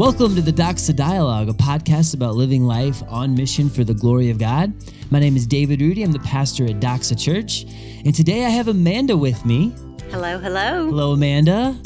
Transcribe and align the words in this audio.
Welcome 0.00 0.34
to 0.36 0.40
the 0.40 0.50
Doxa 0.50 0.96
Dialogue, 0.96 1.50
a 1.50 1.52
podcast 1.52 2.14
about 2.14 2.34
living 2.34 2.64
life 2.64 3.02
on 3.10 3.34
mission 3.34 3.68
for 3.68 3.84
the 3.84 3.92
glory 3.92 4.30
of 4.30 4.38
God. 4.38 4.72
My 5.10 5.18
name 5.18 5.36
is 5.36 5.46
David 5.46 5.82
Rudy. 5.82 6.02
I'm 6.02 6.12
the 6.12 6.18
pastor 6.20 6.64
at 6.64 6.80
Doxa 6.80 7.22
Church. 7.22 7.66
And 8.06 8.14
today 8.14 8.46
I 8.46 8.48
have 8.48 8.68
Amanda 8.68 9.14
with 9.14 9.44
me. 9.44 9.74
Hello, 10.10 10.38
hello. 10.38 10.86
Hello, 10.86 11.12
Amanda. 11.12 11.78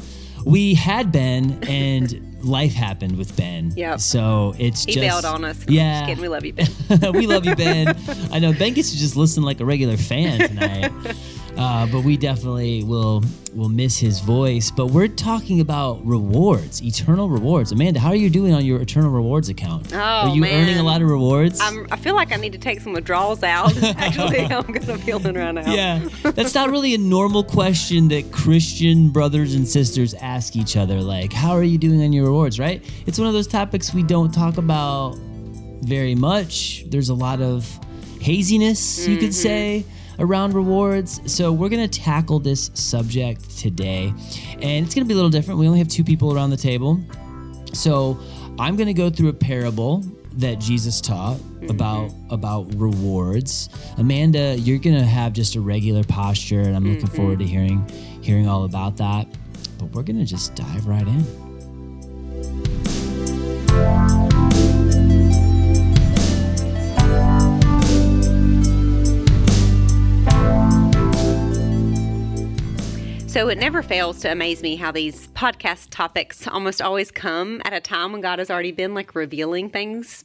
We 0.47 0.75
had 0.75 1.11
Ben, 1.11 1.59
and 1.67 2.39
life 2.45 2.73
happened 2.73 3.19
with 3.19 3.37
Ben. 3.37 3.73
Yeah. 3.77 3.97
So 3.97 4.55
it's 4.61 4.85
He 4.85 4.93
just. 4.93 5.03
bailed 5.03 5.25
on 5.25 5.45
us. 5.45 5.65
Yeah. 5.67 6.03
Just 6.03 6.09
kidding. 6.11 6.23
We 6.23 6.29
love 6.29 6.45
you, 6.45 6.53
Ben. 6.53 7.13
we 7.15 7.27
love 7.27 7.45
you, 7.45 7.57
Ben. 7.57 7.99
I 8.31 8.39
know 8.39 8.53
Ben 8.53 8.75
gets 8.75 8.93
to 8.93 8.97
just 8.97 9.17
listen 9.17 9.43
like 9.43 9.59
a 9.59 9.65
regular 9.65 9.97
fan 9.97 10.39
tonight, 10.51 10.93
uh, 11.57 11.87
but 11.87 12.03
we 12.05 12.17
definitely 12.17 12.85
will 12.85 13.23
will 13.55 13.69
miss 13.69 13.99
his 13.99 14.21
voice. 14.21 14.71
But 14.71 14.89
we're 14.89 15.09
talking 15.09 15.61
about 15.61 16.05
rewards, 16.05 16.83
eternal 16.83 17.29
rewards. 17.29 17.71
Amanda, 17.71 18.01
how 18.01 18.09
are 18.09 18.17
you 18.17 18.29
doing 18.29 18.53
on 18.53 18.65
your 18.65 18.81
eternal 18.81 19.11
rewards 19.11 19.49
account? 19.49 19.93
Oh, 19.93 19.97
are 19.97 20.29
you 20.35 20.45
earning 20.45 20.79
a 20.79 20.83
lot 20.83 21.03
of 21.03 21.09
rewards? 21.09 21.61
I'm, 21.61 21.87
I 21.91 21.97
feel 21.97 22.15
like 22.17 22.33
I 22.33 22.37
need 22.37 22.53
to 22.53 22.59
take 22.59 22.81
some 22.81 22.93
withdrawals 22.93 23.43
out. 23.43 23.77
Actually, 23.83 24.41
I'm 24.41 24.65
kind 24.65 24.89
of 24.89 25.03
feeling 25.03 25.35
right 25.35 25.53
now. 25.53 25.73
yeah, 25.73 26.09
that's 26.23 26.55
not 26.55 26.71
really 26.71 26.95
a 26.95 26.99
normal 26.99 27.45
question 27.45 28.09
that 28.09 28.33
Christian 28.33 29.11
brothers 29.11 29.55
and 29.55 29.67
sisters 29.67 30.15
ask 30.15 30.57
each 30.57 30.77
other. 30.77 31.01
Like, 31.01 31.33
how 31.33 31.53
are 31.53 31.63
you 31.63 31.79
doing 31.79 32.03
on 32.03 32.13
your 32.13 32.25
rewards? 32.27 32.59
Right? 32.59 32.83
It's 33.07 33.19
one 33.19 33.29
of 33.29 33.35
those 33.35 33.47
topics 33.47 33.95
we 33.95 34.03
don't 34.03 34.33
talk 34.33 34.59
about 34.59 35.17
very 35.83 36.15
much. 36.15 36.85
There's 36.89 37.11
a 37.11 37.15
lot 37.15 37.41
of 37.41 37.69
haziness, 38.21 39.07
you 39.07 39.19
could 39.19 39.35
say, 39.35 39.85
around 40.19 40.55
rewards. 40.55 41.21
So 41.33 41.53
we're 41.53 41.69
gonna 41.69 41.89
tackle 41.89 42.39
this 42.39 42.71
subject 42.75 43.57
today, 43.59 44.13
and 44.61 44.85
it's 44.85 44.95
gonna 44.95 45.07
be 45.07 45.13
a 45.13 45.17
little 45.17 45.31
different. 45.31 45.61
We 45.61 45.67
only 45.67 45.79
have 45.79 45.89
two 45.89 46.05
people 46.05 46.35
around 46.35 46.51
the 46.51 46.57
table, 46.57 47.01
so 47.73 48.19
I'm 48.59 48.77
gonna 48.77 48.95
go 48.95 49.11
through 49.11 49.29
a 49.29 49.35
parable 49.35 50.05
that 50.37 50.59
Jesus 50.59 51.01
taught 51.01 51.39
about 51.69 52.13
about 52.31 52.73
rewards. 52.75 53.69
Amanda, 53.99 54.57
you're 54.59 54.79
gonna 54.79 55.05
have 55.05 55.33
just 55.33 55.55
a 55.55 55.61
regular 55.61 56.05
posture, 56.05 56.61
and 56.61 56.77
I'm 56.77 56.85
looking 56.85 57.07
forward 57.07 57.39
to 57.39 57.45
mm-hmm. 57.45 57.53
hearing 57.53 58.21
hearing 58.23 58.49
all 58.49 58.65
about 58.65 58.97
that. 58.99 59.27
But 59.79 59.91
we're 59.91 60.03
gonna 60.03 60.25
just 60.25 60.55
dive 60.55 60.87
right 60.87 61.07
in. 61.07 61.54
So 73.45 73.51
it 73.51 73.59
never 73.59 73.83
fails 73.83 74.21
to 74.21 74.33
amaze 74.33 74.63
me 74.63 74.77
how 74.77 74.91
these 74.91 75.27
podcast 75.29 75.89
topics 75.91 76.49
almost 76.49 76.81
always 76.81 77.11
come 77.11 77.61
at 77.67 77.75
a 77.75 77.81
time 77.81 78.13
when 78.13 78.23
God 78.23 78.39
has 78.39 78.51
already 78.51 78.73
been 78.73 78.95
like 78.95 79.15
revealing 79.15 79.69
things 79.69 80.25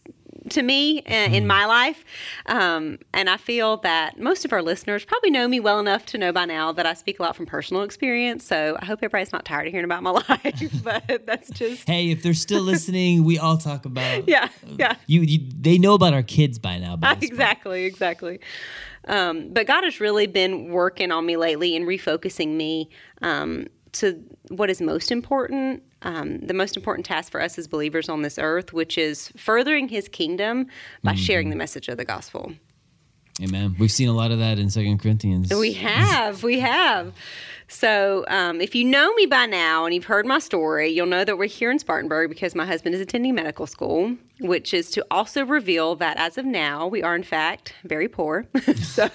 to 0.52 0.62
me 0.62 1.02
uh, 1.02 1.12
in 1.12 1.46
my 1.46 1.66
life. 1.66 2.06
Um, 2.46 2.98
and 3.14 3.30
I 3.30 3.36
feel 3.36 3.76
that 3.78 4.20
most 4.20 4.46
of 4.46 4.54
our 4.54 4.62
listeners 4.62 5.04
probably 5.04 5.32
know 5.32 5.50
me 5.50 5.60
well 5.60 5.82
enough 5.82 6.06
to 6.08 6.18
know 6.18 6.32
by 6.32 6.46
now 6.46 6.72
that 6.72 6.86
I 6.86 6.94
speak 6.94 7.20
a 7.20 7.24
lot 7.24 7.36
from 7.36 7.46
personal 7.46 7.84
experience. 7.84 8.46
So 8.46 8.78
I 8.80 8.86
hope 8.86 9.00
everybody's 9.00 9.34
not 9.34 9.44
tired 9.44 9.68
of 9.68 9.74
hearing 9.74 9.84
about 9.84 10.02
my 10.02 10.12
life, 10.30 10.72
but 10.84 11.26
that's 11.26 11.50
just, 11.52 11.90
Hey, 11.90 12.12
if 12.12 12.24
they're 12.24 12.34
still 12.34 12.62
listening, 12.62 13.26
we 13.26 13.38
all 13.38 13.58
talk 13.58 13.84
about 13.84 14.28
yeah, 14.30 14.48
yeah. 14.66 14.96
you, 15.08 15.22
you. 15.22 15.40
They 15.60 15.78
know 15.78 15.94
about 15.94 16.14
our 16.14 16.24
kids 16.24 16.58
by 16.58 16.78
now. 16.78 16.96
But 16.96 17.22
exactly, 17.22 17.84
exactly. 17.84 18.40
Um, 19.08 19.50
but 19.52 19.68
God 19.68 19.84
has 19.84 20.00
really 20.00 20.28
been 20.28 20.72
working 20.72 21.12
on 21.12 21.26
me 21.26 21.38
lately 21.38 21.76
and 21.76 21.86
refocusing 21.86 22.56
me 22.56 22.90
um, 23.22 23.68
to 23.94 24.24
what 24.50 24.70
is 24.70 24.82
most 24.82 25.12
important. 25.12 25.84
Um, 26.02 26.40
the 26.40 26.54
most 26.54 26.78
important 26.78 27.06
task 27.06 27.32
for 27.32 27.42
us 27.42 27.58
as 27.58 27.68
believers 27.68 28.08
on 28.08 28.22
this 28.22 28.40
earth, 28.40 28.72
which 28.72 28.98
is 28.98 29.34
furthering 29.36 29.90
His 29.90 30.08
kingdom 30.08 30.68
by 31.04 31.16
sharing 31.16 31.50
the 31.50 31.56
message 31.56 31.90
of 31.90 31.98
the 31.98 32.06
gospel. 32.06 32.54
Amen. 33.42 33.76
We've 33.80 33.92
seen 33.92 34.10
a 34.10 34.14
lot 34.14 34.32
of 34.32 34.40
that 34.40 34.60
in 34.60 34.70
Second 34.70 35.00
Corinthians. 35.00 35.54
We 35.54 35.74
have, 35.74 36.44
we 36.44 36.60
have. 36.60 37.14
So, 37.72 38.26
um, 38.28 38.62
if 38.62 38.74
you 38.74 38.84
know 38.84 39.14
me 39.14 39.28
by 39.28 39.46
now 39.46 39.86
and 39.86 39.94
you've 39.94 40.06
heard 40.06 40.26
my 40.26 40.40
story, 40.40 40.90
you'll 40.90 41.06
know 41.06 41.24
that 41.24 41.38
we're 41.38 41.48
here 41.48 41.70
in 41.70 41.78
Spartanburg 41.78 42.30
because 42.30 42.56
my 42.56 42.66
husband 42.66 42.96
is 42.96 43.02
attending 43.02 43.36
medical 43.36 43.68
school, 43.68 44.16
which 44.40 44.74
is 44.74 44.90
to 44.92 45.06
also 45.12 45.46
reveal 45.46 45.96
that 45.98 46.18
as 46.18 46.40
of 46.40 46.46
now, 46.46 46.88
we 46.88 47.04
are 47.04 47.16
in 47.16 47.22
fact 47.22 47.76
very 47.84 48.08
poor. 48.08 48.48
so, 48.76 49.08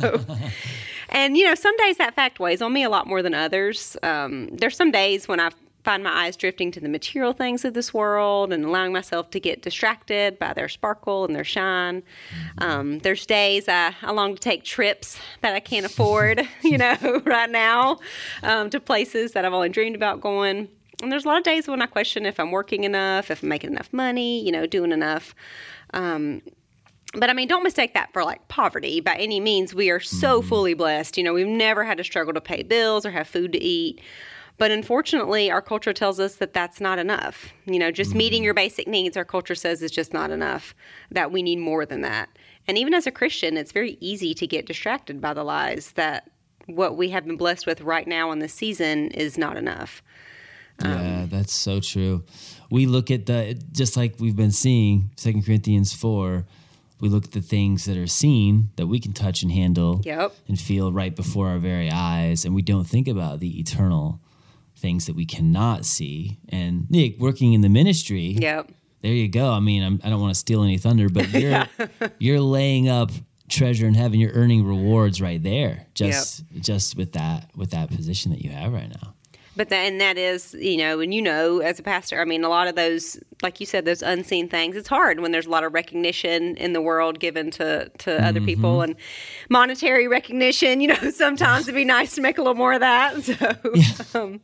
and 1.08 1.36
you 1.36 1.44
know, 1.44 1.56
some 1.56 1.76
days 1.78 1.96
that 1.96 2.14
fact 2.14 2.38
weighs 2.38 2.62
on 2.62 2.72
me 2.72 2.84
a 2.84 2.88
lot 2.88 3.08
more 3.08 3.22
than 3.22 3.34
others. 3.34 3.96
Um, 4.04 4.48
there's 4.52 4.76
some 4.76 4.92
days 4.92 5.26
when 5.26 5.40
I 5.40 5.50
find 5.84 6.02
my 6.02 6.24
eyes 6.24 6.36
drifting 6.36 6.70
to 6.72 6.80
the 6.80 6.88
material 6.88 7.32
things 7.32 7.64
of 7.64 7.74
this 7.74 7.92
world 7.92 8.52
and 8.52 8.64
allowing 8.64 8.92
myself 8.92 9.30
to 9.30 9.38
get 9.38 9.62
distracted 9.62 10.38
by 10.38 10.54
their 10.54 10.68
sparkle 10.68 11.26
and 11.26 11.36
their 11.36 11.44
shine. 11.44 12.02
Um, 12.58 13.00
there's 13.00 13.26
days 13.26 13.68
I, 13.68 13.94
I 14.02 14.10
long 14.12 14.34
to 14.34 14.40
take 14.40 14.64
trips 14.64 15.18
that 15.42 15.54
I 15.54 15.60
can't 15.60 15.84
afford, 15.84 16.48
you 16.62 16.78
know, 16.78 16.96
right 17.24 17.50
now 17.50 17.98
um, 18.42 18.70
to 18.70 18.80
places 18.80 19.32
that 19.32 19.44
I've 19.44 19.52
only 19.52 19.68
dreamed 19.68 19.94
about 19.94 20.22
going. 20.22 20.68
And 21.02 21.12
there's 21.12 21.26
a 21.26 21.28
lot 21.28 21.38
of 21.38 21.44
days 21.44 21.68
when 21.68 21.82
I 21.82 21.86
question 21.86 22.24
if 22.24 22.40
I'm 22.40 22.50
working 22.50 22.84
enough, 22.84 23.30
if 23.30 23.42
I'm 23.42 23.48
making 23.48 23.70
enough 23.70 23.92
money, 23.92 24.42
you 24.44 24.52
know, 24.52 24.64
doing 24.64 24.90
enough. 24.90 25.34
Um, 25.92 26.40
but 27.12 27.30
I 27.30 27.32
mean, 27.32 27.46
don't 27.46 27.62
mistake 27.62 27.94
that 27.94 28.12
for 28.12 28.24
like 28.24 28.48
poverty 28.48 29.00
by 29.00 29.14
any 29.16 29.38
means. 29.38 29.74
We 29.74 29.90
are 29.90 30.00
so 30.00 30.42
fully 30.42 30.74
blessed. 30.74 31.16
You 31.18 31.24
know, 31.24 31.34
we've 31.34 31.46
never 31.46 31.84
had 31.84 31.98
to 31.98 32.04
struggle 32.04 32.32
to 32.34 32.40
pay 32.40 32.62
bills 32.62 33.04
or 33.04 33.10
have 33.10 33.28
food 33.28 33.52
to 33.52 33.62
eat. 33.62 34.00
But 34.56 34.70
unfortunately, 34.70 35.50
our 35.50 35.62
culture 35.62 35.92
tells 35.92 36.20
us 36.20 36.36
that 36.36 36.52
that's 36.52 36.80
not 36.80 36.98
enough. 36.98 37.52
You 37.66 37.78
know, 37.78 37.90
just 37.90 38.14
meeting 38.14 38.40
mm-hmm. 38.40 38.44
your 38.44 38.54
basic 38.54 38.86
needs, 38.86 39.16
our 39.16 39.24
culture 39.24 39.54
says 39.54 39.82
is 39.82 39.90
just 39.90 40.12
not 40.12 40.30
enough, 40.30 40.74
that 41.10 41.32
we 41.32 41.42
need 41.42 41.58
more 41.58 41.84
than 41.84 42.02
that. 42.02 42.28
And 42.68 42.78
even 42.78 42.94
as 42.94 43.06
a 43.06 43.10
Christian, 43.10 43.56
it's 43.56 43.72
very 43.72 43.98
easy 44.00 44.32
to 44.34 44.46
get 44.46 44.66
distracted 44.66 45.20
by 45.20 45.34
the 45.34 45.44
lies 45.44 45.92
that 45.92 46.30
what 46.66 46.96
we 46.96 47.10
have 47.10 47.26
been 47.26 47.36
blessed 47.36 47.66
with 47.66 47.80
right 47.80 48.06
now 48.06 48.30
in 48.30 48.38
this 48.38 48.54
season 48.54 49.08
is 49.08 49.36
not 49.36 49.56
enough. 49.56 50.02
Yeah, 50.82 51.22
um, 51.22 51.28
that's 51.28 51.52
so 51.52 51.80
true. 51.80 52.24
We 52.70 52.86
look 52.86 53.10
at 53.10 53.26
the 53.26 53.60
just 53.72 53.96
like 53.96 54.14
we've 54.18 54.36
been 54.36 54.50
seeing 54.50 55.10
Second 55.16 55.44
Corinthians 55.44 55.92
four. 55.92 56.46
We 57.00 57.08
look 57.08 57.24
at 57.24 57.32
the 57.32 57.42
things 57.42 57.84
that 57.84 57.98
are 57.98 58.06
seen 58.06 58.70
that 58.76 58.86
we 58.86 58.98
can 58.98 59.12
touch 59.12 59.42
and 59.42 59.52
handle 59.52 60.00
Yep. 60.04 60.34
and 60.48 60.58
feel 60.58 60.90
right 60.92 61.14
before 61.14 61.48
our 61.48 61.58
very 61.58 61.90
eyes, 61.90 62.44
and 62.44 62.54
we 62.54 62.62
don't 62.62 62.84
think 62.84 63.08
about 63.08 63.40
the 63.40 63.60
eternal 63.60 64.20
things 64.76 65.06
that 65.06 65.16
we 65.16 65.24
cannot 65.26 65.84
see. 65.84 66.38
And 66.48 66.90
Nick, 66.90 67.18
working 67.18 67.52
in 67.52 67.60
the 67.60 67.68
ministry, 67.68 68.36
Yep. 68.40 68.70
there 69.02 69.12
you 69.12 69.28
go. 69.28 69.50
I 69.50 69.60
mean, 69.60 69.82
I'm, 69.82 70.00
I 70.04 70.10
don't 70.10 70.20
want 70.20 70.32
to 70.34 70.38
steal 70.38 70.62
any 70.62 70.78
thunder, 70.78 71.08
but 71.08 71.28
you're 71.32 71.66
you're 72.18 72.40
laying 72.40 72.88
up 72.88 73.10
treasure 73.48 73.86
in 73.86 73.94
heaven. 73.94 74.18
You're 74.20 74.32
earning 74.32 74.64
rewards 74.66 75.20
right 75.20 75.42
there, 75.42 75.86
just 75.94 76.44
just 76.60 76.96
with 76.96 77.12
that 77.12 77.50
with 77.56 77.70
that 77.70 77.90
position 77.90 78.32
that 78.32 78.40
you 78.42 78.50
have 78.50 78.72
right 78.72 78.88
now. 78.88 79.13
But 79.56 79.68
that, 79.68 79.78
and 79.78 80.00
that 80.00 80.18
is, 80.18 80.54
you 80.58 80.76
know, 80.76 81.00
and 81.00 81.14
you 81.14 81.22
know, 81.22 81.60
as 81.60 81.78
a 81.78 81.82
pastor, 81.82 82.20
I 82.20 82.24
mean, 82.24 82.44
a 82.44 82.48
lot 82.48 82.66
of 82.66 82.74
those, 82.74 83.18
like 83.42 83.60
you 83.60 83.66
said, 83.66 83.84
those 83.84 84.02
unseen 84.02 84.48
things, 84.48 84.76
it's 84.76 84.88
hard 84.88 85.20
when 85.20 85.32
there's 85.32 85.46
a 85.46 85.50
lot 85.50 85.64
of 85.64 85.72
recognition 85.72 86.56
in 86.56 86.72
the 86.72 86.80
world 86.80 87.20
given 87.20 87.50
to, 87.52 87.88
to 87.98 88.24
other 88.24 88.40
people 88.40 88.82
and 88.82 88.96
monetary 89.48 90.08
recognition. 90.08 90.80
You 90.80 90.88
know, 90.88 91.10
sometimes 91.10 91.64
it'd 91.64 91.74
be 91.74 91.84
nice 91.84 92.14
to 92.16 92.20
make 92.20 92.38
a 92.38 92.42
little 92.42 92.54
more 92.54 92.72
of 92.72 92.80
that. 92.80 93.14
So, 94.14 94.24
um, 94.24 94.40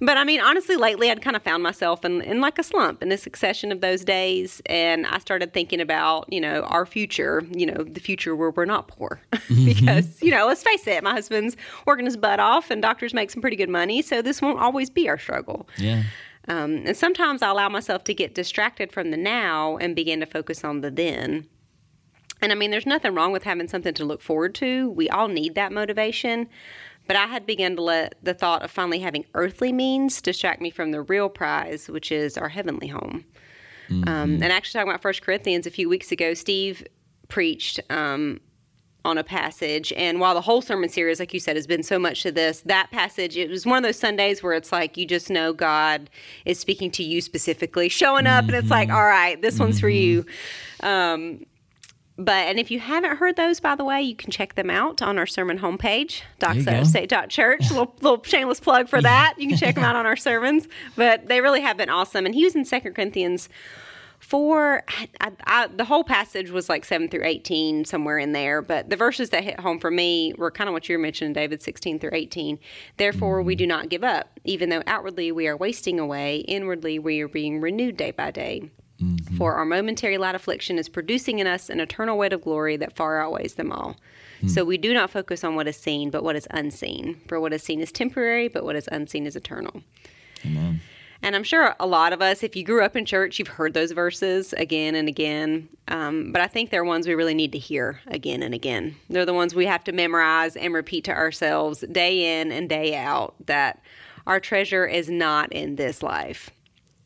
but 0.00 0.16
I 0.16 0.24
mean, 0.24 0.40
honestly, 0.40 0.76
lately 0.76 1.10
I'd 1.10 1.22
kind 1.22 1.34
of 1.36 1.42
found 1.42 1.62
myself 1.62 2.04
in, 2.04 2.22
in 2.22 2.40
like 2.40 2.58
a 2.58 2.62
slump 2.62 3.02
in 3.02 3.10
a 3.10 3.18
succession 3.18 3.72
of 3.72 3.80
those 3.80 4.04
days. 4.04 4.62
And 4.66 5.06
I 5.06 5.18
started 5.18 5.52
thinking 5.52 5.80
about, 5.80 6.32
you 6.32 6.40
know, 6.40 6.62
our 6.62 6.86
future, 6.86 7.44
you 7.50 7.66
know, 7.66 7.82
the 7.82 8.00
future 8.00 8.36
where 8.36 8.50
we're 8.50 8.64
not 8.64 8.88
poor. 8.88 9.20
because, 9.64 10.22
you 10.22 10.30
know, 10.30 10.46
let's 10.46 10.62
face 10.62 10.86
it, 10.86 11.02
my 11.02 11.12
husband's 11.12 11.56
working 11.86 12.04
his 12.04 12.16
butt 12.16 12.38
off 12.38 12.70
and 12.70 12.80
doctors 12.80 13.12
make 13.12 13.30
some 13.30 13.40
pretty 13.40 13.56
good 13.56 13.68
money. 13.68 14.02
So 14.02 14.22
this 14.28 14.42
won't 14.42 14.60
always 14.60 14.90
be 14.90 15.08
our 15.08 15.18
struggle. 15.18 15.68
Yeah. 15.76 16.04
Um, 16.46 16.84
and 16.86 16.96
sometimes 16.96 17.42
I 17.42 17.50
allow 17.50 17.68
myself 17.68 18.04
to 18.04 18.14
get 18.14 18.34
distracted 18.34 18.92
from 18.92 19.10
the 19.10 19.16
now 19.16 19.76
and 19.78 19.94
begin 19.96 20.20
to 20.20 20.26
focus 20.26 20.64
on 20.64 20.80
the 20.80 20.90
then. 20.90 21.46
And 22.40 22.52
I 22.52 22.54
mean, 22.54 22.70
there's 22.70 22.86
nothing 22.86 23.14
wrong 23.14 23.32
with 23.32 23.42
having 23.42 23.68
something 23.68 23.94
to 23.94 24.04
look 24.04 24.22
forward 24.22 24.54
to. 24.56 24.90
We 24.90 25.10
all 25.10 25.28
need 25.28 25.54
that 25.56 25.72
motivation. 25.72 26.48
But 27.06 27.16
I 27.16 27.26
had 27.26 27.46
begun 27.46 27.74
to 27.76 27.82
let 27.82 28.14
the 28.22 28.34
thought 28.34 28.62
of 28.62 28.70
finally 28.70 29.00
having 29.00 29.24
earthly 29.34 29.72
means 29.72 30.20
distract 30.20 30.60
me 30.60 30.70
from 30.70 30.92
the 30.92 31.00
real 31.00 31.28
prize, 31.28 31.88
which 31.88 32.12
is 32.12 32.36
our 32.36 32.50
heavenly 32.50 32.88
home. 32.88 33.24
Um, 33.90 34.34
and 34.42 34.44
actually, 34.44 34.78
talking 34.78 34.90
about 34.90 35.00
First 35.00 35.22
Corinthians 35.22 35.66
a 35.66 35.70
few 35.70 35.88
weeks 35.88 36.12
ago, 36.12 36.34
Steve 36.34 36.86
preached 37.28 37.80
um, 37.88 38.40
on 39.08 39.18
a 39.18 39.24
passage. 39.24 39.92
And 39.96 40.20
while 40.20 40.34
the 40.34 40.40
whole 40.40 40.62
sermon 40.62 40.88
series, 40.88 41.18
like 41.18 41.34
you 41.34 41.40
said, 41.40 41.56
has 41.56 41.66
been 41.66 41.82
so 41.82 41.98
much 41.98 42.22
to 42.22 42.32
this, 42.32 42.60
that 42.60 42.90
passage, 42.90 43.36
it 43.36 43.50
was 43.50 43.66
one 43.66 43.78
of 43.78 43.82
those 43.82 43.98
Sundays 43.98 44.42
where 44.42 44.52
it's 44.52 44.70
like 44.70 44.96
you 44.96 45.06
just 45.06 45.30
know 45.30 45.52
God 45.52 46.10
is 46.44 46.58
speaking 46.58 46.90
to 46.92 47.02
you 47.02 47.20
specifically, 47.20 47.88
showing 47.88 48.26
up, 48.26 48.44
and 48.44 48.54
it's 48.54 48.70
like, 48.70 48.90
all 48.90 49.04
right, 49.04 49.40
this 49.42 49.58
one's 49.58 49.80
for 49.80 49.88
you. 49.88 50.24
Um, 50.80 51.44
but 52.18 52.48
and 52.48 52.58
if 52.58 52.70
you 52.72 52.80
haven't 52.80 53.16
heard 53.16 53.36
those, 53.36 53.60
by 53.60 53.76
the 53.76 53.84
way, 53.84 54.02
you 54.02 54.16
can 54.16 54.32
check 54.32 54.56
them 54.56 54.70
out 54.70 55.00
on 55.00 55.18
our 55.18 55.26
sermon 55.26 55.60
homepage, 55.60 56.22
doxostate.church. 56.40 57.60
little, 57.70 57.94
little 58.00 58.22
shameless 58.24 58.58
plug 58.58 58.88
for 58.88 59.00
that. 59.00 59.34
You 59.38 59.48
can 59.48 59.56
check 59.56 59.76
them 59.76 59.84
out 59.84 59.94
on 59.96 60.04
our 60.04 60.16
sermons. 60.16 60.66
But 60.96 61.28
they 61.28 61.40
really 61.40 61.60
have 61.60 61.76
been 61.76 61.88
awesome. 61.88 62.26
And 62.26 62.34
he 62.34 62.42
was 62.42 62.56
in 62.56 62.64
Second 62.64 62.94
Corinthians 62.94 63.48
four. 64.18 64.82
I, 64.88 65.32
I, 65.46 65.66
the 65.68 65.84
whole 65.84 66.04
passage 66.04 66.50
was 66.50 66.68
like 66.68 66.84
seven 66.84 67.08
through 67.08 67.24
eighteen, 67.24 67.84
somewhere 67.84 68.18
in 68.18 68.32
there. 68.32 68.62
But 68.62 68.90
the 68.90 68.96
verses 68.96 69.30
that 69.30 69.44
hit 69.44 69.60
home 69.60 69.78
for 69.78 69.90
me 69.90 70.34
were 70.36 70.50
kind 70.50 70.68
of 70.68 70.74
what 70.74 70.88
you 70.88 70.96
were 70.96 71.02
mentioning, 71.02 71.32
David, 71.32 71.62
sixteen 71.62 71.98
through 71.98 72.10
eighteen. 72.12 72.58
Therefore, 72.96 73.42
we 73.42 73.54
do 73.54 73.66
not 73.66 73.88
give 73.88 74.04
up, 74.04 74.38
even 74.44 74.68
though 74.68 74.82
outwardly 74.86 75.32
we 75.32 75.48
are 75.48 75.56
wasting 75.56 75.98
away. 75.98 76.38
Inwardly, 76.48 76.98
we 76.98 77.20
are 77.20 77.28
being 77.28 77.60
renewed 77.60 77.96
day 77.96 78.10
by 78.10 78.30
day. 78.30 78.70
Mm-hmm. 79.00 79.36
For 79.36 79.54
our 79.54 79.64
momentary 79.64 80.18
light 80.18 80.34
affliction 80.34 80.76
is 80.76 80.88
producing 80.88 81.38
in 81.38 81.46
us 81.46 81.70
an 81.70 81.78
eternal 81.78 82.18
weight 82.18 82.32
of 82.32 82.42
glory 82.42 82.76
that 82.78 82.96
far 82.96 83.22
outweighs 83.22 83.54
them 83.54 83.70
all. 83.70 83.96
Hmm. 84.40 84.48
So 84.48 84.64
we 84.64 84.76
do 84.76 84.92
not 84.92 85.08
focus 85.08 85.44
on 85.44 85.54
what 85.54 85.68
is 85.68 85.76
seen, 85.76 86.10
but 86.10 86.24
what 86.24 86.34
is 86.34 86.48
unseen. 86.50 87.20
For 87.28 87.38
what 87.38 87.52
is 87.52 87.62
seen 87.62 87.80
is 87.80 87.92
temporary, 87.92 88.48
but 88.48 88.64
what 88.64 88.74
is 88.74 88.88
unseen 88.90 89.24
is 89.24 89.36
eternal. 89.36 89.84
Amen. 90.44 90.80
And 91.22 91.34
I'm 91.34 91.42
sure 91.42 91.74
a 91.80 91.86
lot 91.86 92.12
of 92.12 92.22
us, 92.22 92.42
if 92.42 92.54
you 92.54 92.64
grew 92.64 92.84
up 92.84 92.94
in 92.94 93.04
church, 93.04 93.38
you've 93.38 93.48
heard 93.48 93.74
those 93.74 93.90
verses 93.90 94.52
again 94.52 94.94
and 94.94 95.08
again. 95.08 95.68
Um, 95.88 96.30
but 96.30 96.40
I 96.40 96.46
think 96.46 96.70
they're 96.70 96.84
ones 96.84 97.08
we 97.08 97.14
really 97.14 97.34
need 97.34 97.52
to 97.52 97.58
hear 97.58 98.00
again 98.06 98.42
and 98.42 98.54
again. 98.54 98.94
They're 99.10 99.26
the 99.26 99.34
ones 99.34 99.54
we 99.54 99.66
have 99.66 99.82
to 99.84 99.92
memorize 99.92 100.56
and 100.56 100.72
repeat 100.72 101.04
to 101.04 101.12
ourselves 101.12 101.80
day 101.80 102.40
in 102.40 102.52
and 102.52 102.68
day 102.68 102.94
out 102.94 103.34
that 103.46 103.82
our 104.26 104.38
treasure 104.38 104.86
is 104.86 105.10
not 105.10 105.52
in 105.52 105.76
this 105.76 106.02
life. 106.02 106.50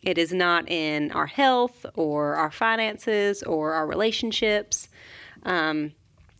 It 0.02 0.18
is 0.18 0.32
not 0.32 0.68
in 0.68 1.12
our 1.12 1.28
health 1.28 1.86
or 1.94 2.34
our 2.34 2.50
finances 2.50 3.42
or 3.44 3.72
our 3.72 3.86
relationships. 3.86 4.88
Um, 5.44 5.92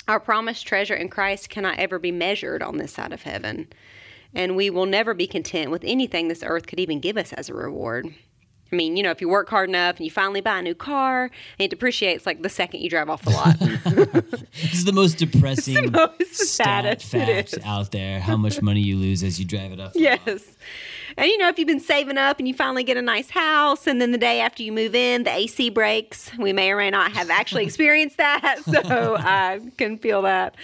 our 0.09 0.19
promised 0.21 0.67
treasure 0.67 0.95
in 0.95 1.09
Christ 1.09 1.49
cannot 1.49 1.79
ever 1.79 1.99
be 1.99 2.11
measured 2.11 2.63
on 2.63 2.77
this 2.77 2.93
side 2.93 3.13
of 3.13 3.23
heaven. 3.23 3.69
And 4.35 4.57
we 4.57 4.71
will 4.71 4.87
never 4.87 5.15
be 5.15 5.27
content 5.27 5.71
with 5.71 5.85
anything 5.85 6.29
this 6.29 6.43
earth 6.43 6.67
could 6.67 6.81
even 6.81 7.01
give 7.01 7.17
us 7.17 7.33
as 7.33 7.49
a 7.49 7.55
reward. 7.55 8.07
I 8.73 8.77
mean, 8.77 8.97
you 8.97 9.03
know, 9.03 9.11
if 9.11 9.21
you 9.21 9.29
work 9.29 9.51
hard 9.51 9.69
enough 9.69 9.97
and 9.97 10.07
you 10.07 10.11
finally 10.11 10.41
buy 10.41 10.59
a 10.59 10.63
new 10.63 10.75
car 10.75 11.25
and 11.25 11.31
it 11.67 11.69
depreciates 11.69 12.25
like 12.25 12.43
the 12.43 12.49
second 12.49 12.81
you 12.81 12.89
drive 12.89 13.11
off 13.11 13.23
the 13.23 13.31
lot. 13.31 13.57
This 14.53 14.75
is 14.75 14.85
the 14.85 14.93
most 14.93 15.19
depressing 15.19 15.91
most 15.93 16.35
stat 16.35 17.03
saddest 17.03 17.55
fact 17.55 17.67
out 17.67 17.91
there. 17.91 18.21
How 18.21 18.37
much 18.37 18.63
money 18.63 18.81
you 18.81 18.97
lose 18.97 19.23
as 19.23 19.39
you 19.39 19.45
drive 19.45 19.73
it 19.73 19.81
off. 19.81 19.93
the 19.93 20.01
lot. 20.01 20.57
And 21.17 21.27
you 21.27 21.39
know, 21.39 21.49
if 21.49 21.59
you've 21.59 21.69
been 21.69 21.81
saving 21.81 22.19
up 22.19 22.39
and 22.39 22.49
you 22.49 22.55
finally 22.55 22.85
get 22.85 22.97
a 22.97 23.03
nice 23.03 23.31
house, 23.31 23.87
and 23.87 24.01
then 24.01 24.13
the 24.13 24.19
day 24.19 24.41
after 24.41 24.63
you 24.63 24.73
move 24.73 24.95
in, 24.95 25.25
the 25.25 25.31
AC 25.31 25.71
breaks. 25.71 26.31
We 26.39 26.53
may 26.53 26.71
or 26.71 26.77
may 26.77 26.91
not 26.91 27.13
have 27.13 27.31
actually 27.31 27.65
experienced 27.67 28.17
that, 28.19 28.61
so 28.65 29.17
I 29.19 29.61
can 29.77 29.99
feel 29.99 30.23
that. 30.23 30.57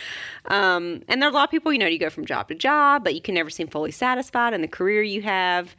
Um, 0.46 1.02
and 1.08 1.20
there 1.20 1.28
are 1.28 1.32
a 1.32 1.34
lot 1.34 1.44
of 1.44 1.50
people, 1.50 1.72
you 1.72 1.78
know, 1.78 1.86
you 1.86 1.98
go 1.98 2.10
from 2.10 2.24
job 2.24 2.48
to 2.48 2.54
job, 2.54 3.04
but 3.04 3.14
you 3.14 3.20
can 3.20 3.34
never 3.34 3.50
seem 3.50 3.68
fully 3.68 3.90
satisfied 3.90 4.54
in 4.54 4.62
the 4.62 4.68
career 4.68 5.02
you 5.02 5.22
have. 5.22 5.76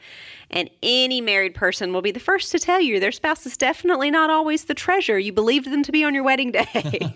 And 0.52 0.70
any 0.82 1.22
married 1.22 1.54
person 1.54 1.94
will 1.94 2.02
be 2.02 2.12
the 2.12 2.20
first 2.20 2.52
to 2.52 2.60
tell 2.60 2.82
you 2.82 3.00
their 3.00 3.12
spouse 3.12 3.46
is 3.46 3.58
definitely 3.58 4.10
not 4.10 4.30
always 4.30 4.66
the 4.66 4.74
treasure 4.74 5.20
you 5.20 5.32
believed 5.32 5.72
them 5.72 5.84
to 5.84 5.92
be 5.92 6.04
on 6.04 6.14
your 6.14 6.24
wedding 6.24 6.52
day. 6.52 7.14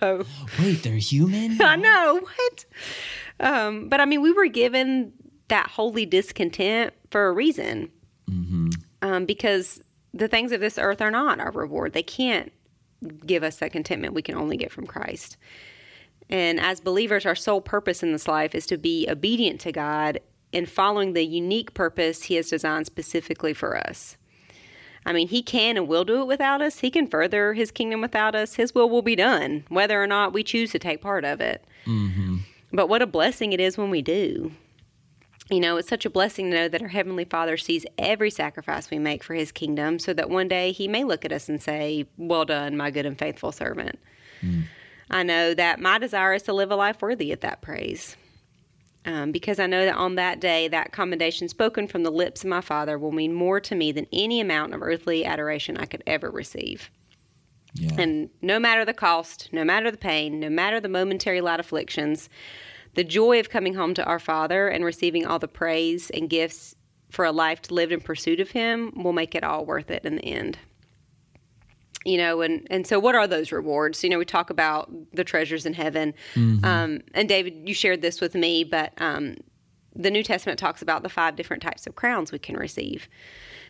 so. 0.00 0.24
Wait, 0.58 0.82
they're 0.82 0.94
human? 0.94 1.60
I 1.62 1.76
know 1.76 2.20
what. 2.20 2.64
Um, 3.40 3.88
but 3.88 4.00
I 4.00 4.04
mean, 4.04 4.22
we 4.22 4.32
were 4.32 4.46
given 4.46 5.12
that 5.54 5.70
holy 5.70 6.04
discontent 6.04 6.92
for 7.12 7.28
a 7.28 7.32
reason, 7.32 7.88
um, 9.02 9.24
because 9.24 9.80
the 10.12 10.26
things 10.26 10.50
of 10.50 10.58
this 10.60 10.78
earth 10.78 11.00
are 11.00 11.12
not 11.12 11.38
our 11.38 11.52
reward. 11.52 11.92
They 11.92 12.02
can't 12.02 12.50
give 13.24 13.44
us 13.44 13.58
that 13.58 13.70
contentment 13.70 14.14
we 14.14 14.22
can 14.22 14.34
only 14.34 14.56
get 14.56 14.72
from 14.72 14.84
Christ. 14.84 15.36
And 16.28 16.58
as 16.58 16.80
believers, 16.80 17.24
our 17.24 17.36
sole 17.36 17.60
purpose 17.60 18.02
in 18.02 18.10
this 18.10 18.26
life 18.26 18.52
is 18.52 18.66
to 18.66 18.76
be 18.76 19.06
obedient 19.08 19.60
to 19.60 19.70
God 19.70 20.18
in 20.50 20.66
following 20.66 21.12
the 21.12 21.24
unique 21.24 21.72
purpose 21.72 22.24
He 22.24 22.34
has 22.34 22.48
designed 22.50 22.86
specifically 22.86 23.54
for 23.54 23.76
us. 23.76 24.16
I 25.06 25.12
mean, 25.12 25.28
He 25.28 25.40
can 25.40 25.76
and 25.76 25.86
will 25.86 26.04
do 26.04 26.20
it 26.22 26.26
without 26.26 26.62
us. 26.62 26.80
He 26.80 26.90
can 26.90 27.06
further 27.06 27.52
His 27.52 27.70
kingdom 27.70 28.00
without 28.00 28.34
us. 28.34 28.56
His 28.56 28.74
will 28.74 28.90
will 28.90 29.02
be 29.02 29.14
done, 29.14 29.64
whether 29.68 30.02
or 30.02 30.08
not 30.08 30.32
we 30.32 30.42
choose 30.42 30.72
to 30.72 30.80
take 30.80 31.00
part 31.00 31.24
of 31.24 31.40
it. 31.40 31.64
But 32.72 32.88
what 32.88 33.02
a 33.02 33.06
blessing 33.06 33.52
it 33.52 33.60
is 33.60 33.78
when 33.78 33.90
we 33.90 34.02
do. 34.02 34.50
You 35.50 35.60
know, 35.60 35.76
it's 35.76 35.88
such 35.88 36.06
a 36.06 36.10
blessing 36.10 36.50
to 36.50 36.56
know 36.56 36.68
that 36.68 36.80
our 36.80 36.88
Heavenly 36.88 37.26
Father 37.26 37.56
sees 37.58 37.84
every 37.98 38.30
sacrifice 38.30 38.90
we 38.90 38.98
make 38.98 39.22
for 39.22 39.34
His 39.34 39.52
kingdom 39.52 39.98
so 39.98 40.14
that 40.14 40.30
one 40.30 40.48
day 40.48 40.72
He 40.72 40.88
may 40.88 41.04
look 41.04 41.24
at 41.24 41.32
us 41.32 41.48
and 41.48 41.62
say, 41.62 42.06
Well 42.16 42.46
done, 42.46 42.76
my 42.76 42.90
good 42.90 43.04
and 43.04 43.18
faithful 43.18 43.52
servant. 43.52 43.98
I 45.10 45.22
know 45.22 45.54
that 45.54 45.80
my 45.80 45.98
desire 45.98 46.34
is 46.34 46.42
to 46.44 46.52
live 46.52 46.70
a 46.70 46.76
life 46.76 47.02
worthy 47.02 47.32
of 47.32 47.40
that 47.40 47.60
praise. 47.60 48.16
Um, 49.06 49.32
because 49.32 49.58
I 49.58 49.66
know 49.66 49.84
that 49.84 49.96
on 49.96 50.14
that 50.14 50.40
day, 50.40 50.66
that 50.68 50.92
commendation 50.92 51.48
spoken 51.48 51.86
from 51.86 52.04
the 52.04 52.10
lips 52.10 52.42
of 52.42 52.48
my 52.48 52.62
Father 52.62 52.98
will 52.98 53.12
mean 53.12 53.34
more 53.34 53.60
to 53.60 53.74
me 53.74 53.92
than 53.92 54.06
any 54.12 54.40
amount 54.40 54.72
of 54.72 54.82
earthly 54.82 55.26
adoration 55.26 55.76
I 55.76 55.84
could 55.84 56.02
ever 56.06 56.30
receive. 56.30 56.90
Yeah. 57.74 57.96
And 57.98 58.30
no 58.40 58.58
matter 58.58 58.84
the 58.84 58.94
cost, 58.94 59.50
no 59.52 59.62
matter 59.62 59.90
the 59.90 59.98
pain, 59.98 60.40
no 60.40 60.48
matter 60.48 60.80
the 60.80 60.88
momentary 60.88 61.42
light 61.42 61.60
afflictions, 61.60 62.30
the 62.94 63.04
joy 63.04 63.40
of 63.40 63.50
coming 63.50 63.74
home 63.74 63.94
to 63.94 64.04
our 64.04 64.18
Father 64.18 64.68
and 64.68 64.84
receiving 64.84 65.26
all 65.26 65.38
the 65.38 65.48
praise 65.48 66.10
and 66.10 66.30
gifts 66.30 66.74
for 67.10 67.24
a 67.24 67.32
life 67.32 67.70
lived 67.70 67.92
in 67.92 68.00
pursuit 68.00 68.40
of 68.40 68.50
Him 68.50 68.92
will 68.96 69.12
make 69.12 69.34
it 69.34 69.44
all 69.44 69.64
worth 69.64 69.90
it 69.90 70.04
in 70.04 70.16
the 70.16 70.24
end. 70.24 70.58
You 72.04 72.18
know, 72.18 72.42
and, 72.42 72.66
and 72.70 72.86
so 72.86 72.98
what 72.98 73.14
are 73.14 73.26
those 73.26 73.50
rewards? 73.50 74.04
You 74.04 74.10
know, 74.10 74.18
we 74.18 74.26
talk 74.26 74.50
about 74.50 74.90
the 75.14 75.24
treasures 75.24 75.64
in 75.64 75.72
heaven. 75.72 76.12
Um, 76.64 77.00
and 77.14 77.28
David, 77.28 77.66
you 77.66 77.72
shared 77.72 78.02
this 78.02 78.20
with 78.20 78.34
me, 78.34 78.62
but 78.62 78.92
um, 78.98 79.36
the 79.96 80.10
New 80.10 80.22
Testament 80.22 80.58
talks 80.58 80.82
about 80.82 81.02
the 81.02 81.08
five 81.08 81.34
different 81.34 81.62
types 81.62 81.86
of 81.86 81.94
crowns 81.94 82.30
we 82.30 82.38
can 82.38 82.56
receive. 82.56 83.08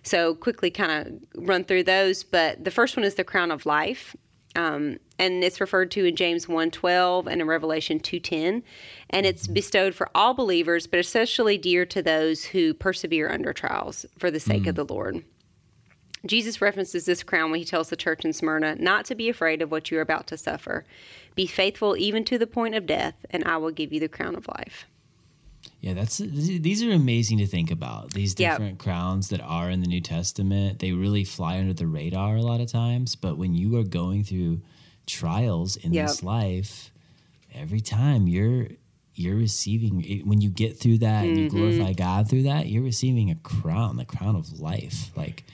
So 0.02 0.34
quickly 0.34 0.70
kind 0.70 0.90
of 0.92 1.46
run 1.48 1.64
through 1.64 1.84
those, 1.84 2.24
but 2.24 2.64
the 2.64 2.70
first 2.70 2.96
one 2.96 3.04
is 3.04 3.14
the 3.14 3.24
crown 3.24 3.50
of 3.50 3.66
life. 3.66 4.16
Um, 4.56 4.98
and 5.18 5.42
it's 5.42 5.60
referred 5.60 5.90
to 5.92 6.04
in 6.04 6.16
James 6.16 6.46
1:12 6.46 7.26
and 7.26 7.40
in 7.40 7.46
Revelation 7.46 7.98
2:10, 7.98 8.62
and 9.10 9.26
it's 9.26 9.46
bestowed 9.46 9.94
for 9.94 10.08
all 10.14 10.34
believers, 10.34 10.86
but 10.86 11.00
especially 11.00 11.58
dear 11.58 11.84
to 11.86 12.02
those 12.02 12.46
who 12.46 12.74
persevere 12.74 13.30
under 13.30 13.52
trials 13.52 14.06
for 14.18 14.30
the 14.30 14.40
sake 14.40 14.66
of 14.66 14.74
the 14.74 14.84
Lord. 14.84 15.24
Jesus 16.26 16.62
references 16.62 17.04
this 17.04 17.22
crown 17.22 17.50
when 17.50 17.60
he 17.60 17.66
tells 17.66 17.90
the 17.90 17.96
church 17.96 18.24
in 18.24 18.32
Smyrna 18.32 18.76
not 18.76 19.04
to 19.06 19.14
be 19.14 19.28
afraid 19.28 19.60
of 19.60 19.70
what 19.70 19.90
you 19.90 19.98
are 19.98 20.02
about 20.02 20.26
to 20.28 20.38
suffer. 20.38 20.84
Be 21.34 21.46
faithful 21.46 21.96
even 21.96 22.24
to 22.24 22.38
the 22.38 22.46
point 22.46 22.74
of 22.74 22.86
death, 22.86 23.26
and 23.30 23.44
I 23.44 23.58
will 23.58 23.70
give 23.70 23.92
you 23.92 24.00
the 24.00 24.08
crown 24.08 24.34
of 24.34 24.48
life. 24.48 24.86
Yeah, 25.80 25.92
that's 25.94 26.16
these 26.18 26.82
are 26.82 26.90
amazing 26.92 27.38
to 27.38 27.46
think 27.46 27.70
about. 27.70 28.12
These 28.12 28.34
Yep. 28.38 28.52
different 28.52 28.78
crowns 28.78 29.28
that 29.28 29.40
are 29.42 29.70
in 29.70 29.80
the 29.80 29.86
New 29.86 30.00
Testament, 30.00 30.78
they 30.78 30.92
really 30.92 31.24
fly 31.24 31.58
under 31.58 31.74
the 31.74 31.86
radar 31.86 32.36
a 32.36 32.42
lot 32.42 32.60
of 32.60 32.68
times, 32.70 33.16
but 33.16 33.36
when 33.36 33.54
you 33.54 33.76
are 33.76 33.82
going 33.84 34.24
through 34.24 34.60
trials 35.06 35.76
in 35.76 35.92
Yep. 35.92 36.06
this 36.06 36.22
life, 36.22 36.90
every 37.54 37.80
time 37.80 38.26
you're 38.26 38.68
you're 39.16 39.36
receiving 39.36 40.22
when 40.26 40.40
you 40.40 40.48
get 40.50 40.76
through 40.78 40.98
that 40.98 41.26
and 41.26 41.36
you 41.36 41.44
Mm-hmm. 41.46 41.56
glorify 41.56 41.92
God 41.92 42.28
through 42.28 42.42
that, 42.44 42.66
you're 42.68 42.82
receiving 42.82 43.30
a 43.30 43.36
crown, 43.36 43.96
the 43.96 44.04
crown 44.04 44.34
of 44.34 44.58
life. 44.58 45.12
Like 45.16 45.44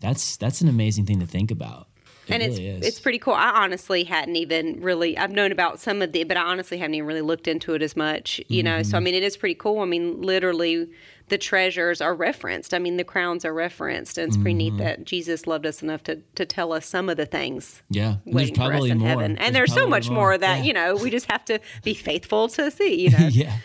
that's 0.00 0.36
that's 0.36 0.60
an 0.60 0.68
amazing 0.68 1.06
thing 1.06 1.20
to 1.20 1.26
think 1.26 1.50
about. 1.50 1.88
It 2.28 2.32
and 2.34 2.42
really 2.42 2.66
it's 2.68 2.86
is. 2.86 2.88
it's 2.94 3.00
pretty 3.00 3.18
cool. 3.18 3.34
I 3.34 3.50
honestly 3.62 4.04
hadn't 4.04 4.36
even 4.36 4.80
really 4.80 5.16
I've 5.16 5.30
known 5.30 5.52
about 5.52 5.80
some 5.80 6.02
of 6.02 6.12
the, 6.12 6.24
but 6.24 6.36
I 6.36 6.42
honestly 6.42 6.78
haven't 6.78 6.94
even 6.94 7.06
really 7.06 7.20
looked 7.22 7.46
into 7.48 7.74
it 7.74 7.82
as 7.82 7.96
much. 7.96 8.40
You 8.48 8.62
know, 8.62 8.78
Mm-hmm. 8.78 8.90
so 8.90 8.96
I 8.96 9.00
mean, 9.00 9.14
it 9.14 9.22
is 9.22 9.36
pretty 9.36 9.54
cool. 9.54 9.80
I 9.80 9.84
mean, 9.84 10.20
literally, 10.22 10.88
the 11.28 11.38
treasures 11.38 12.00
are 12.00 12.14
referenced. 12.14 12.72
I 12.74 12.78
mean, 12.78 12.96
the 12.96 13.04
crowns 13.04 13.44
are 13.44 13.54
referenced, 13.54 14.18
and 14.18 14.28
it's 14.28 14.36
pretty 14.36 14.70
Mm-hmm. 14.70 14.76
neat 14.76 14.84
that 14.84 15.04
Jesus 15.04 15.46
loved 15.46 15.66
us 15.66 15.82
enough 15.82 16.02
to 16.04 16.16
to 16.34 16.44
tell 16.44 16.72
us 16.72 16.86
some 16.86 17.08
of 17.08 17.16
the 17.16 17.26
things. 17.26 17.82
yeah, 17.90 18.16
and 18.24 18.34
there's 18.34 18.34
Waiting 18.50 18.54
for 18.56 18.72
us 18.74 18.84
in 18.86 18.98
more. 18.98 19.08
heaven, 19.08 19.38
and 19.38 19.54
there's, 19.54 19.72
so 19.72 19.86
much 19.86 20.10
more, 20.10 20.36
that 20.38 20.58
Yeah. 20.58 20.64
you 20.64 20.72
know 20.72 20.96
we 20.96 21.10
just 21.10 21.30
have 21.30 21.44
to 21.46 21.60
be 21.84 21.94
faithful 22.08 22.48
to 22.48 22.70
see. 22.70 22.94
You 23.02 23.10
know, 23.10 23.26
yeah. 23.30 23.56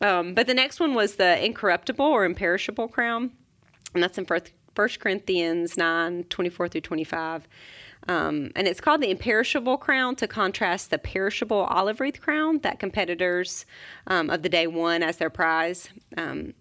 um, 0.00 0.34
but 0.34 0.46
the 0.46 0.54
next 0.54 0.80
one 0.80 0.94
was 0.94 1.16
the 1.16 1.44
incorruptible 1.44 2.04
or 2.06 2.24
imperishable 2.24 2.88
crown, 2.88 3.32
and 3.94 4.02
that's 4.02 4.16
in 4.18 4.24
First, 4.24 4.52
First 4.74 5.00
Corinthians 5.00 5.76
9, 5.76 6.24
24 6.30 6.68
through 6.68 6.80
25. 6.82 7.46
Um, 8.08 8.50
and 8.56 8.66
it's 8.66 8.80
called 8.80 9.02
the 9.02 9.10
imperishable 9.10 9.76
crown 9.78 10.16
to 10.16 10.26
contrast 10.26 10.90
the 10.90 10.98
perishable 10.98 11.64
olive 11.70 12.00
wreath 12.00 12.20
crown 12.20 12.58
that 12.60 12.78
competitors 12.78 13.66
um, 14.06 14.30
of 14.30 14.42
the 14.42 14.48
day 14.48 14.66
won 14.66 15.02
as 15.02 15.18
their 15.18 15.30
prize. 15.30 15.90
Um, 16.16 16.54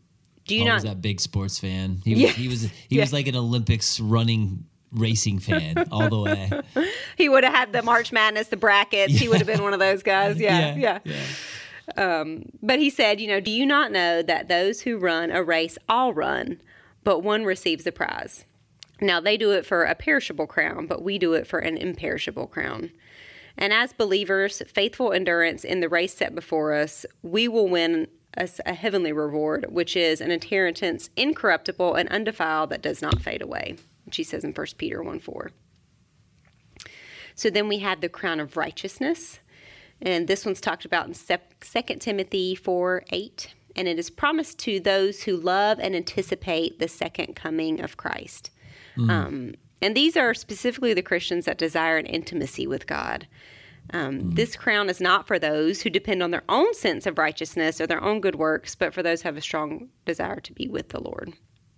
do 0.46 0.56
you 0.56 0.68
Always 0.68 0.84
not? 0.84 0.96
that 0.96 1.02
big 1.02 1.22
sports 1.22 1.60
fan. 1.60 2.02
He, 2.04 2.16
Yes. 2.16 2.36
he 2.36 2.48
was 2.48 2.70
he 2.90 3.00
was 3.00 3.14
like 3.14 3.28
an 3.28 3.36
Olympics 3.36 4.00
running 4.00 4.66
racing 4.92 5.40
fan 5.40 5.86
all 5.92 6.10
the 6.10 6.20
way. 6.20 6.50
He 7.18 7.30
would 7.30 7.44
have 7.44 7.54
had 7.54 7.74
the 7.74 7.82
March 7.84 8.12
Madness, 8.12 8.48
the 8.48 8.58
brackets. 8.58 9.14
He 9.14 9.28
would 9.30 9.38
have 9.38 9.48
been 9.48 9.62
one 9.62 9.74
of 9.74 9.80
those 9.80 10.02
guys. 10.04 10.40
Yeah, 10.42 10.76
yeah. 10.76 11.00
But 12.62 12.80
he 12.80 12.90
said, 12.90 13.20
you 13.20 13.28
know, 13.28 13.40
do 13.40 13.52
you 13.52 13.66
not 13.66 13.92
know 13.92 14.22
that 14.22 14.48
those 14.48 14.82
who 14.82 14.98
run 14.98 15.32
a 15.32 15.44
race 15.44 15.78
all 15.88 16.14
run, 16.14 16.62
but 17.04 17.20
one 17.20 17.44
receives 17.46 17.86
a 17.88 17.92
prize? 17.92 18.46
Now 19.02 19.20
they 19.20 19.38
do 19.38 19.52
it 19.52 19.66
for 19.66 19.84
a 19.84 19.96
perishable 19.96 20.48
crown, 20.48 20.86
but 20.86 21.04
we 21.04 21.18
do 21.18 21.34
it 21.34 21.48
for 21.48 21.60
an 21.60 21.78
imperishable 21.78 22.48
crown. 22.48 22.92
And 23.58 23.74
as 23.74 23.94
believers, 23.94 24.62
faithful 24.68 25.12
endurance 25.12 25.64
in 25.64 25.80
the 25.80 25.90
race 25.90 26.14
set 26.14 26.36
before 26.36 26.74
us, 26.74 27.06
we 27.22 27.48
will 27.48 27.68
win 27.68 28.08
us 28.38 28.62
a 28.66 28.74
heavenly 28.74 29.12
reward, 29.12 29.66
which 29.70 29.96
is 29.96 30.22
an 30.22 30.32
inheritance 30.32 31.10
incorruptible 31.16 31.96
and 31.96 32.08
undefiled 32.10 32.70
that 32.70 32.82
does 32.82 33.02
not 33.02 33.22
fade 33.22 33.42
away, 33.42 33.76
which 34.06 34.18
he 34.18 34.24
says 34.24 34.44
in 34.44 34.54
1 34.54 34.68
Peter 34.78 35.02
1 35.02 35.20
4. 35.20 35.52
So 37.36 37.50
then 37.50 37.68
we 37.68 37.80
have 37.80 38.02
the 38.02 38.10
crown 38.10 38.40
of 38.40 38.58
righteousness. 38.58 39.40
And 40.02 40.28
this 40.28 40.46
one's 40.46 40.62
talked 40.62 40.86
about 40.86 41.08
in 41.08 41.14
2 41.14 41.96
Timothy 41.96 42.56
4 42.56 43.04
8. 43.10 43.54
And 43.76 43.88
it 43.88 44.00
is 44.00 44.10
promised 44.10 44.60
to 44.60 44.80
those 44.80 45.24
who 45.24 45.38
love 45.38 45.80
and 45.80 45.96
anticipate 45.96 46.80
the 46.80 46.88
second 46.88 47.36
coming 47.36 47.82
of 47.82 47.98
Christ. 47.98 48.52
Um, 49.08 49.54
and 49.82 49.96
these 49.96 50.18
are 50.18 50.34
specifically 50.34 50.94
the 50.94 51.02
Christians 51.02 51.46
that 51.46 51.58
desire 51.58 51.98
an 51.98 52.06
intimacy 52.06 52.66
with 52.68 52.88
God. 52.88 53.28
Um, 53.94 54.32
This 54.32 54.56
crown 54.56 54.90
is 54.90 55.00
not 55.00 55.26
for 55.28 55.40
those 55.40 55.82
who 55.82 55.90
depend 55.90 56.22
on 56.22 56.32
their 56.32 56.44
own 56.50 56.74
sense 56.74 57.06
of 57.06 57.18
righteousness 57.18 57.80
or 57.80 57.88
their 57.88 58.04
own 58.04 58.20
good 58.22 58.36
works, 58.36 58.76
but 58.76 58.94
for 58.94 59.02
those 59.02 59.22
who 59.22 59.28
have 59.30 59.38
a 59.38 59.42
strong 59.42 59.90
desire 60.06 60.40
to 60.42 60.54
be 60.54 60.68
with 60.68 60.90
the 60.90 61.00
Lord. 61.02 61.34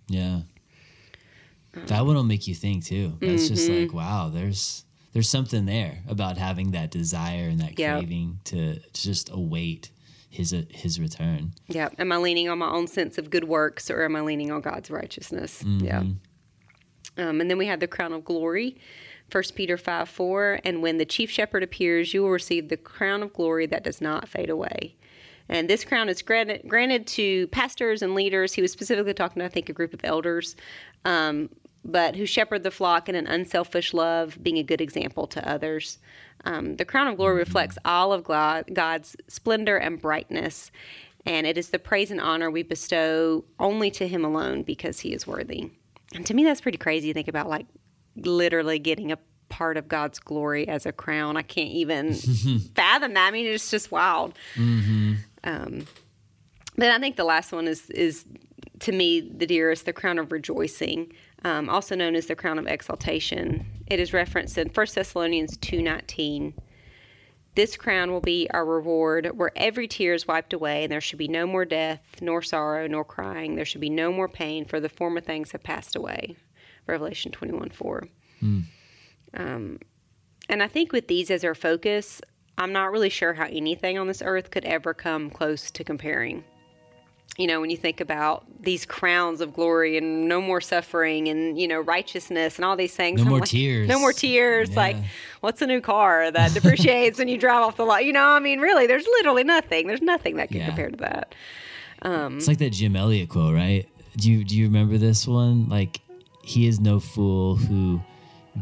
Yeah. 0.08 0.40
That 1.86 2.04
one 2.04 2.16
will 2.16 2.22
make 2.24 2.46
you 2.46 2.54
think 2.54 2.84
too. 2.84 3.16
That's 3.20 3.48
just 3.48 3.68
Mm-hmm. 3.68 3.80
like, 3.82 3.94
wow, 3.94 4.28
there's 4.28 4.84
there's 5.14 5.28
something 5.28 5.64
there 5.66 5.98
about 6.08 6.38
having 6.38 6.70
that 6.72 6.90
desire 6.90 7.48
and 7.48 7.60
that 7.60 7.76
craving 7.76 8.40
to, 8.44 8.78
to 8.78 9.02
just 9.02 9.30
await 9.30 9.90
his 10.28 10.52
uh, 10.52 10.62
his 10.70 11.00
return. 11.00 11.52
Yeah. 11.68 11.88
Am 11.98 12.12
I 12.12 12.16
leaning 12.18 12.48
on 12.50 12.58
my 12.58 12.68
own 12.68 12.86
sense 12.88 13.16
of 13.16 13.30
good 13.30 13.44
works 13.44 13.90
or 13.90 14.04
am 14.04 14.16
I 14.16 14.20
leaning 14.20 14.50
on 14.50 14.60
God's 14.60 14.90
righteousness? 14.90 15.62
Yeah. 15.64 16.02
Um, 17.16 17.40
and 17.40 17.50
then 17.50 17.58
we 17.58 17.66
have 17.66 17.80
the 17.80 17.86
crown 17.86 18.12
of 18.12 18.24
glory, 18.24 18.76
1 19.30 19.42
Peter 19.54 19.76
5 19.76 20.08
4. 20.08 20.60
And 20.64 20.82
when 20.82 20.98
the 20.98 21.04
chief 21.04 21.30
shepherd 21.30 21.62
appears, 21.62 22.14
you 22.14 22.22
will 22.22 22.30
receive 22.30 22.68
the 22.68 22.76
crown 22.76 23.22
of 23.22 23.32
glory 23.32 23.66
that 23.66 23.84
does 23.84 24.00
not 24.00 24.28
fade 24.28 24.50
away. 24.50 24.96
And 25.48 25.68
this 25.68 25.84
crown 25.84 26.08
is 26.08 26.22
granted, 26.22 26.62
granted 26.66 27.06
to 27.08 27.46
pastors 27.48 28.02
and 28.02 28.14
leaders. 28.14 28.54
He 28.54 28.62
was 28.62 28.72
specifically 28.72 29.14
talking 29.14 29.40
to, 29.40 29.46
I 29.46 29.48
think, 29.48 29.68
a 29.68 29.72
group 29.72 29.92
of 29.92 30.00
elders, 30.04 30.56
um, 31.04 31.50
but 31.84 32.16
who 32.16 32.26
shepherd 32.26 32.62
the 32.62 32.70
flock 32.70 33.08
in 33.08 33.14
an 33.14 33.26
unselfish 33.26 33.92
love, 33.92 34.38
being 34.42 34.58
a 34.58 34.62
good 34.62 34.80
example 34.80 35.26
to 35.26 35.46
others. 35.48 35.98
Um, 36.44 36.76
the 36.76 36.84
crown 36.84 37.08
of 37.08 37.16
glory 37.16 37.36
reflects 37.36 37.76
all 37.84 38.12
of 38.12 38.24
God, 38.24 38.70
God's 38.72 39.16
splendor 39.28 39.76
and 39.76 40.00
brightness, 40.00 40.70
and 41.26 41.46
it 41.46 41.58
is 41.58 41.70
the 41.70 41.78
praise 41.78 42.10
and 42.10 42.20
honor 42.20 42.50
we 42.50 42.62
bestow 42.62 43.44
only 43.58 43.90
to 43.92 44.08
Him 44.08 44.24
alone 44.24 44.62
because 44.62 45.00
He 45.00 45.12
is 45.12 45.26
worthy. 45.26 45.70
And 46.14 46.26
to 46.26 46.34
me, 46.34 46.44
that's 46.44 46.60
pretty 46.60 46.78
crazy 46.78 47.08
to 47.08 47.14
think 47.14 47.28
about, 47.28 47.48
like 47.48 47.66
literally 48.16 48.78
getting 48.78 49.12
a 49.12 49.18
part 49.48 49.76
of 49.76 49.86
God's 49.88 50.18
glory 50.18 50.66
as 50.68 50.86
a 50.86 50.92
crown. 50.92 51.36
I 51.36 51.42
can't 51.42 51.70
even 51.70 52.14
fathom 52.74 53.14
that. 53.14 53.28
I 53.28 53.30
mean, 53.30 53.46
it's 53.46 53.70
just 53.70 53.90
wild. 53.90 54.34
Um, 55.44 55.86
but 56.76 56.90
I 56.90 56.98
think 56.98 57.16
the 57.16 57.24
last 57.24 57.52
one 57.52 57.68
is 57.68 57.90
is 57.90 58.24
to 58.80 58.92
me 58.92 59.20
the 59.20 59.46
dearest, 59.46 59.84
the 59.86 59.92
crown 59.92 60.18
of 60.18 60.32
rejoicing, 60.32 61.12
um, 61.44 61.68
also 61.68 61.94
known 61.94 62.14
as 62.16 62.26
the 62.26 62.34
crown 62.34 62.58
of 62.58 62.66
exaltation. 62.66 63.66
It 63.86 64.00
is 64.00 64.12
referenced 64.12 64.56
in 64.58 64.68
1 64.68 64.86
Thessalonians 64.94 65.56
two 65.58 65.82
nineteen. 65.82 66.54
This 67.54 67.76
crown 67.76 68.10
will 68.10 68.22
be 68.22 68.48
our 68.50 68.64
reward, 68.64 69.36
where 69.36 69.52
every 69.56 69.86
tear 69.86 70.14
is 70.14 70.26
wiped 70.26 70.54
away, 70.54 70.84
and 70.84 70.92
there 70.92 71.02
should 71.02 71.18
be 71.18 71.28
no 71.28 71.46
more 71.46 71.66
death, 71.66 72.00
nor 72.20 72.40
sorrow, 72.40 72.86
nor 72.86 73.04
crying. 73.04 73.56
There 73.56 73.66
should 73.66 73.80
be 73.80 73.90
no 73.90 74.10
more 74.10 74.28
pain, 74.28 74.64
for 74.64 74.80
the 74.80 74.88
former 74.88 75.20
things 75.20 75.52
have 75.52 75.62
passed 75.62 75.94
away. 75.94 76.36
Revelation 76.86 77.30
21 77.30 77.70
4. 77.70 78.08
Um, 79.34 79.78
and 80.48 80.62
I 80.62 80.68
think 80.68 80.92
with 80.92 81.08
these 81.08 81.30
as 81.30 81.44
our 81.44 81.54
focus, 81.54 82.20
I'm 82.56 82.72
not 82.72 82.90
really 82.90 83.10
sure 83.10 83.34
how 83.34 83.46
anything 83.46 83.98
on 83.98 84.06
this 84.06 84.22
earth 84.24 84.50
could 84.50 84.64
ever 84.64 84.94
come 84.94 85.30
close 85.30 85.70
to 85.70 85.84
comparing. 85.84 86.44
You 87.38 87.46
know, 87.46 87.62
when 87.62 87.70
you 87.70 87.78
think 87.78 88.00
about 88.02 88.44
these 88.60 88.84
crowns 88.84 89.40
of 89.40 89.54
glory 89.54 89.96
and 89.96 90.28
no 90.28 90.38
more 90.40 90.60
suffering 90.60 91.28
and, 91.28 91.58
you 91.58 91.66
know, 91.66 91.80
righteousness 91.80 92.56
and 92.56 92.64
all 92.66 92.76
these 92.76 92.94
things. 92.94 93.18
No 93.20 93.24
I'm 93.24 93.28
more 93.30 93.38
like, 93.40 93.48
tears. 93.48 93.88
No 93.88 93.98
more 93.98 94.12
tears. 94.12 94.76
Like, 94.76 94.96
what's 95.40 95.62
a 95.62 95.66
new 95.66 95.80
car 95.80 96.30
that 96.30 96.52
depreciates 96.52 97.18
when 97.18 97.28
you 97.28 97.38
drive 97.38 97.62
off 97.62 97.76
the 97.78 97.84
lot? 97.86 98.04
You 98.04 98.12
know, 98.12 98.26
I 98.26 98.38
mean, 98.38 98.60
really, 98.60 98.86
there's 98.86 99.06
literally 99.06 99.44
nothing. 99.44 99.86
There's 99.86 100.02
nothing 100.02 100.36
that 100.36 100.48
can 100.48 100.58
Yeah. 100.58 100.66
compare 100.66 100.90
to 100.90 100.96
that. 100.98 101.34
Um, 102.02 102.36
It's 102.36 102.48
like 102.48 102.58
that 102.58 102.70
Jim 102.72 102.96
Elliot 102.96 103.30
quote, 103.30 103.54
right? 103.54 103.88
Do 104.18 104.30
you 104.30 104.44
do 104.44 104.54
you 104.54 104.66
remember 104.66 104.98
this 104.98 105.26
one? 105.26 105.70
Like, 105.70 106.00
he 106.44 106.66
is 106.66 106.80
no 106.80 107.00
fool 107.00 107.56
who 107.56 108.02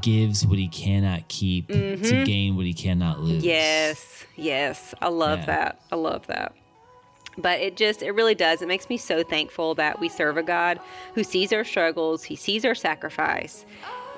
gives 0.00 0.46
what 0.46 0.58
he 0.60 0.68
cannot 0.68 1.26
keep 1.26 1.66
to 1.68 2.22
gain 2.24 2.54
what 2.54 2.66
he 2.66 2.72
cannot 2.72 3.18
lose. 3.18 3.38
Mm-hmm. 3.38 3.46
Yes, 3.46 4.24
yes. 4.36 4.94
I 5.02 5.08
love 5.08 5.40
Yeah. 5.40 5.46
that. 5.46 5.80
I 5.90 5.96
love 5.96 6.28
that. 6.28 6.52
But 7.38 7.60
it 7.60 7.76
just, 7.76 8.02
it 8.02 8.12
really 8.12 8.34
does. 8.34 8.60
It 8.62 8.68
makes 8.68 8.88
me 8.88 8.96
so 8.96 9.22
thankful 9.22 9.74
that 9.76 10.00
we 10.00 10.08
serve 10.08 10.36
a 10.36 10.42
God 10.42 10.80
who 11.14 11.22
sees 11.22 11.52
our 11.52 11.64
struggles, 11.64 12.24
He 12.24 12.36
sees 12.36 12.64
our 12.64 12.74
sacrifice, 12.74 13.64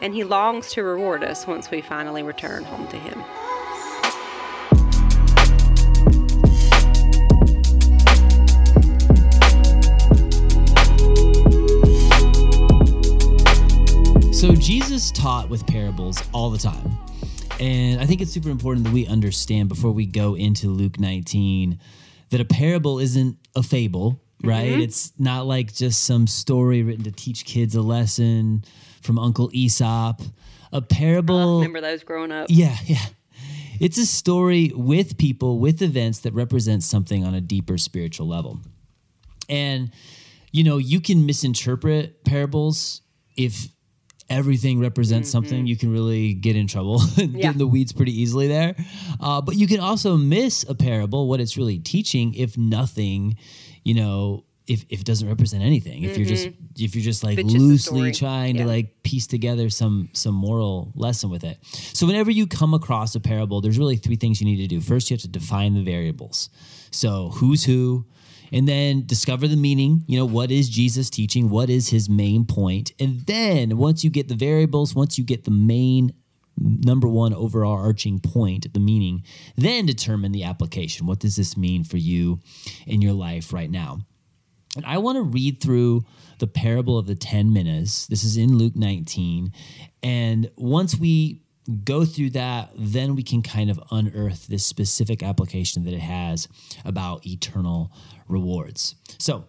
and 0.01 0.15
He 0.15 0.25
longs 0.25 0.71
to 0.73 0.83
reward 0.83 1.23
us 1.23 1.47
once 1.47 1.71
we 1.71 1.81
finally 1.81 2.23
return 2.23 2.65
home 2.65 2.89
to 2.89 2.97
Him. 2.97 3.23
So 14.33 14.57
Jesus 14.57 15.13
taught 15.13 15.49
with 15.49 15.65
parables 15.69 16.21
all 16.33 16.51
the 16.51 16.59
time. 16.59 16.99
And 17.61 18.01
I 18.01 18.07
think 18.07 18.21
it's 18.21 18.33
super 18.33 18.51
important 18.51 18.85
that 18.87 18.93
we 18.93 19.07
understand 19.07 19.69
before 19.69 19.93
we 19.93 20.05
go 20.05 20.35
into 20.35 20.69
Luke 20.69 20.99
19 20.99 21.79
that 22.33 22.41
a 22.41 22.45
parable 22.47 22.99
isn't 22.99 23.37
a 23.55 23.63
fable, 23.63 24.23
mm-hmm. 24.39 24.49
right? 24.49 24.81
It's 24.81 25.13
not 25.19 25.47
like 25.47 25.73
just 25.73 26.05
some 26.05 26.27
story 26.27 26.83
written 26.83 27.05
to 27.05 27.13
teach 27.13 27.45
kids 27.45 27.75
a 27.75 27.83
lesson 27.83 28.65
from 29.03 29.19
Uncle 29.19 29.51
Aesop. 29.53 30.23
A 30.73 30.81
parable 30.81 31.37
oh, 31.37 31.57
Remember 31.57 31.83
those 31.83 32.03
growing 32.03 32.33
up? 32.33 32.47
Yeah, 32.49 32.77
yeah. 32.87 33.05
It's 33.79 33.99
a 33.99 34.07
story 34.07 34.73
with 34.75 35.19
people, 35.19 35.59
with 35.59 35.83
events 35.83 36.21
that 36.21 36.33
represent 36.33 36.83
something 36.83 37.25
on 37.25 37.35
a 37.35 37.41
deeper 37.41 37.77
spiritual 37.77 38.27
level. 38.27 38.61
And, 39.49 39.91
you 40.53 40.65
know, 40.65 40.79
you 40.79 41.01
can 41.01 41.27
misinterpret 41.27 42.25
parables 42.25 43.03
if 43.37 43.69
everything 44.31 44.81
represents 44.81 45.31
something. 45.31 45.67
You 45.67 45.77
can 45.77 45.93
really 45.93 46.35
get 46.35 46.57
in 46.57 46.67
trouble, 46.67 46.99
get 47.17 47.29
Mm-hmm. 47.29 47.37
Yeah. 47.37 47.51
in 47.53 47.59
the 47.59 47.67
weeds 47.67 47.93
pretty 47.93 48.19
easily 48.21 48.49
there. 48.49 48.75
Uh, 49.21 49.41
but 49.41 49.57
you 49.57 49.67
can 49.67 49.81
also 49.81 50.17
miss 50.17 50.65
a 50.69 50.75
parable, 50.75 51.29
what 51.29 51.41
it's 51.41 51.57
really 51.57 51.79
teaching, 51.79 52.35
if 52.35 52.57
nothing, 52.57 53.37
you 53.85 53.95
know, 53.95 54.45
if, 54.69 54.85
if 54.89 55.01
it 55.01 55.05
doesn't 55.07 55.27
represent 55.29 55.63
anything. 55.65 56.05
If 56.05 56.17
you're 56.17 56.27
just 56.27 56.49
if 56.79 56.95
you're 56.95 57.03
just 57.05 57.25
like 57.25 57.39
loosely 57.39 58.13
trying 58.13 58.55
Yeah. 58.57 58.63
to 58.63 58.69
like 58.69 59.03
piece 59.03 59.27
together 59.27 59.69
some 59.71 60.09
some 60.13 60.35
moral 60.37 60.93
lesson 60.95 61.31
with 61.31 61.43
it. 61.45 61.59
So 61.93 62.07
whenever 62.07 62.31
you 62.31 62.47
come 62.47 62.73
across 62.73 63.15
a 63.17 63.21
parable, 63.21 63.61
there's 63.61 63.77
really 63.77 63.97
three 63.97 64.15
things 64.17 64.41
you 64.41 64.47
need 64.47 64.59
to 64.59 64.69
do. 64.69 64.81
First, 64.81 65.11
you 65.11 65.15
have 65.15 65.23
to 65.23 65.29
define 65.29 65.75
the 65.75 65.83
variables. 65.83 66.49
So 66.93 67.31
who's 67.35 67.65
who, 67.65 68.07
and 68.53 68.69
then 68.69 69.05
discover 69.07 69.49
the 69.49 69.57
meaning. 69.57 70.05
You 70.07 70.19
know, 70.19 70.27
what 70.27 70.51
is 70.51 70.69
Jesus 70.69 71.11
teaching? 71.11 71.49
What 71.49 71.71
is 71.71 71.89
his 71.89 72.09
main 72.09 72.45
point? 72.45 72.93
And 73.01 73.21
then 73.23 73.79
once 73.79 74.05
you 74.05 74.11
get 74.11 74.29
the 74.29 74.35
variables, 74.35 74.95
once 74.95 75.19
you 75.19 75.25
get 75.25 75.45
the 75.45 75.51
main 75.51 76.13
number 76.59 77.09
one 77.09 77.33
overarching 77.35 78.21
point, 78.21 78.73
the 78.73 78.81
meaning, 78.81 79.25
then 79.57 79.87
determine 79.87 80.33
the 80.33 80.45
application. 80.45 81.07
What 81.07 81.19
does 81.19 81.37
this 81.37 81.57
mean 81.57 81.83
for 81.83 81.97
you 81.97 82.41
in 82.87 83.01
your 83.01 83.15
life 83.15 83.53
right 83.53 83.71
now? 83.71 84.01
And 84.77 84.85
I 84.87 84.99
want 84.99 85.17
to 85.17 85.23
read 85.23 85.61
through 85.61 86.05
the 86.39 86.47
parable 86.47 86.99
of 86.99 87.07
the 87.07 87.15
10 87.15 87.53
minas. 87.53 88.07
This 88.09 88.25
is 88.25 88.37
in 88.37 88.57
Luke 88.57 88.77
19. 88.77 89.53
And 90.03 90.51
once 90.57 90.97
we 90.97 91.42
go 91.85 92.05
through 92.05 92.31
that, 92.31 92.71
then 92.77 93.15
we 93.15 93.23
can 93.23 93.43
kind 93.43 93.71
of 93.71 93.81
unearth 93.91 94.47
this 94.47 94.67
specific 94.67 95.23
application 95.23 95.85
that 95.85 95.95
it 95.95 96.01
has 96.01 96.49
about 96.85 97.27
eternal 97.27 97.93
rewards. 98.29 98.95
So 99.19 99.45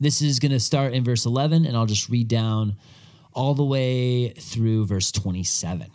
this 0.00 0.22
is 0.22 0.38
going 0.38 0.52
to 0.52 0.60
start 0.60 0.94
in 0.94 1.04
verse 1.04 1.26
11, 1.26 1.64
and 1.64 1.76
I'll 1.76 1.86
just 1.86 2.08
read 2.08 2.28
down 2.28 2.76
all 3.32 3.54
the 3.54 3.64
way 3.64 4.30
through 4.30 4.86
verse 4.86 5.10
27. 5.12 5.90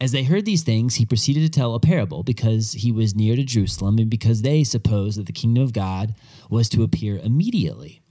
As 0.00 0.12
they 0.12 0.24
heard 0.24 0.44
these 0.44 0.62
things, 0.62 0.96
he 0.96 1.06
proceeded 1.06 1.40
to 1.42 1.48
tell 1.48 1.74
a 1.74 1.80
parable 1.80 2.22
because 2.22 2.72
he 2.72 2.90
was 2.90 3.14
near 3.14 3.36
to 3.36 3.44
Jerusalem 3.44 3.98
and 3.98 4.10
because 4.10 4.42
they 4.42 4.64
supposed 4.64 5.18
that 5.18 5.26
the 5.26 5.32
kingdom 5.32 5.62
of 5.62 5.72
God 5.72 6.14
was 6.50 6.68
to 6.70 6.82
appear 6.82 7.18
immediately. 7.18 8.02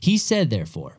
He 0.00 0.18
said, 0.18 0.50
therefore, 0.50 0.98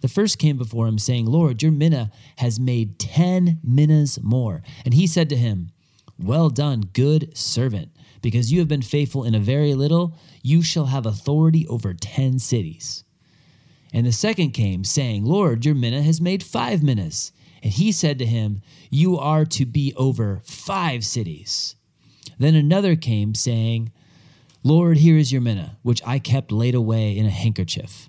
The 0.00 0.08
first 0.08 0.38
came 0.38 0.56
before 0.56 0.86
him, 0.86 0.98
saying, 0.98 1.26
Lord, 1.26 1.62
your 1.62 1.72
mina 1.72 2.10
has 2.36 2.60
made 2.60 2.98
ten 2.98 3.58
minas 3.62 4.18
more. 4.22 4.62
And 4.84 4.94
he 4.94 5.06
said 5.06 5.28
to 5.30 5.36
him, 5.36 5.72
Well 6.18 6.50
done, 6.50 6.90
good 6.92 7.36
servant, 7.36 7.90
because 8.22 8.52
you 8.52 8.60
have 8.60 8.68
been 8.68 8.82
faithful 8.82 9.24
in 9.24 9.34
a 9.34 9.40
very 9.40 9.74
little, 9.74 10.16
you 10.42 10.62
shall 10.62 10.86
have 10.86 11.06
authority 11.06 11.66
over 11.66 11.94
ten 11.94 12.38
cities. 12.38 13.04
And 13.92 14.06
the 14.06 14.12
second 14.12 14.50
came, 14.50 14.84
saying, 14.84 15.24
Lord, 15.24 15.64
your 15.64 15.74
mina 15.74 16.02
has 16.02 16.20
made 16.20 16.42
five 16.42 16.82
minas. 16.82 17.32
And 17.62 17.72
he 17.72 17.90
said 17.90 18.18
to 18.18 18.26
him, 18.26 18.62
You 18.90 19.18
are 19.18 19.44
to 19.46 19.66
be 19.66 19.94
over 19.96 20.42
five 20.44 21.04
cities. 21.04 21.74
Then 22.38 22.54
another 22.54 22.94
came, 22.94 23.34
saying, 23.34 23.90
Lord, 24.62 24.98
here 24.98 25.16
is 25.16 25.32
your 25.32 25.40
mina, 25.40 25.78
which 25.82 26.02
I 26.06 26.18
kept 26.18 26.52
laid 26.52 26.74
away 26.74 27.16
in 27.16 27.26
a 27.26 27.30
handkerchief. 27.30 28.08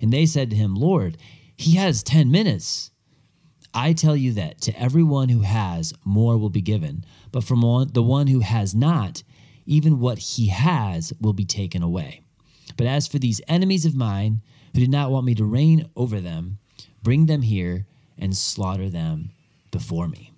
And 0.00 0.12
they 0.12 0.26
said 0.26 0.50
to 0.50 0.56
him, 0.56 0.74
Lord, 0.74 1.16
he 1.56 1.76
has 1.76 2.02
ten 2.02 2.30
minas. 2.30 2.90
I 3.74 3.92
tell 3.92 4.16
you 4.16 4.32
that 4.32 4.60
to 4.62 4.78
everyone 4.80 5.28
who 5.28 5.40
has, 5.40 5.92
more 6.04 6.38
will 6.38 6.50
be 6.50 6.62
given, 6.62 7.04
but 7.30 7.44
from 7.44 7.60
the 7.92 8.02
one 8.02 8.26
who 8.26 8.40
has 8.40 8.74
not, 8.74 9.22
even 9.66 10.00
what 10.00 10.18
he 10.18 10.48
has 10.48 11.12
will 11.20 11.32
be 11.32 11.44
taken 11.44 11.82
away. 11.82 12.22
But 12.76 12.86
as 12.86 13.06
for 13.06 13.18
these 13.18 13.40
enemies 13.48 13.84
of 13.84 13.94
mine, 13.94 14.40
who 14.72 14.80
did 14.80 14.90
not 14.90 15.10
want 15.10 15.26
me 15.26 15.34
to 15.34 15.44
reign 15.44 15.88
over 15.96 16.20
them, 16.20 16.58
bring 17.02 17.26
them 17.26 17.42
here 17.42 17.86
and 18.18 18.36
slaughter 18.36 18.88
them 18.88 19.30
before 19.70 20.08
me. 20.08 20.32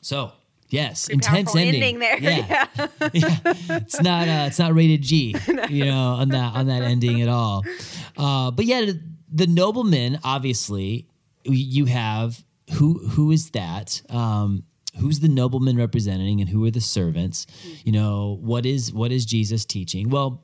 So, 0.00 0.32
yes, 0.68 1.06
Pretty 1.06 1.14
intense 1.14 1.54
ending. 1.56 1.74
ending 1.82 1.98
there. 1.98 2.18
Yeah. 2.20 2.66
yeah. 3.12 3.38
It's 3.82 4.00
not 4.00 4.28
uh, 4.28 4.44
it's 4.48 4.58
not 4.58 4.74
rated 4.74 5.02
G, 5.02 5.34
you 5.68 5.84
know, 5.84 6.14
on 6.20 6.28
that 6.30 6.54
on 6.54 6.66
that 6.66 6.82
ending 6.82 7.22
at 7.22 7.28
all. 7.28 7.64
Uh, 8.16 8.50
but 8.50 8.64
yeah, 8.64 8.80
the, 8.86 9.00
the 9.32 9.46
nobleman 9.46 10.18
obviously 10.24 11.06
you 11.44 11.84
have 11.86 12.42
who 12.74 12.98
who 13.08 13.30
is 13.30 13.50
that? 13.50 14.02
Um, 14.10 14.64
who's 14.98 15.20
the 15.20 15.28
nobleman 15.28 15.76
representing 15.76 16.40
and 16.40 16.48
who 16.48 16.64
are 16.64 16.70
the 16.70 16.80
servants? 16.80 17.46
You 17.84 17.92
know, 17.92 18.38
what 18.40 18.64
is 18.66 18.92
what 18.92 19.12
is 19.12 19.24
Jesus 19.26 19.64
teaching? 19.64 20.08
Well, 20.10 20.42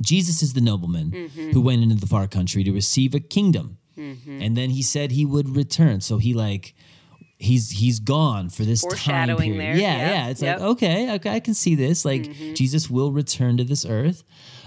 Jesus 0.00 0.42
is 0.42 0.52
the 0.54 0.60
nobleman 0.60 1.30
who 1.52 1.60
went 1.60 1.82
into 1.82 1.94
the 1.94 2.06
far 2.06 2.26
country 2.26 2.64
to 2.64 2.72
receive 2.72 3.14
a 3.14 3.20
kingdom. 3.20 3.78
And 3.96 4.56
then 4.56 4.70
he 4.70 4.82
said 4.82 5.12
he 5.12 5.24
would 5.24 5.54
return. 5.54 6.00
So 6.00 6.18
he 6.18 6.34
like 6.34 6.74
he's 7.42 7.70
he's 7.70 7.98
gone 7.98 8.48
for 8.48 8.62
this 8.62 8.84
time 8.94 9.28
period. 9.56 9.60
there. 9.60 9.76
Yeah, 9.76 9.96
Yep, 9.96 10.10
yeah. 10.10 10.28
It's 10.28 10.42
yep. 10.42 10.60
like 10.60 10.68
okay, 10.70 11.14
okay, 11.14 11.30
I 11.30 11.40
can 11.40 11.54
see 11.54 11.74
this. 11.74 12.04
Like 12.04 12.32
Jesus 12.54 12.88
will 12.88 13.12
return 13.12 13.56
to 13.56 13.64
this 13.64 13.84
earth. 13.84 14.22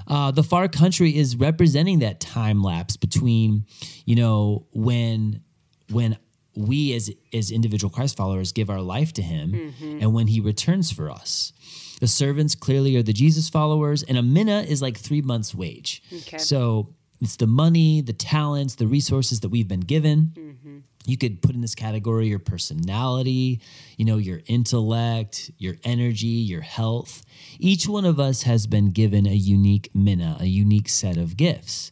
Uh, 0.07 0.31
the 0.31 0.43
far 0.43 0.67
country 0.67 1.15
is 1.15 1.35
representing 1.35 1.99
that 1.99 2.19
time 2.19 2.61
lapse 2.61 2.95
between, 2.95 3.65
you 4.05 4.15
know, 4.15 4.67
when 4.71 5.41
when 5.89 6.17
we 6.55 6.93
as 6.93 7.11
as 7.33 7.49
individual 7.51 7.89
Christ 7.89 8.17
followers 8.17 8.51
give 8.51 8.69
our 8.69 8.81
life 8.81 9.13
to 9.13 9.21
Him, 9.21 9.73
and 9.81 10.13
when 10.13 10.27
He 10.27 10.39
returns 10.39 10.91
for 10.91 11.09
us. 11.09 11.53
The 12.01 12.07
servants 12.07 12.55
clearly 12.55 12.97
are 12.97 13.03
the 13.03 13.13
Jesus 13.13 13.47
followers, 13.47 14.03
and 14.03 14.17
a 14.17 14.21
mina 14.21 14.63
is 14.67 14.81
like 14.81 14.97
three 14.97 15.21
months' 15.21 15.55
wage. 15.55 16.03
Okay. 16.13 16.37
So 16.37 16.93
it's 17.21 17.37
the 17.37 17.47
money, 17.47 18.01
the 18.01 18.13
talents, 18.13 18.75
the 18.75 18.87
resources 18.87 19.39
that 19.41 19.49
we've 19.49 19.67
been 19.67 19.81
given. 19.81 20.33
Mm-hmm. 20.35 20.77
You 21.05 21.17
could 21.17 21.41
put 21.41 21.53
in 21.53 21.61
this 21.61 21.75
category 21.75 22.27
your 22.27 22.39
personality, 22.39 23.61
you 23.97 24.05
know, 24.05 24.17
your 24.17 24.41
intellect, 24.47 25.51
your 25.57 25.75
energy, 25.83 26.27
your 26.27 26.61
health. 26.61 27.23
Each 27.59 27.87
one 27.87 28.05
of 28.05 28.19
us 28.19 28.41
has 28.43 28.65
been 28.65 28.91
given 28.91 29.27
a 29.27 29.33
unique 29.33 29.89
mina, 29.93 30.37
a 30.39 30.45
unique 30.45 30.89
set 30.89 31.17
of 31.17 31.37
gifts. 31.37 31.91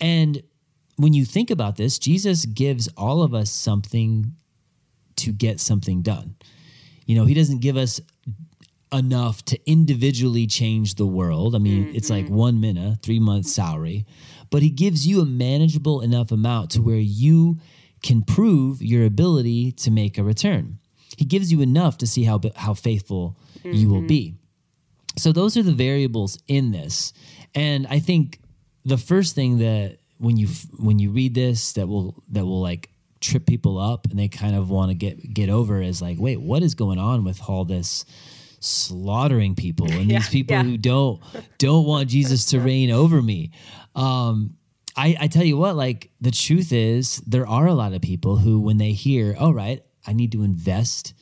And 0.00 0.42
when 0.96 1.12
you 1.12 1.24
think 1.24 1.50
about 1.50 1.76
this, 1.76 1.98
Jesus 1.98 2.46
gives 2.46 2.88
all 2.96 3.22
of 3.22 3.34
us 3.34 3.50
something 3.50 4.32
to 5.16 5.32
get 5.32 5.60
something 5.60 6.02
done. 6.02 6.36
You 7.06 7.16
know, 7.16 7.24
he 7.24 7.34
doesn't 7.34 7.60
give 7.60 7.76
us 7.76 8.00
enough 8.92 9.44
to 9.46 9.70
individually 9.70 10.46
change 10.46 10.96
the 10.96 11.06
world. 11.06 11.54
I 11.54 11.58
mean, 11.58 11.92
it's 11.94 12.10
like 12.10 12.26
mm-hmm. 12.26 12.34
one 12.34 12.60
mina, 12.60 12.98
three 13.02 13.20
months 13.20 13.52
salary, 13.52 14.06
but 14.50 14.62
he 14.62 14.70
gives 14.70 15.06
you 15.06 15.20
a 15.20 15.26
manageable 15.26 16.00
enough 16.00 16.32
amount 16.32 16.70
to 16.72 16.82
where 16.82 16.96
you 16.96 17.58
can 18.02 18.22
prove 18.22 18.82
your 18.82 19.04
ability 19.04 19.72
to 19.72 19.90
make 19.90 20.18
a 20.18 20.24
return. 20.24 20.78
He 21.16 21.24
gives 21.24 21.52
you 21.52 21.60
enough 21.60 21.98
to 21.98 22.06
see 22.06 22.24
how 22.24 22.40
how 22.56 22.74
faithful 22.74 23.36
you 23.62 23.88
will 23.88 23.98
mm-hmm. 23.98 24.06
be. 24.06 24.34
So 25.18 25.32
those 25.32 25.56
are 25.56 25.62
the 25.62 25.72
variables 25.72 26.38
in 26.48 26.72
this, 26.72 27.12
and 27.54 27.86
I 27.88 27.98
think 27.98 28.40
the 28.84 28.96
first 28.96 29.34
thing 29.34 29.58
that 29.58 29.98
when 30.18 30.36
you 30.36 30.48
when 30.78 30.98
you 30.98 31.10
read 31.10 31.34
this 31.34 31.72
that 31.74 31.86
will 31.86 32.22
that 32.30 32.44
will 32.44 32.60
like 32.60 32.90
trip 33.20 33.46
people 33.46 33.78
up 33.78 34.06
and 34.06 34.18
they 34.18 34.28
kind 34.28 34.56
of 34.56 34.70
want 34.70 34.90
to 34.90 34.94
get 34.94 35.32
get 35.32 35.50
over 35.50 35.80
is 35.80 36.00
like, 36.00 36.18
wait, 36.18 36.40
what 36.40 36.62
is 36.62 36.74
going 36.74 36.98
on 36.98 37.24
with 37.24 37.40
all 37.48 37.64
this? 37.64 38.04
Slaughtering 38.60 39.54
people 39.54 39.90
and 39.90 40.10
these 40.10 40.28
people 40.28 40.56
yeah. 40.56 40.62
who 40.62 40.76
don't 40.76 41.20
don't 41.58 41.86
want 41.86 42.08
Jesus 42.08 42.46
to 42.46 42.60
reign 42.60 42.90
over 42.90 43.20
me. 43.20 43.50
Um, 43.94 44.56
I, 44.96 45.16
I 45.20 45.26
tell 45.28 45.44
you 45.44 45.56
what, 45.56 45.76
like 45.76 46.10
the 46.20 46.30
truth 46.30 46.72
is, 46.72 47.18
there 47.26 47.46
are 47.46 47.66
a 47.66 47.74
lot 47.74 47.94
of 47.94 48.02
people 48.02 48.36
who, 48.36 48.60
when 48.60 48.76
they 48.76 48.92
hear, 48.92 49.34
"Oh, 49.38 49.50
right, 49.50 49.82
I 50.06 50.12
need 50.12 50.32
to 50.32 50.42
invest 50.42 51.14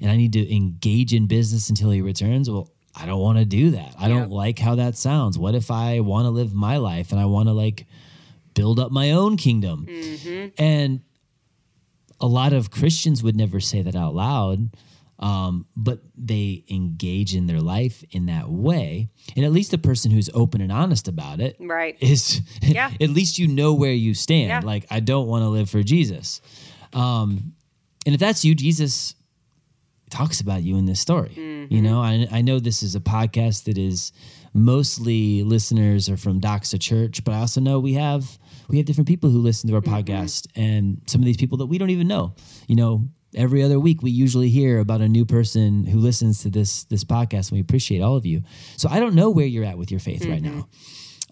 and 0.00 0.10
I 0.10 0.16
need 0.16 0.32
to 0.34 0.54
engage 0.54 1.12
in 1.12 1.26
business 1.26 1.68
until 1.68 1.90
he 1.90 2.00
returns," 2.00 2.48
well, 2.48 2.72
I 2.94 3.04
don't 3.04 3.20
want 3.20 3.38
to 3.38 3.44
do 3.44 3.72
that. 3.72 3.94
I 3.98 4.08
don't 4.08 4.30
like 4.30 4.58
how 4.58 4.76
that 4.76 4.96
sounds. 4.96 5.38
What 5.38 5.54
if 5.54 5.70
I 5.70 6.00
want 6.00 6.24
to 6.24 6.30
live 6.30 6.54
my 6.54 6.78
life 6.78 7.12
and 7.12 7.20
I 7.20 7.26
want 7.26 7.48
to 7.48 7.52
like 7.52 7.86
build 8.54 8.80
up 8.80 8.90
my 8.90 9.10
own 9.10 9.36
kingdom? 9.36 9.86
And 10.56 11.02
a 12.20 12.26
lot 12.26 12.54
of 12.54 12.70
Christians 12.70 13.22
would 13.22 13.36
never 13.36 13.60
say 13.60 13.82
that 13.82 13.94
out 13.94 14.14
loud, 14.14 14.70
um, 15.18 15.66
but 15.76 16.00
they 16.16 16.64
engage 16.70 17.34
in 17.34 17.46
their 17.46 17.60
life 17.60 18.04
in 18.10 18.26
that 18.26 18.50
way. 18.50 19.08
And 19.34 19.44
at 19.44 19.52
least 19.52 19.70
the 19.70 19.78
person 19.78 20.10
who's 20.10 20.28
open 20.34 20.60
and 20.60 20.70
honest 20.70 21.08
about 21.08 21.40
it 21.40 21.56
Right. 21.58 21.96
is 22.00 22.42
Yeah. 22.60 22.90
at 23.00 23.10
least 23.10 23.38
you 23.38 23.48
know 23.48 23.72
where 23.74 23.92
you 23.92 24.12
stand. 24.14 24.48
Yeah. 24.48 24.60
Like, 24.60 24.86
I 24.90 25.00
don't 25.00 25.26
want 25.28 25.42
to 25.42 25.48
live 25.48 25.70
for 25.70 25.82
Jesus. 25.82 26.40
Um, 26.92 27.54
and 28.04 28.14
if 28.14 28.20
that's 28.20 28.44
you, 28.44 28.54
Jesus 28.54 29.14
talks 30.10 30.40
about 30.40 30.62
you 30.62 30.76
in 30.78 30.84
this 30.86 31.00
story. 31.00 31.30
Mm-hmm. 31.36 31.74
You 31.74 31.82
know, 31.82 32.00
I, 32.00 32.26
I 32.30 32.40
know 32.42 32.58
this 32.60 32.82
is 32.82 32.94
a 32.94 33.00
podcast 33.00 33.64
that 33.64 33.76
is 33.78 34.12
mostly 34.54 35.42
listeners 35.42 36.08
are 36.08 36.16
from 36.16 36.40
Doxa 36.40 36.80
Church, 36.80 37.24
but 37.24 37.32
I 37.34 37.38
also 37.38 37.60
know 37.60 37.78
we 37.80 37.94
have 37.94 38.38
we 38.68 38.78
have 38.78 38.86
different 38.86 39.08
people 39.08 39.30
who 39.30 39.38
listen 39.38 39.68
to 39.70 39.74
our 39.76 39.80
Mm-hmm. 39.80 39.94
podcast, 39.94 40.46
and 40.56 41.00
some 41.06 41.20
of 41.20 41.24
these 41.26 41.36
people 41.36 41.58
that 41.58 41.66
we 41.66 41.78
don't 41.78 41.90
even 41.90 42.08
know. 42.08 42.34
You 42.66 42.76
know, 42.76 43.08
every 43.36 43.62
other 43.62 43.78
week 43.78 44.02
we 44.02 44.10
usually 44.10 44.48
hear 44.48 44.80
about 44.80 45.00
a 45.00 45.08
new 45.08 45.24
person 45.24 45.86
who 45.86 45.98
listens 45.98 46.42
to 46.42 46.50
this 46.50 46.84
this 46.84 47.04
podcast, 47.04 47.50
and 47.50 47.52
we 47.52 47.60
appreciate 47.60 48.00
all 48.00 48.16
of 48.16 48.26
you. 48.26 48.42
So 48.76 48.88
I 48.90 48.98
don't 48.98 49.14
know 49.14 49.30
where 49.30 49.46
you're 49.46 49.64
at 49.64 49.78
with 49.78 49.90
your 49.90 50.00
faith 50.00 50.24
right 50.26 50.42
now 50.42 50.66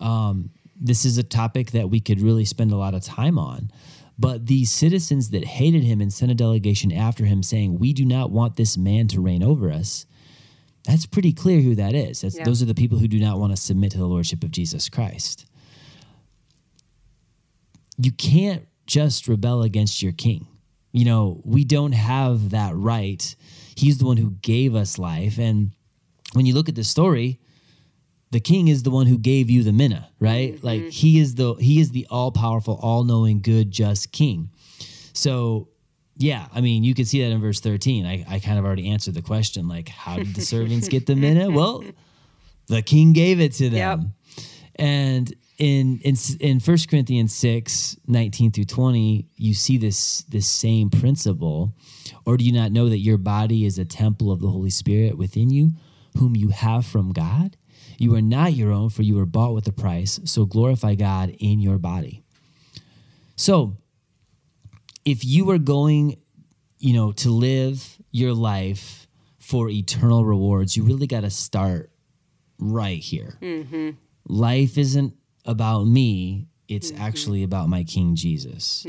Um, 0.06 0.50
this 0.76 1.04
is 1.04 1.18
a 1.18 1.22
topic 1.22 1.70
that 1.70 1.88
we 1.88 2.00
could 2.00 2.20
really 2.20 2.44
spend 2.44 2.72
a 2.72 2.76
lot 2.76 2.94
of 2.94 3.02
time 3.02 3.38
on. 3.38 3.70
But 4.18 4.46
the 4.46 4.64
citizens 4.64 5.30
that 5.30 5.44
hated 5.44 5.82
him 5.82 6.00
and 6.00 6.12
sent 6.12 6.30
a 6.30 6.34
delegation 6.34 6.92
after 6.92 7.24
him 7.24 7.42
saying, 7.42 7.78
We 7.78 7.92
do 7.92 8.04
not 8.04 8.30
want 8.30 8.56
this 8.56 8.76
man 8.76 9.08
to 9.08 9.20
reign 9.20 9.42
over 9.42 9.72
us, 9.72 10.06
that's 10.86 11.06
pretty 11.06 11.32
clear 11.32 11.60
who 11.60 11.74
that 11.76 11.94
is. 11.94 12.20
That's, 12.20 12.36
Yeah. 12.36 12.44
Those 12.44 12.62
are 12.62 12.66
the 12.66 12.74
people 12.74 12.98
who 12.98 13.08
do 13.08 13.18
not 13.18 13.38
want 13.38 13.52
to 13.56 13.60
submit 13.60 13.92
to 13.92 13.98
the 13.98 14.06
lordship 14.06 14.44
of 14.44 14.50
Jesus 14.50 14.88
Christ. 14.88 15.46
You 17.96 18.12
can't 18.12 18.66
just 18.86 19.28
rebel 19.28 19.62
against 19.62 20.02
your 20.02 20.12
king. 20.12 20.46
You 20.94 21.04
know, 21.04 21.40
we 21.44 21.64
don't 21.64 21.90
have 21.90 22.50
that 22.50 22.72
right. 22.76 23.34
He's 23.74 23.98
the 23.98 24.04
one 24.04 24.16
who 24.16 24.30
gave 24.30 24.76
us 24.76 24.96
life. 24.96 25.38
And 25.38 25.72
when 26.34 26.46
you 26.46 26.54
look 26.54 26.68
at 26.68 26.76
the 26.76 26.84
story, 26.84 27.40
the 28.30 28.38
king 28.38 28.68
is 28.68 28.84
the 28.84 28.90
one 28.90 29.06
who 29.06 29.18
gave 29.18 29.50
you 29.50 29.64
the 29.64 29.72
mina, 29.72 30.08
right? 30.20 30.54
Mm-hmm. 30.54 30.66
Like 30.66 30.82
he 30.90 31.18
is 31.18 31.34
the 31.34 31.54
he 31.54 31.80
is 31.80 31.90
the 31.90 32.06
all 32.10 32.30
powerful, 32.30 32.78
all 32.80 33.02
knowing, 33.02 33.40
good, 33.40 33.72
just 33.72 34.12
king. 34.12 34.50
So 35.12 35.66
yeah, 36.16 36.46
I 36.54 36.60
mean, 36.60 36.84
you 36.84 36.94
can 36.94 37.06
see 37.06 37.22
that 37.22 37.32
in 37.32 37.40
verse 37.40 37.58
13. 37.58 38.06
I, 38.06 38.24
I 38.28 38.38
kind 38.38 38.56
of 38.56 38.64
already 38.64 38.88
answered 38.88 39.14
the 39.14 39.22
question 39.22 39.66
like, 39.66 39.88
how 39.88 40.14
did 40.14 40.36
the 40.36 40.42
servants 40.42 40.86
get 40.86 41.06
the 41.06 41.16
mina? 41.16 41.50
Well, 41.54 41.82
the 42.68 42.82
king 42.82 43.12
gave 43.14 43.40
it 43.40 43.52
to 43.54 43.68
them. 43.68 44.12
Yep. 44.36 44.46
And 44.76 45.34
in 45.58 46.00
in 46.00 46.16
in 46.40 46.60
1 46.60 46.78
Corinthians 46.88 47.34
6, 47.34 47.96
19 48.06 48.52
through 48.52 48.64
20, 48.64 49.26
you 49.36 49.54
see 49.54 49.78
this 49.78 50.22
this 50.22 50.46
same 50.46 50.90
principle. 50.90 51.74
Or 52.26 52.36
do 52.36 52.44
you 52.44 52.52
not 52.52 52.72
know 52.72 52.88
that 52.88 52.98
your 52.98 53.18
body 53.18 53.64
is 53.64 53.78
a 53.78 53.84
temple 53.84 54.32
of 54.32 54.40
the 54.40 54.48
Holy 54.48 54.70
Spirit 54.70 55.16
within 55.16 55.50
you, 55.50 55.72
whom 56.18 56.34
you 56.34 56.48
have 56.48 56.84
from 56.84 57.12
God? 57.12 57.56
You 57.98 58.14
are 58.16 58.22
not 58.22 58.54
your 58.54 58.72
own, 58.72 58.90
for 58.90 59.02
you 59.02 59.14
were 59.16 59.26
bought 59.26 59.54
with 59.54 59.68
a 59.68 59.72
price. 59.72 60.20
So 60.24 60.44
glorify 60.44 60.94
God 60.96 61.34
in 61.38 61.60
your 61.60 61.78
body. 61.78 62.22
So, 63.36 63.76
if 65.04 65.24
you 65.24 65.50
are 65.50 65.58
going, 65.58 66.16
you 66.78 66.94
know, 66.94 67.12
to 67.12 67.30
live 67.30 67.98
your 68.10 68.32
life 68.32 69.06
for 69.38 69.68
eternal 69.68 70.24
rewards, 70.24 70.76
you 70.76 70.82
really 70.82 71.06
got 71.06 71.20
to 71.20 71.30
start 71.30 71.90
right 72.58 72.98
here. 72.98 73.38
Mm-hmm. 73.40 73.90
Life 74.26 74.78
isn't 74.78 75.14
about 75.44 75.84
me, 75.84 76.48
it's 76.68 76.90
mm-hmm. 76.90 77.02
actually 77.02 77.42
about 77.42 77.68
my 77.68 77.84
King 77.84 78.14
Jesus. 78.14 78.84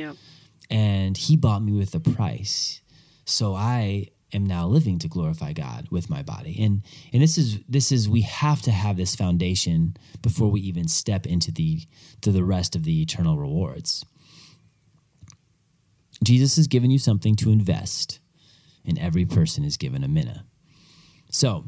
And 0.69 1.15
he 1.15 1.35
bought 1.35 1.61
me 1.61 1.73
with 1.73 1.93
a 1.93 1.99
price. 1.99 2.81
So 3.25 3.53
I 3.53 4.09
am 4.33 4.45
now 4.45 4.67
living 4.67 4.99
to 4.99 5.07
glorify 5.07 5.53
God 5.53 5.87
with 5.91 6.09
my 6.09 6.21
body. 6.21 6.57
And 6.63 6.81
and 7.13 7.21
this 7.21 7.37
is 7.37 7.59
this 7.67 7.91
is 7.91 8.09
we 8.09 8.21
have 8.21 8.61
to 8.63 8.71
have 8.71 8.97
this 8.97 9.15
foundation 9.15 9.95
before 10.21 10.49
we 10.49 10.61
even 10.61 10.87
step 10.87 11.25
into 11.25 11.51
the 11.51 11.81
to 12.21 12.31
the 12.31 12.43
rest 12.43 12.75
of 12.75 12.83
the 12.83 13.01
eternal 13.01 13.37
rewards. 13.37 14.05
Jesus 16.23 16.55
has 16.55 16.67
given 16.67 16.91
you 16.91 16.97
something 16.97 17.35
to 17.35 17.51
invest, 17.51 18.19
and 18.85 18.97
every 18.97 19.25
person 19.25 19.63
is 19.63 19.77
given 19.77 20.03
a 20.03 20.07
mina. 20.07 20.45
So, 21.29 21.65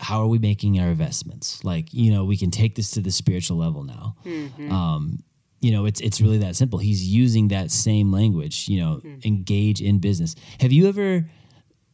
how 0.00 0.20
are 0.22 0.26
we 0.26 0.38
making 0.38 0.78
our 0.80 0.88
investments? 0.88 1.62
Like, 1.64 1.92
you 1.92 2.12
know, 2.12 2.24
we 2.24 2.36
can 2.36 2.50
take 2.50 2.74
this 2.76 2.90
to 2.92 3.00
the 3.00 3.10
spiritual 3.10 3.56
level 3.56 3.82
now. 3.82 4.16
Um, 4.70 5.22
you 5.60 5.72
know, 5.72 5.86
it's 5.86 6.00
it's 6.00 6.20
really 6.20 6.38
that 6.38 6.54
simple. 6.54 6.78
He's 6.78 7.04
using 7.04 7.48
that 7.48 7.70
same 7.70 8.12
language. 8.12 8.68
You 8.68 8.80
know, 8.80 9.00
engage 9.24 9.80
in 9.80 9.98
business. 9.98 10.36
Have 10.60 10.72
you 10.72 10.88
ever 10.88 11.28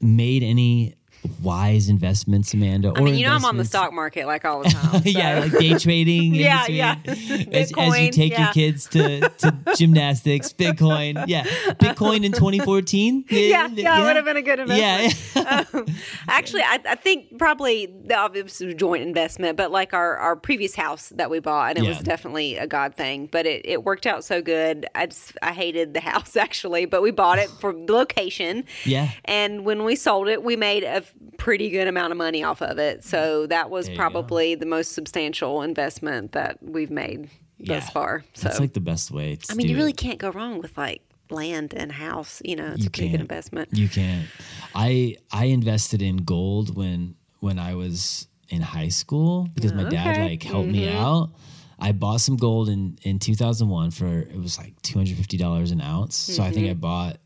made 0.00 0.42
any 0.42 0.94
wise 1.42 1.88
investments, 1.88 2.54
Amanda? 2.54 2.92
I 2.94 3.00
mean, 3.00 3.14
you 3.16 3.26
know, 3.26 3.32
I'm 3.34 3.44
on 3.44 3.56
the 3.56 3.64
stock 3.64 3.92
market 3.92 4.26
like 4.26 4.44
all 4.44 4.62
the 4.62 4.70
time. 4.70 5.02
so- 5.02 5.08
yeah, 5.08 5.40
like 5.40 5.52
day 5.52 5.78
trading. 5.78 6.34
in 6.34 6.40
Yeah, 6.44 6.66
yeah. 6.68 6.96
As, 7.06 7.18
as 7.18 7.70
you 7.70 7.76
Bitcoin, 7.76 8.12
take 8.12 8.36
your 8.38 8.48
kids 8.52 8.86
to, 8.88 9.20
to 9.28 9.54
gymnastics, 9.76 10.52
Bitcoin. 10.52 11.24
Yeah, 11.26 11.44
Bitcoin 11.44 12.24
in 12.24 12.32
2014. 12.32 13.24
Yeah, 13.28 13.68
yeah, 13.72 14.00
it 14.00 14.04
would 14.04 14.16
have 14.16 14.24
been 14.24 14.36
a 14.36 14.42
good 14.42 14.58
investment. 14.60 15.16
Yeah, 15.34 15.64
Um, 15.74 15.86
actually, 16.28 16.62
I, 16.62 16.80
I 16.88 16.94
think 16.94 17.38
probably 17.38 17.86
the 17.86 18.16
obvious 18.16 18.62
joint 18.76 19.02
investment, 19.02 19.56
but 19.56 19.70
like 19.70 19.92
our, 19.94 20.16
our 20.16 20.36
previous 20.36 20.74
house 20.74 21.10
that 21.10 21.30
we 21.30 21.40
bought, 21.40 21.76
and 21.76 21.84
it 21.86 21.88
was 21.88 21.98
definitely 22.00 22.56
a 22.56 22.66
God 22.66 22.94
thing. 22.94 23.26
But 23.26 23.46
it, 23.46 23.62
it 23.64 23.84
worked 23.84 24.06
out 24.06 24.24
so 24.24 24.40
good. 24.42 24.86
I 24.94 25.06
just 25.06 25.36
I 25.42 25.52
hated 25.52 25.94
the 25.94 26.00
house 26.00 26.36
actually, 26.36 26.86
but 26.86 27.02
we 27.02 27.10
bought 27.10 27.38
it 27.38 27.48
for 27.50 27.72
the 27.72 27.92
location. 27.92 28.64
yeah. 28.84 29.10
And 29.24 29.64
when 29.64 29.84
we 29.84 29.96
sold 29.96 30.28
it, 30.28 30.42
we 30.42 30.56
made 30.56 30.84
a 30.84 31.02
pretty 31.38 31.70
good 31.70 31.88
amount 31.88 32.12
of 32.12 32.16
money 32.16 32.42
off 32.42 32.62
of 32.62 32.78
it. 32.78 33.04
So 33.04 33.42
mm-hmm. 33.42 33.48
that 33.48 33.70
was 33.70 33.88
go. 33.88 33.96
probably 33.96 34.54
the 34.54 34.66
most 34.66 34.92
substantial 34.92 35.62
investment 35.62 36.32
that 36.32 36.58
we've 36.62 36.90
made 36.90 37.30
Yeah. 37.58 37.80
thus 37.80 37.90
far. 37.90 38.24
So 38.34 38.48
That's 38.48 38.60
like 38.60 38.72
the 38.72 38.80
best 38.80 39.10
way. 39.10 39.36
To 39.36 39.52
I 39.52 39.54
mean, 39.54 39.68
you 39.68 39.76
really 39.76 39.90
it. 39.90 39.96
can't 39.96 40.18
go 40.18 40.30
wrong 40.30 40.58
with 40.58 40.76
like 40.76 41.02
land 41.30 41.74
and 41.74 41.90
house. 41.92 42.40
You 42.44 42.56
know, 42.56 42.66
it's 42.72 42.82
You 42.82 42.88
a 42.88 42.90
pretty 42.90 43.10
good 43.10 43.20
investment. 43.20 43.68
You 43.72 43.88
can't. 43.88 44.26
I 44.74 45.16
I 45.32 45.46
invested 45.46 46.02
in 46.02 46.18
gold 46.18 46.76
when 46.76 47.14
when 47.40 47.58
I 47.58 47.74
was 47.74 48.28
in 48.48 48.62
high 48.62 48.88
school 48.88 49.48
because 49.54 49.72
my 49.72 49.84
dad 49.84 50.16
Okay. 50.16 50.28
like 50.30 50.42
helped 50.42 50.68
me 50.68 50.86
mm-hmm. 50.86 50.98
out. 50.98 51.30
I 51.78 51.92
bought 51.92 52.20
some 52.20 52.36
gold 52.36 52.68
in 52.68 52.98
in 53.02 53.18
2001 53.18 53.90
for 53.90 54.06
it 54.06 54.38
was 54.40 54.58
like 54.58 54.80
250 54.82 55.36
dollars 55.36 55.70
an 55.70 55.80
ounce. 55.80 56.16
So 56.16 56.42
I 56.42 56.50
think 56.50 56.66
mm-hmm. 56.66 56.70
I 56.70 56.74
bought 56.74 57.16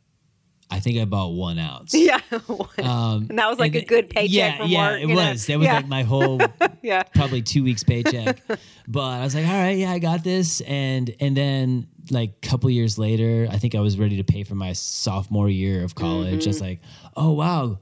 I 0.71 0.81
think 0.81 0.99
I 0.99 1.05
bought 1.05 1.33
one 1.33 1.59
ounce. 1.59 1.95
Yeah. 1.99 2.21
Um, 2.79 3.27
and 3.29 3.39
that 3.39 3.49
was 3.49 3.59
like 3.59 3.75
a 3.75 3.85
good 3.85 4.09
paycheck 4.09 4.31
yeah, 4.31 4.65
yeah, 4.65 4.91
work. 4.91 5.01
it 5.01 5.09
you 5.09 5.15
know? 5.15 5.31
was. 5.31 5.47
That 5.47 5.59
was 5.59 5.67
yeah. 5.67 5.75
like 5.75 5.89
my 5.89 6.05
whole 6.05 6.41
yeah. 6.83 7.03
probably 7.03 7.43
two 7.43 7.65
weeks 7.65 7.83
paycheck. 7.83 8.41
but 8.87 9.01
I 9.01 9.21
was 9.21 9.35
like, 9.35 9.47
all 9.47 9.53
right, 9.53 9.77
yeah, 9.77 9.91
I 9.91 9.99
got 9.99 10.23
this. 10.23 10.61
And 10.63 11.15
and 11.21 11.37
then 11.37 11.89
like 12.11 12.31
a 12.43 12.49
couple 12.49 12.71
years 12.71 12.99
later, 12.99 13.49
I 13.51 13.59
think 13.59 13.75
I 13.75 13.81
was 13.81 13.99
ready 13.99 14.17
to 14.19 14.25
pay 14.25 14.45
for 14.45 14.55
my 14.55 14.73
sophomore 14.73 15.49
year 15.49 15.83
of 15.85 15.95
college. 15.95 16.31
Mm-hmm. 16.31 16.41
Just 16.41 16.61
like, 16.61 16.81
oh 17.17 17.33
wow, 17.33 17.79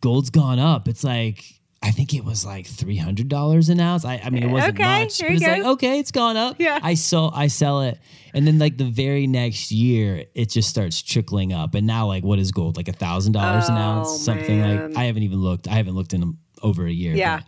gold's 0.00 0.30
gone 0.30 0.58
up. 0.58 0.88
It's 0.88 1.04
like 1.04 1.44
I 1.86 1.90
think 1.90 2.14
it 2.14 2.24
was 2.24 2.46
like 2.46 2.66
three 2.66 2.96
hundred 2.96 3.28
dollars 3.28 3.68
an 3.68 3.78
ounce. 3.78 4.04
I, 4.06 4.18
I 4.24 4.30
mean, 4.30 4.42
it 4.42 4.50
wasn't 4.50 4.80
Okay, 4.80 5.02
much, 5.04 5.20
but 5.20 5.30
it's 5.32 5.42
like 5.42 5.64
okay, 5.64 5.98
it's 5.98 6.10
gone 6.10 6.36
up. 6.38 6.56
Yeah. 6.58 6.78
I 6.82 6.94
sell, 6.94 7.30
I 7.34 7.48
sell 7.48 7.82
it, 7.82 7.98
and 8.32 8.46
then 8.46 8.58
like 8.58 8.78
the 8.78 8.84
very 8.86 9.26
next 9.26 9.70
year, 9.70 10.24
it 10.34 10.48
just 10.48 10.70
starts 10.70 11.02
trickling 11.02 11.52
up. 11.52 11.74
And 11.74 11.86
now, 11.86 12.06
like, 12.06 12.24
what 12.24 12.38
is 12.38 12.52
gold? 12.52 12.78
Like 12.78 12.88
a 12.88 12.92
thousand 12.94 13.32
dollars 13.32 13.68
an 13.68 13.76
Oh, 13.76 13.80
ounce, 13.80 14.24
something 14.24 14.60
man. 14.60 14.88
like. 14.88 14.96
I 14.96 15.04
haven't 15.04 15.24
even 15.24 15.38
looked. 15.42 15.68
I 15.68 15.72
haven't 15.74 15.94
looked 15.94 16.14
in 16.14 16.38
over 16.62 16.86
a 16.86 16.90
year. 16.90 17.14
Yeah. 17.14 17.42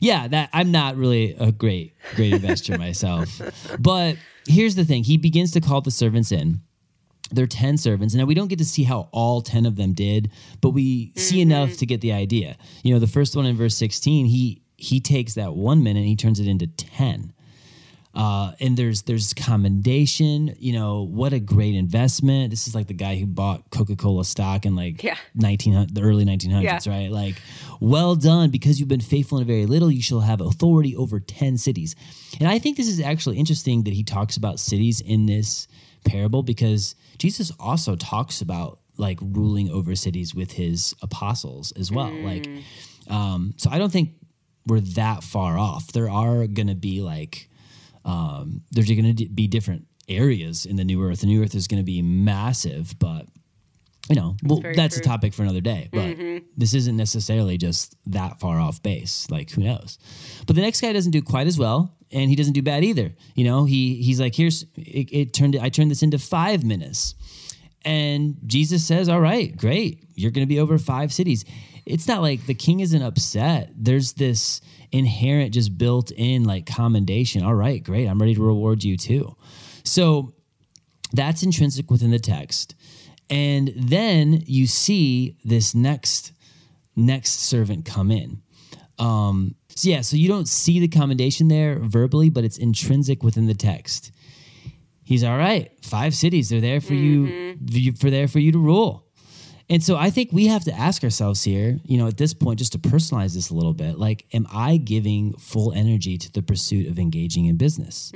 yeah, 0.00 0.28
that 0.28 0.50
I'm 0.52 0.70
not 0.70 0.96
really 0.96 1.34
a 1.34 1.50
great 1.50 1.96
great 2.14 2.32
investor 2.32 2.78
myself. 2.86 3.40
But 3.80 4.16
here's 4.46 4.76
the 4.76 4.84
thing: 4.84 5.02
he 5.02 5.16
begins 5.16 5.50
to 5.50 5.60
call 5.60 5.80
the 5.80 5.90
servants 5.90 6.30
in. 6.30 6.60
There 7.34 7.44
are 7.44 7.48
10 7.48 7.76
servants. 7.78 8.14
Now, 8.14 8.24
we 8.24 8.34
don't 8.34 8.48
get 8.48 8.58
to 8.58 8.64
see 8.64 8.82
how 8.84 9.08
all 9.12 9.42
10 9.42 9.66
of 9.66 9.76
them 9.76 9.92
did, 9.92 10.30
but 10.60 10.70
we 10.70 11.12
see 11.16 11.40
enough 11.40 11.76
to 11.78 11.86
get 11.86 12.00
the 12.00 12.12
idea. 12.12 12.56
You 12.82 12.94
know, 12.94 13.00
the 13.00 13.06
first 13.06 13.34
one 13.36 13.46
in 13.46 13.56
verse 13.56 13.76
16, 13.76 14.26
he 14.26 14.60
he 14.76 15.00
takes 15.00 15.34
that 15.34 15.54
one 15.54 15.82
mina 15.82 16.00
and 16.00 16.08
he 16.08 16.16
turns 16.16 16.40
it 16.40 16.46
into 16.48 16.66
10. 16.66 17.32
Uh, 18.14 18.52
and 18.60 18.76
there's 18.76 19.02
there's 19.02 19.34
commendation. 19.34 20.54
You 20.60 20.72
know 20.74 21.02
what 21.02 21.32
a 21.32 21.40
great 21.40 21.74
investment. 21.74 22.50
This 22.50 22.68
is 22.68 22.74
like 22.74 22.86
the 22.86 22.94
guy 22.94 23.16
who 23.16 23.26
bought 23.26 23.68
Coca 23.70 23.96
Cola 23.96 24.24
stock 24.24 24.64
in 24.66 24.76
like 24.76 25.02
Yeah. 25.02 25.16
1900 25.34 25.94
the 25.94 26.00
early 26.02 26.24
1900s, 26.24 26.62
Yeah. 26.86 26.92
right? 26.92 27.10
Like, 27.10 27.36
well 27.80 28.14
done 28.14 28.50
because 28.50 28.78
you've 28.78 28.88
been 28.88 29.00
faithful 29.00 29.38
in 29.38 29.46
very 29.46 29.66
little. 29.66 29.90
You 29.90 30.02
shall 30.02 30.20
have 30.20 30.40
authority 30.40 30.94
over 30.94 31.18
10 31.18 31.56
cities. 31.58 31.96
And 32.38 32.48
I 32.48 32.60
think 32.60 32.76
this 32.76 32.86
is 32.88 33.00
actually 33.00 33.36
interesting 33.38 33.82
that 33.84 33.94
he 33.94 34.04
talks 34.04 34.36
about 34.36 34.60
cities 34.60 35.00
in 35.00 35.26
this 35.26 35.66
parable 36.04 36.42
because 36.44 36.94
Jesus 37.18 37.52
also 37.58 37.96
talks 37.96 38.40
about 38.40 38.78
like 38.96 39.18
ruling 39.20 39.70
over 39.70 39.94
cities 39.96 40.34
with 40.34 40.52
his 40.52 40.94
apostles 41.02 41.72
as 41.72 41.90
well. 41.90 42.12
Like, 42.12 42.48
um, 43.08 43.54
so 43.56 43.70
I 43.70 43.78
don't 43.78 43.90
think 43.90 44.10
we're 44.66 44.80
that 44.80 45.24
far 45.24 45.58
off. 45.58 45.92
There 45.92 46.08
are 46.08 46.46
going 46.46 46.68
to 46.68 46.74
be 46.74 47.00
like 47.00 47.48
um, 48.04 48.62
there's 48.70 48.88
going 48.88 49.16
to 49.16 49.28
be 49.28 49.46
different 49.46 49.86
areas 50.08 50.66
in 50.66 50.76
the 50.76 50.84
new 50.84 51.02
earth. 51.02 51.20
The 51.20 51.26
new 51.26 51.42
earth 51.42 51.54
is 51.54 51.66
going 51.66 51.80
to 51.80 51.86
be 51.86 52.02
massive, 52.02 52.98
but 52.98 53.26
you 54.08 54.16
know, 54.16 54.36
well, 54.42 54.60
very 54.60 54.74
that's 54.74 54.96
a 54.96 55.00
topic 55.00 55.32
for 55.32 55.42
another 55.42 55.60
day. 55.60 55.88
But 55.90 56.16
mm-hmm. 56.16 56.46
this 56.56 56.74
isn't 56.74 56.96
necessarily 56.96 57.56
just 57.56 57.96
that 58.06 58.38
far 58.38 58.60
off 58.60 58.82
base. 58.82 59.30
Like, 59.30 59.50
who 59.50 59.62
knows? 59.62 59.98
But 60.46 60.56
the 60.56 60.62
next 60.62 60.80
guy 60.80 60.92
doesn't 60.92 61.12
do 61.12 61.22
quite 61.22 61.46
as 61.46 61.58
well, 61.58 61.96
and 62.10 62.28
he 62.28 62.36
doesn't 62.36 62.52
do 62.52 62.62
bad 62.62 62.84
either. 62.84 63.14
You 63.34 63.44
know, 63.44 63.64
he 63.64 63.96
he's 64.02 64.20
like, 64.20 64.34
here's 64.34 64.64
it, 64.76 65.08
it 65.10 65.34
turned. 65.34 65.56
I 65.56 65.70
turned 65.70 65.90
this 65.90 66.02
into 66.02 66.18
five 66.18 66.64
minas, 66.64 67.14
and 67.84 68.36
Jesus 68.46 68.86
says, 68.86 69.08
"All 69.08 69.20
right, 69.20 69.56
great. 69.56 70.04
You're 70.14 70.32
going 70.32 70.46
to 70.46 70.52
be 70.52 70.60
over 70.60 70.78
five 70.78 71.12
cities." 71.12 71.44
It's 71.86 72.08
not 72.08 72.22
like 72.22 72.46
the 72.46 72.54
king 72.54 72.80
isn't 72.80 73.02
upset. 73.02 73.70
There's 73.76 74.14
this 74.14 74.62
inherent, 74.90 75.52
just 75.52 75.76
built 75.76 76.10
in 76.12 76.44
like 76.44 76.66
commendation. 76.66 77.42
All 77.42 77.54
right, 77.54 77.82
great. 77.82 78.06
I'm 78.06 78.18
ready 78.18 78.34
to 78.34 78.42
reward 78.42 78.84
you 78.84 78.96
too. 78.96 79.36
So 79.82 80.34
that's 81.12 81.42
intrinsic 81.42 81.90
within 81.90 82.10
the 82.10 82.18
text. 82.18 82.74
And 83.30 83.72
then 83.76 84.42
you 84.46 84.66
see 84.66 85.36
this 85.44 85.74
next 85.74 86.32
next 86.96 87.40
servant 87.40 87.84
come 87.84 88.10
in. 88.10 88.40
Um, 88.98 89.56
so 89.74 89.88
yeah, 89.88 90.02
so 90.02 90.16
you 90.16 90.28
don't 90.28 90.46
see 90.48 90.78
the 90.78 90.88
commendation 90.88 91.48
there 91.48 91.78
verbally, 91.80 92.30
but 92.30 92.44
it's 92.44 92.58
intrinsic 92.58 93.22
within 93.22 93.46
the 93.46 93.54
text. 93.54 94.12
He's 95.02 95.24
all 95.24 95.36
right. 95.36 95.72
Five 95.82 96.14
cities, 96.14 96.48
they're 96.48 96.60
there 96.60 96.80
for 96.80 96.94
you, 96.94 97.56
you 97.70 97.92
for 97.92 98.10
there 98.10 98.28
for 98.28 98.38
you 98.38 98.52
to 98.52 98.58
rule. 98.58 99.04
And 99.68 99.82
so 99.82 99.96
I 99.96 100.10
think 100.10 100.30
we 100.30 100.46
have 100.48 100.64
to 100.64 100.72
ask 100.72 101.02
ourselves 101.02 101.42
here, 101.42 101.80
you 101.84 101.96
know, 101.98 102.06
at 102.06 102.18
this 102.18 102.34
point, 102.34 102.58
just 102.58 102.72
to 102.72 102.78
personalize 102.78 103.34
this 103.34 103.50
a 103.50 103.54
little 103.54 103.72
bit, 103.72 103.98
like, 103.98 104.26
am 104.34 104.46
I 104.52 104.76
giving 104.76 105.32
full 105.34 105.72
energy 105.72 106.18
to 106.18 106.30
the 106.30 106.42
pursuit 106.42 106.86
of 106.86 106.98
engaging 106.98 107.46
in 107.46 107.56
business? 107.56 108.12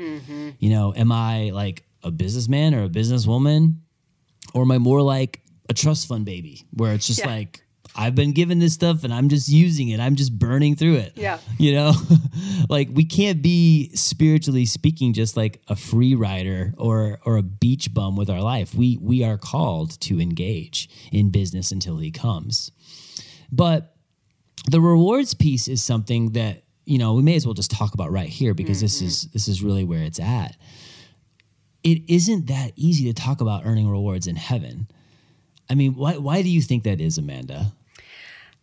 You 0.59 0.71
know, 0.71 0.94
am 0.94 1.11
I 1.11 1.51
like 1.51 1.85
a 2.03 2.11
businessman 2.11 2.75
or 2.75 2.85
a 2.85 2.88
businesswoman? 2.88 3.77
Or 4.54 4.62
am 4.62 4.70
I 4.70 4.78
more 4.78 5.02
like 5.02 5.42
a 5.68 5.74
trust 5.74 6.08
fund 6.08 6.24
baby 6.24 6.66
where 6.72 6.94
it's 6.94 7.06
just 7.06 7.20
Yeah. 7.20 7.26
like, 7.26 7.62
I've 7.94 8.14
been 8.14 8.32
given 8.32 8.58
this 8.61 8.74
stuff 8.74 9.02
and 9.02 9.12
I'm 9.12 9.28
just 9.28 9.48
using 9.48 9.88
it. 9.88 9.98
I'm 9.98 10.14
just 10.14 10.38
burning 10.38 10.76
through 10.76 10.96
it. 10.96 11.12
Yeah. 11.16 11.38
You 11.58 11.74
know, 11.74 11.92
like 12.68 12.88
we 12.92 13.04
can't 13.04 13.42
be 13.42 13.90
spiritually 13.94 14.64
speaking 14.64 15.12
just 15.12 15.37
like 15.37 15.61
a 15.66 15.74
free 15.74 16.14
rider 16.14 16.72
or 16.78 17.18
or 17.24 17.37
a 17.37 17.42
beach 17.42 17.92
bum 17.92 18.14
with 18.14 18.30
our 18.30 18.40
life. 18.40 18.74
We 18.76 18.96
we 19.00 19.24
are 19.24 19.37
called 19.37 20.00
to 20.02 20.20
engage 20.20 20.88
in 21.11 21.30
business 21.30 21.72
until 21.72 21.98
he 21.98 22.12
comes. 22.12 22.70
But 23.50 23.96
the 24.70 24.80
rewards 24.80 25.34
piece 25.34 25.66
is 25.66 25.82
something 25.82 26.32
that, 26.32 26.62
you 26.84 26.98
know, 26.98 27.14
we 27.14 27.22
may 27.22 27.34
as 27.34 27.44
well 27.44 27.54
just 27.54 27.72
talk 27.72 27.94
about 27.94 28.12
right 28.12 28.28
here 28.28 28.54
because 28.54 28.80
this 28.80 28.98
mm-hmm. 28.98 29.06
is 29.06 29.22
this 29.32 29.48
is 29.48 29.62
really 29.62 29.82
where 29.82 30.02
it's 30.02 30.20
at. 30.20 30.56
It 31.88 32.03
isn't 32.07 32.48
that 32.48 32.72
easy 32.77 33.07
to 33.07 33.14
talk 33.14 33.40
about 33.40 33.64
earning 33.64 33.88
rewards 33.88 34.27
in 34.27 34.37
heaven. 34.37 34.88
I 35.70 35.74
mean, 35.74 35.94
why 35.94 36.18
why 36.18 36.42
do 36.42 36.51
you 36.51 36.61
think 36.61 36.85
that 36.85 37.01
is, 37.01 37.16
Amanda? 37.16 37.72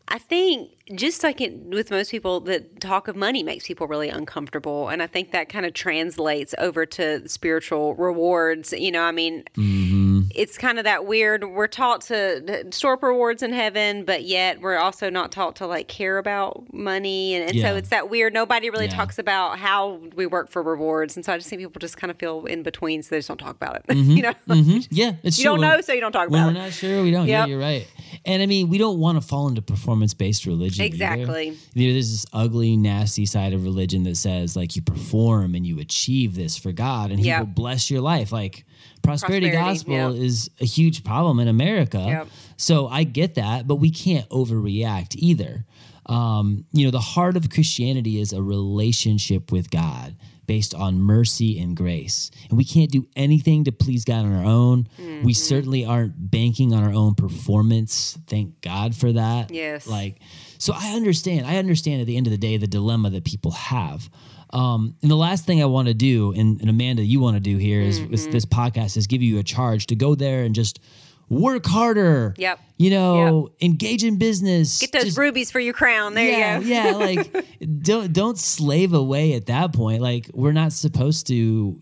I 0.08 0.20
think 0.20 0.70
just 0.94 1.24
like 1.24 1.42
it, 1.42 1.56
with 1.56 1.90
most 1.90 2.12
people, 2.12 2.40
the 2.40 2.60
talk 2.80 3.08
of 3.08 3.16
money 3.16 3.42
makes 3.42 3.66
people 3.66 3.88
really 3.88 4.10
uncomfortable, 4.10 4.90
and 4.90 5.02
I 5.02 5.08
think 5.08 5.32
that 5.32 5.50
kind 5.50 5.66
of 5.66 5.74
translates 5.74 6.54
over 6.60 6.86
to 6.86 7.28
spiritual 7.28 7.96
rewards. 7.96 8.72
You 8.72 8.92
know, 8.92 9.02
I 9.02 9.12
mean, 9.12 9.44
mm-hmm. 9.56 10.05
It's 10.34 10.58
kind 10.58 10.78
of 10.78 10.86
that 10.86 11.06
weird. 11.06 11.44
We're 11.44 11.68
taught 11.68 12.02
to 12.02 12.66
store 12.72 12.94
up 12.94 13.04
rewards 13.04 13.44
in 13.44 13.52
heaven, 13.54 14.06
but 14.06 14.24
yet 14.24 14.62
we're 14.62 14.78
also 14.78 15.10
not 15.10 15.32
taught 15.32 15.58
to 15.58 15.68
like 15.68 15.88
care 15.88 16.18
about 16.18 16.64
money, 16.74 17.34
and, 17.36 17.50
and 17.50 17.56
Yeah. 17.56 17.70
so 17.72 17.76
it's 17.76 17.90
that 17.90 18.10
weird. 18.10 18.34
Nobody 18.34 18.70
really 18.70 18.86
Yeah. 18.86 18.92
talks 18.96 19.20
about 19.20 19.60
how 19.60 20.00
we 20.16 20.26
work 20.26 20.50
for 20.50 20.64
rewards, 20.64 21.16
and 21.16 21.26
so 21.26 21.34
I 21.34 21.38
just 21.38 21.50
think 21.50 21.62
people 21.62 21.80
just 21.80 21.98
kind 21.98 22.12
of 22.12 22.18
feel 22.18 22.46
in 22.46 22.64
between, 22.64 23.04
so 23.04 23.10
they 23.12 23.18
just 23.20 23.28
don't 23.28 23.38
talk 23.38 23.56
about 23.56 23.76
it. 23.88 23.96
you 23.96 24.22
know, 24.22 24.34
Mhm. 24.50 24.88
Yeah, 24.92 25.14
it's 25.24 25.38
you 25.38 25.44
true. 25.46 25.52
don't 25.54 25.62
know, 25.62 25.82
so 25.82 25.94
you 25.94 26.02
don't 26.02 26.12
talk 26.12 26.30
When 26.30 26.42
about 26.42 26.54
we're 26.54 26.60
it. 26.60 26.64
not 26.64 26.74
sure, 26.74 27.04
we 27.04 27.12
don't. 27.12 27.28
Yeah, 27.28 27.46
you're 27.46 27.60
right. 27.60 27.88
And 28.26 28.42
I 28.42 28.46
mean, 28.46 28.70
we 28.70 28.78
don't 28.78 29.00
want 29.00 29.22
to 29.22 29.28
fall 29.28 29.48
into 29.48 29.62
performance 29.62 30.14
based 30.14 30.46
religion. 30.46 30.86
Exactly. 30.86 31.56
You 31.74 31.88
know, 31.88 31.94
there's 31.94 32.12
this 32.12 32.26
ugly, 32.34 32.78
nasty 32.78 33.26
side 33.26 33.54
of 33.54 33.64
religion 33.64 34.04
that 34.04 34.18
says 34.18 34.56
like 34.56 34.76
you 34.76 34.82
perform 34.82 35.54
and 35.56 35.66
you 35.66 35.80
achieve 35.80 36.36
this 36.36 36.58
for 36.58 36.72
God, 36.72 37.12
and 37.12 37.20
He 37.20 37.28
Yep. 37.28 37.40
will 37.40 37.46
bless 37.48 37.92
your 37.92 38.02
life. 38.02 38.32
Like 38.32 38.66
prosperity, 39.06 39.50
Prosperity, 39.50 39.74
gospel 39.74 40.16
yep. 40.16 40.24
is 40.24 40.50
a 40.60 40.66
huge 40.66 41.04
problem 41.04 41.40
in 41.40 41.48
America. 41.48 42.04
Yep. 42.06 42.28
So 42.58 42.88
I 42.88 43.04
get 43.04 43.36
that, 43.36 43.68
but 43.68 43.76
we 43.76 43.92
can't 43.92 44.28
overreact 44.30 45.16
either. 45.18 45.66
Um, 46.08 46.66
you 46.72 46.86
know, 46.86 46.92
the 46.92 47.00
heart 47.00 47.36
of 47.36 47.50
Christianity 47.50 48.20
is 48.20 48.34
a 48.34 48.42
relationship 48.42 49.52
with 49.52 49.72
God 49.72 50.16
based 50.46 50.76
on 50.76 51.02
mercy 51.02 51.60
and 51.60 51.76
grace. 51.76 52.30
And 52.50 52.58
we 52.58 52.64
can't 52.64 52.92
do 52.92 53.08
anything 53.16 53.64
to 53.64 53.72
please 53.72 54.06
God 54.06 54.26
on 54.26 54.36
our 54.36 54.46
own. 54.46 54.88
We 55.24 55.34
certainly 55.34 55.86
aren't 55.86 56.14
banking 56.30 56.74
on 56.74 56.84
our 56.84 56.94
own 56.94 57.16
performance. 57.16 58.18
Thank 58.28 58.62
God 58.62 58.96
for 58.96 59.12
that. 59.14 59.52
Yes. 59.52 59.88
Like, 59.88 60.20
so 60.60 60.74
I 60.76 60.92
understand. 60.96 61.48
I 61.48 61.58
understand 61.58 62.02
at 62.02 62.08
the 62.08 62.18
end 62.18 62.28
of 62.28 62.32
the 62.32 62.38
day 62.38 62.58
the 62.58 62.68
dilemma 62.68 63.10
that 63.10 63.24
people 63.24 63.52
have. 63.52 64.08
Um, 64.56 64.96
and 65.02 65.12
the 65.12 65.16
last 65.16 65.46
thing 65.46 65.62
I 65.62 65.66
want 65.66 65.88
to 65.90 65.94
do, 65.94 66.32
and, 66.32 66.60
and 66.62 66.70
Amanda, 66.70 67.04
you 67.04 67.20
want 67.20 67.36
to 67.36 67.42
do 67.42 67.58
here 67.58 67.82
is, 67.82 68.00
Mm-hmm. 68.00 68.14
is 68.14 68.28
this 68.30 68.46
podcast 68.46 68.96
is 68.98 69.06
give 69.08 69.22
you 69.22 69.38
a 69.40 69.44
charge 69.44 69.88
to 69.88 69.96
go 69.96 70.16
there 70.16 70.44
and 70.44 70.56
just 70.56 70.80
work 71.28 71.66
harder. 71.66 72.34
Yep. 72.38 72.60
You 72.78 72.90
know, 72.92 73.50
engage 73.62 74.04
in 74.04 74.18
business. 74.18 74.80
Get 74.80 74.92
those 74.92 75.06
just- 75.06 75.18
rubies 75.18 75.50
for 75.52 75.60
your 75.60 75.74
crown. 75.74 76.14
There 76.14 76.30
yeah, 76.30 76.60
you 76.60 76.64
go. 76.64 76.70
yeah. 76.70 76.92
Like, 77.06 77.82
don't 77.82 78.14
don't 78.14 78.38
slave 78.38 78.94
away 78.94 79.34
at 79.34 79.46
that 79.48 79.74
point. 79.74 80.02
Like, 80.02 80.30
we're 80.34 80.52
not 80.52 80.72
supposed 80.74 81.28
to, 81.28 81.34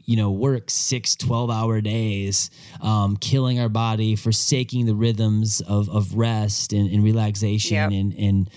you 0.05 0.15
know, 0.17 0.31
work 0.31 0.69
six 0.69 1.15
12 1.15 1.49
hour 1.51 1.81
days, 1.81 2.49
um, 2.81 3.17
killing 3.17 3.59
our 3.59 3.69
body, 3.69 4.15
forsaking 4.15 4.85
the 4.85 4.95
rhythms 4.95 5.61
of 5.61 5.89
of 5.89 6.15
rest 6.15 6.73
and, 6.73 6.89
and 6.91 7.03
relaxation 7.03 7.75
Yep. 7.75 7.91
and 7.91 8.13
and 8.13 8.49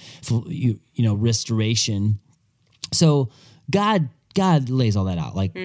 you 0.46 0.78
you 0.94 1.04
know 1.04 1.14
restoration. 1.14 2.18
So 2.92 3.30
God 3.70 4.08
God 4.34 4.68
lays 4.68 4.96
all 4.96 5.04
that 5.04 5.18
out. 5.18 5.34
Like 5.34 5.56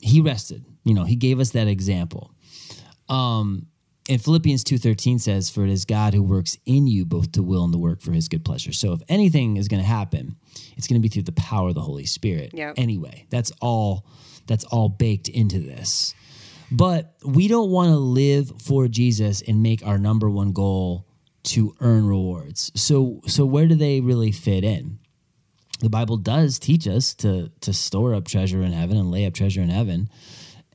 He 0.00 0.20
rested. 0.20 0.64
You 0.84 0.94
know, 0.94 1.04
He 1.04 1.16
gave 1.16 1.40
us 1.40 1.50
that 1.50 1.68
example. 1.68 2.32
Um, 3.08 3.66
and 4.08 4.22
Philippians 4.22 4.64
2:13 4.64 5.18
says, 5.18 5.48
"For 5.48 5.64
it 5.64 5.70
is 5.70 5.84
God 5.84 6.12
who 6.12 6.22
works 6.22 6.58
in 6.66 6.86
you 6.86 7.06
both 7.06 7.32
to 7.32 7.42
will 7.42 7.64
and 7.64 7.72
to 7.72 7.78
work 7.78 8.02
for 8.02 8.12
his 8.12 8.28
good 8.28 8.44
pleasure." 8.44 8.72
So 8.72 8.92
if 8.92 9.00
anything 9.08 9.56
is 9.56 9.68
going 9.68 9.82
to 9.82 9.88
happen, 9.88 10.36
it's 10.76 10.86
going 10.86 11.00
to 11.00 11.02
be 11.02 11.08
through 11.08 11.22
the 11.22 11.32
power 11.32 11.68
of 11.68 11.74
the 11.74 11.80
Holy 11.80 12.04
Spirit. 12.04 12.50
Yep. 12.52 12.74
Anyway, 12.76 13.26
that's 13.30 13.50
all 13.62 14.04
that's 14.46 14.64
all 14.64 14.90
baked 14.90 15.28
into 15.28 15.58
this. 15.58 16.14
But 16.70 17.14
we 17.24 17.48
don't 17.48 17.70
want 17.70 17.90
to 17.90 17.96
live 17.96 18.52
for 18.60 18.88
Jesus 18.88 19.42
and 19.42 19.62
make 19.62 19.86
our 19.86 19.98
number 19.98 20.28
one 20.28 20.52
goal 20.52 21.06
to 21.44 21.74
earn 21.80 22.06
rewards. 22.06 22.72
So 22.74 23.22
so 23.26 23.46
where 23.46 23.66
do 23.66 23.74
they 23.74 24.00
really 24.00 24.32
fit 24.32 24.64
in? 24.64 24.98
The 25.80 25.90
Bible 25.90 26.16
does 26.16 26.58
teach 26.58 26.86
us 26.86 27.14
to 27.16 27.50
to 27.62 27.72
store 27.72 28.14
up 28.14 28.26
treasure 28.26 28.62
in 28.62 28.72
heaven 28.72 28.96
and 28.96 29.10
lay 29.10 29.26
up 29.26 29.34
treasure 29.34 29.60
in 29.60 29.68
heaven. 29.68 30.08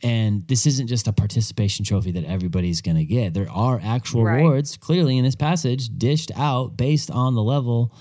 And 0.01 0.47
this 0.47 0.65
isn't 0.65 0.87
just 0.87 1.07
a 1.09 1.11
participation 1.13 1.83
trophy 1.83 2.11
that 2.11 2.23
everybody's 2.23 2.81
going 2.81 2.95
to 2.95 3.03
get. 3.03 3.33
There 3.33 3.49
are 3.51 3.81
actual 3.83 4.23
Right. 4.23 4.37
rewards 4.37 4.77
clearly 4.77 5.17
in 5.17 5.25
this 5.25 5.35
passage 5.35 5.89
dished 5.97 6.31
out 6.37 6.77
based 6.77 7.11
on 7.11 7.35
the 7.35 7.43
level 7.43 7.93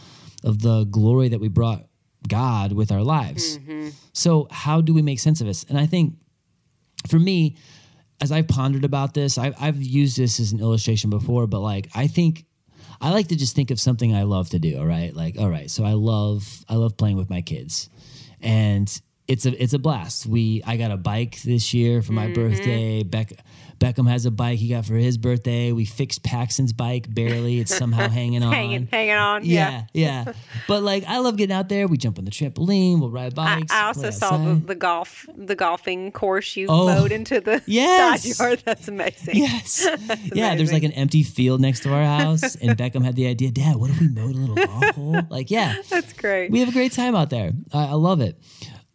of 0.45 0.61
the 0.63 0.85
glory 0.85 1.29
that 1.31 1.41
we 1.41 1.49
brought 1.49 1.85
God 2.29 2.73
with 2.73 2.93
our 2.93 3.03
lives. 3.03 3.59
Mm-hmm. 3.59 3.89
So, 4.13 4.47
how 4.51 4.81
do 4.81 4.95
we 4.95 5.03
make 5.03 5.19
sense 5.19 5.41
of 5.41 5.49
this? 5.49 5.65
And 5.69 5.77
I 5.77 5.87
think 5.87 6.15
for 7.09 7.19
me, 7.19 7.57
as 8.21 8.31
I've 8.33 8.47
pondered 8.49 8.85
about 8.85 9.15
this, 9.15 9.37
I've, 9.39 9.55
I've 9.61 9.83
used 9.83 10.17
this 10.17 10.39
as 10.39 10.53
an 10.53 10.61
illustration 10.61 11.11
before, 11.11 11.47
but 11.49 11.61
like, 11.61 11.89
I 11.95 12.07
think 12.07 12.45
I 13.01 13.11
like 13.11 13.29
to 13.29 13.37
just 13.37 13.55
think 13.55 13.71
of 13.71 13.81
something 13.81 14.15
I 14.15 14.25
love 14.25 14.51
to 14.51 14.59
do. 14.59 14.79
All 14.79 14.87
right. 14.87 15.15
Like, 15.15 15.39
all 15.39 15.49
right. 15.51 15.71
So 15.71 15.85
I 15.85 15.93
love, 15.93 16.65
I 16.69 16.75
love 16.75 16.97
playing 16.97 17.17
with 17.17 17.31
my 17.31 17.43
kids 17.43 17.89
and 18.41 19.01
it's 19.29 19.45
a, 19.45 19.63
it's 19.63 19.75
a 19.75 19.79
blast. 19.79 20.27
We, 20.27 20.63
I 20.67 20.79
got 20.79 20.91
a 20.91 20.97
bike 20.97 21.43
this 21.43 21.75
year 21.75 22.01
for 22.01 22.13
my 22.13 22.27
mm-hmm. 22.27 22.35
birthday. 22.35 23.03
Beck, 23.03 23.35
Beckham 23.79 24.09
has 24.09 24.25
a 24.25 24.31
bike 24.31 24.59
he 24.59 24.69
got 24.69 24.87
for 24.87 24.95
his 24.95 25.19
birthday. 25.19 25.71
We 25.71 25.85
fixed 25.85 26.23
Paxton's 26.23 26.73
bike 26.73 27.13
barely. 27.15 27.61
It's 27.61 27.77
somehow 27.77 28.09
hanging 28.09 28.43
on. 28.43 28.53
Hanging, 28.53 28.89
hanging 28.91 29.15
on. 29.15 29.45
Yeah, 29.45 29.85
yeah. 29.93 30.33
but 30.67 30.83
like, 30.83 31.05
I 31.07 31.19
love 31.19 31.37
getting 31.37 31.55
out 31.55 31.69
there. 31.69 31.87
We 31.87 31.99
jump 31.99 32.19
on 32.19 32.25
the 32.25 32.31
trampoline. 32.31 33.01
We'll 33.01 33.11
ride 33.11 33.35
bikes. 33.35 33.71
I 33.71 33.85
also 33.85 34.11
saw 34.11 34.39
the, 34.39 34.55
the 34.55 34.75
golf, 34.75 35.27
the 35.37 35.55
golfing 35.55 36.11
course 36.11 36.57
you 36.57 36.67
Oh, 36.71 36.87
mowed 36.87 37.13
into 37.13 37.41
the 37.41 37.63
yes. 37.67 38.23
side 38.25 38.39
yard. 38.39 38.63
That's 38.65 38.89
amazing. 38.89 39.37
Yes. 39.37 39.87
yeah, 40.33 40.57
there's 40.57 40.73
like 40.73 40.85
an 40.85 40.93
empty 40.93 41.23
field 41.23 41.61
next 41.61 41.81
to 41.81 41.93
our 41.93 42.05
house, 42.05 42.57
and 42.57 42.77
Beckham 42.79 43.05
had 43.05 43.15
the 43.15 43.27
idea, 43.27 43.51
Dad, 43.51 43.77
what 43.77 43.91
if 43.91 44.01
we 44.01 44.09
mowed 44.09 44.35
a 44.35 44.39
little 44.39 44.57
golf 44.57 44.95
hole? 44.95 45.21
Like, 45.29 45.51
yeah, 45.51 45.77
That's 45.91 46.15
great. 46.15 46.51
we 46.51 46.61
have 46.61 46.69
a 46.71 46.73
great 46.73 46.93
time 46.93 47.15
out 47.15 47.29
there. 47.29 47.53
I, 47.75 47.89
I 47.89 47.93
love 47.93 48.21
it. 48.23 48.41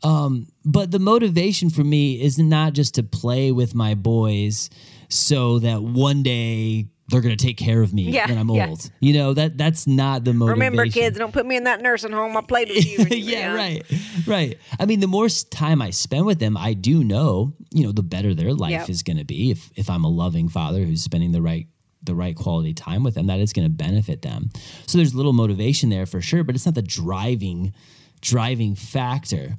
Um, 0.04 0.48
but 0.66 0.92
the 0.92 1.00
motivation 1.00 1.70
for 1.70 1.84
me 1.84 2.22
is 2.22 2.38
not 2.38 2.74
just 2.74 2.96
to 2.96 3.04
play 3.04 3.52
with 3.52 3.74
my 3.74 3.96
boys 3.96 4.70
so 5.10 5.60
that 5.60 5.82
one 5.82 6.24
day 6.24 6.88
they're 7.10 7.22
going 7.22 7.36
to 7.36 7.46
take 7.46 7.58
care 7.58 7.82
of 7.82 7.94
me 7.94 8.04
Yeah, 8.04 8.28
when 8.30 8.38
I'm 8.38 8.50
yeah. 8.50 8.70
old. 8.70 8.90
You 9.00 9.14
know, 9.14 9.34
that 9.34 9.58
that's 9.58 9.86
not 9.88 10.24
the 10.24 10.34
motivation. 10.34 10.60
Remember, 10.60 10.86
kids, 10.92 11.18
don't 11.18 11.34
put 11.34 11.46
me 11.46 11.56
in 11.58 11.66
that 11.66 11.82
nursing 11.82 12.12
home. 12.12 12.36
I 12.36 12.42
played 12.48 12.70
with 12.70 12.86
you. 12.86 12.98
when 13.00 13.08
you 13.12 13.26
were 13.26 13.32
yeah, 13.32 13.54
right, 13.54 13.84
right. 14.26 14.58
I 14.80 14.86
mean, 14.86 15.00
the 15.02 15.08
more 15.08 15.28
time 15.30 15.82
I 15.82 15.90
spend 15.92 16.26
with 16.26 16.40
them, 16.40 16.58
I 16.58 16.74
do 16.74 17.04
know, 17.04 17.54
you 17.72 17.84
know, 17.86 17.92
the 17.92 18.04
better 18.04 18.34
their 18.34 18.54
life 18.54 18.72
Yep. 18.72 18.90
is 18.90 19.04
going 19.04 19.18
to 19.18 19.26
be. 19.26 19.52
If 19.52 19.70
if 19.76 19.90
I'm 19.90 20.04
a 20.06 20.10
loving 20.10 20.50
father 20.50 20.80
who's 20.84 21.02
spending 21.02 21.32
the 21.34 21.42
right 21.42 21.68
the 22.02 22.16
right 22.16 22.36
quality 22.36 22.74
time 22.74 23.04
with 23.04 23.16
them, 23.16 23.28
that 23.28 23.40
is 23.40 23.54
going 23.54 23.66
to 23.66 23.74
benefit 23.74 24.22
them. 24.22 24.50
So 24.88 24.98
there's 24.98 25.14
little 25.16 25.34
motivation 25.34 25.90
there 25.90 26.06
for 26.06 26.20
sure, 26.22 26.44
but 26.44 26.56
it's 26.56 26.66
not 26.66 26.76
the 26.76 26.82
driving 26.82 27.74
driving 28.22 28.76
factor. 28.76 29.58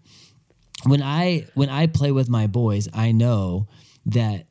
When 0.87 1.03
I 1.03 1.47
when 1.55 1.69
I 1.69 1.87
play 1.87 2.13
with 2.13 2.29
my 2.29 2.47
boys, 2.47 2.89
I 2.93 3.13
know 3.13 3.69
that 4.07 4.47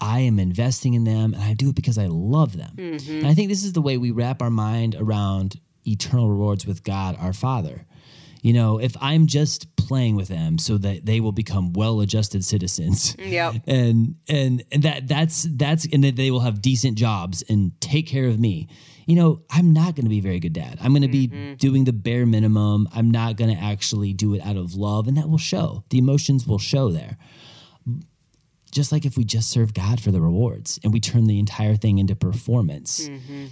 I 0.00 0.20
am 0.20 0.38
investing 0.38 0.94
in 0.94 1.04
them 1.04 1.34
and 1.34 1.42
I 1.42 1.54
do 1.54 1.70
it 1.70 1.74
because 1.74 1.98
I 1.98 2.06
love 2.06 2.56
them. 2.56 2.74
Mm-hmm. 2.76 3.18
And 3.18 3.26
I 3.26 3.34
think 3.34 3.48
this 3.48 3.64
is 3.64 3.72
the 3.72 3.82
way 3.82 3.98
we 3.98 4.10
wrap 4.10 4.40
our 4.40 4.50
mind 4.50 4.96
around 4.98 5.60
eternal 5.86 6.28
rewards 6.30 6.66
with 6.66 6.82
God, 6.84 7.16
our 7.20 7.32
Father. 7.32 7.86
You 8.42 8.52
know, 8.52 8.78
if 8.78 8.96
I'm 9.00 9.26
just 9.26 9.74
playing 9.76 10.16
with 10.16 10.28
them 10.28 10.58
so 10.58 10.78
that 10.78 11.04
they 11.04 11.20
will 11.20 11.32
become 11.32 11.72
well-adjusted 11.72 12.44
citizens, 12.44 13.16
Yep. 13.18 13.56
and 13.66 14.14
and 14.28 14.62
and 14.72 14.82
that 14.82 15.08
that's 15.08 15.46
that's 15.50 15.86
and 15.92 16.04
that 16.04 16.16
they 16.16 16.30
will 16.30 16.40
have 16.40 16.62
decent 16.62 16.96
jobs 16.96 17.42
and 17.48 17.78
take 17.80 18.06
care 18.06 18.26
of 18.26 18.38
me. 18.38 18.68
You 19.06 19.16
know, 19.16 19.42
I'm 19.50 19.72
not 19.72 19.96
going 19.96 20.04
to 20.04 20.10
be 20.10 20.18
a 20.18 20.22
very 20.22 20.38
good 20.38 20.52
dad. 20.52 20.78
I'm 20.80 20.92
going 20.92 21.02
to 21.02 21.08
be 21.08 21.26
mm-hmm. 21.28 21.54
doing 21.54 21.84
the 21.84 21.92
bare 21.92 22.26
minimum. 22.26 22.88
I'm 22.94 23.10
not 23.10 23.36
going 23.36 23.54
to 23.54 23.60
actually 23.60 24.12
do 24.12 24.34
it 24.34 24.40
out 24.42 24.56
of 24.56 24.74
love, 24.74 25.08
and 25.08 25.16
that 25.16 25.28
will 25.28 25.38
show. 25.38 25.84
The 25.90 25.98
emotions 25.98 26.46
will 26.46 26.58
show 26.58 26.90
there 26.90 27.18
just 28.70 28.92
like 28.92 29.04
if 29.04 29.16
we 29.16 29.24
just 29.24 29.50
serve 29.50 29.74
God 29.74 30.00
for 30.00 30.10
the 30.10 30.20
rewards 30.20 30.78
and 30.84 30.92
we 30.92 31.00
turn 31.00 31.24
the 31.24 31.38
entire 31.38 31.76
thing 31.76 31.98
into 31.98 32.14
performance, 32.14 33.08
mm-hmm. 33.08 33.46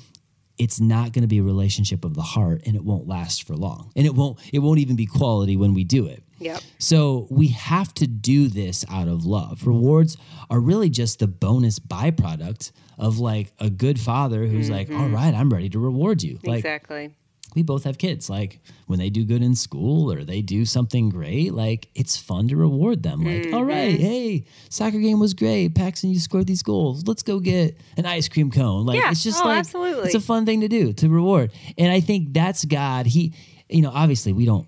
It's 0.58 0.80
not 0.80 1.12
going 1.12 1.22
to 1.22 1.28
be 1.28 1.38
a 1.38 1.42
relationship 1.42 2.04
of 2.04 2.14
the 2.14 2.22
heart 2.22 2.62
and 2.66 2.74
it 2.74 2.84
won't 2.84 3.06
last 3.06 3.46
for 3.46 3.54
long. 3.54 3.92
And 3.96 4.06
it 4.06 4.14
won't 4.14 4.38
it 4.52 4.58
won't 4.58 4.80
even 4.80 4.96
be 4.96 5.06
quality 5.06 5.56
when 5.56 5.74
we 5.74 5.84
do 5.84 6.06
it. 6.06 6.22
Yep. 6.40 6.60
So 6.78 7.26
we 7.30 7.48
have 7.48 7.92
to 7.94 8.06
do 8.06 8.48
this 8.48 8.84
out 8.90 9.08
of 9.08 9.24
love. 9.24 9.66
Rewards 9.66 10.16
are 10.50 10.60
really 10.60 10.88
just 10.88 11.18
the 11.18 11.26
bonus 11.26 11.78
byproduct 11.78 12.72
of 12.98 13.18
like 13.18 13.52
a 13.58 13.70
good 13.70 13.98
father 13.98 14.46
who's 14.46 14.70
like, 14.70 14.88
mm-hmm. 14.88 15.00
all 15.00 15.08
right, 15.08 15.34
I'm 15.34 15.50
ready 15.52 15.68
to 15.70 15.78
reward 15.78 16.22
you. 16.22 16.38
Like 16.44 16.58
exactly. 16.58 17.14
We 17.54 17.62
both 17.62 17.84
have 17.84 17.98
kids. 17.98 18.28
Like 18.30 18.60
when 18.86 18.98
they 18.98 19.10
do 19.10 19.24
good 19.24 19.42
in 19.42 19.54
school 19.54 20.12
or 20.12 20.24
they 20.24 20.42
do 20.42 20.64
something 20.64 21.08
great, 21.08 21.54
like 21.54 21.88
it's 21.94 22.16
fun 22.16 22.48
to 22.48 22.56
reward 22.56 23.02
them. 23.02 23.24
Like, 23.24 23.52
all 23.52 23.64
right, 23.64 23.98
hey, 23.98 24.44
soccer 24.68 24.98
game 24.98 25.18
was 25.20 25.34
great. 25.34 25.74
Paxton, 25.74 26.10
you 26.10 26.18
scored 26.20 26.46
these 26.46 26.62
goals. 26.62 27.06
Let's 27.06 27.22
go 27.22 27.40
get 27.40 27.76
an 27.96 28.06
ice 28.06 28.28
cream 28.28 28.50
cone. 28.50 28.86
Like 28.86 28.98
Yeah. 29.00 29.10
it's 29.10 29.22
just 29.22 29.42
Oh, 29.42 29.48
like 29.48 29.58
absolutely. 29.58 30.04
it's 30.04 30.14
a 30.14 30.20
fun 30.20 30.46
thing 30.46 30.60
to 30.60 30.68
do 30.68 30.92
to 30.94 31.08
reward. 31.08 31.50
And 31.76 31.90
I 31.92 32.00
think 32.00 32.32
that's 32.32 32.64
God. 32.64 33.06
He, 33.06 33.32
you 33.68 33.82
know, 33.82 33.90
obviously 33.92 34.32
we 34.32 34.44
don't. 34.44 34.66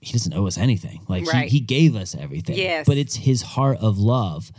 He 0.00 0.12
doesn't 0.12 0.34
owe 0.34 0.46
us 0.46 0.58
anything. 0.58 1.00
Like 1.08 1.26
Right. 1.26 1.44
he, 1.48 1.58
he 1.58 1.60
gave 1.60 1.96
us 1.96 2.14
everything. 2.14 2.56
Yes. 2.58 2.86
But 2.86 2.98
it's 2.98 3.16
his 3.16 3.40
heart 3.40 3.78
of 3.80 3.98
love 3.98 4.52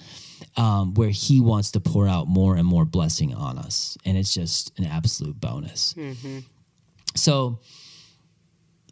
um, 0.58 0.96
where 0.96 1.10
he 1.10 1.40
wants 1.40 1.70
to 1.72 1.80
pour 1.80 2.08
out 2.08 2.28
more 2.28 2.56
and 2.56 2.66
more 2.68 2.84
blessing 2.84 3.34
on 3.36 3.60
us. 3.60 3.96
And 4.06 4.18
it's 4.18 4.34
just 4.34 4.72
an 4.80 4.86
absolute 4.86 5.40
bonus. 5.40 5.94
So 7.16 7.60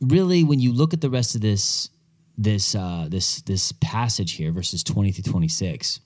really 0.02 0.44
when 0.44 0.60
you 0.60 0.74
look 0.74 0.94
at 0.94 1.02
the 1.02 1.10
rest 1.10 1.36
of 1.36 1.42
this 1.42 1.90
this 2.38 2.74
uh, 2.74 3.08
this 3.10 3.42
this 3.42 3.72
passage 3.74 4.34
here, 4.34 4.52
verses 4.52 4.84
20 4.84 5.12
through 5.12 5.32
26, 5.32 6.00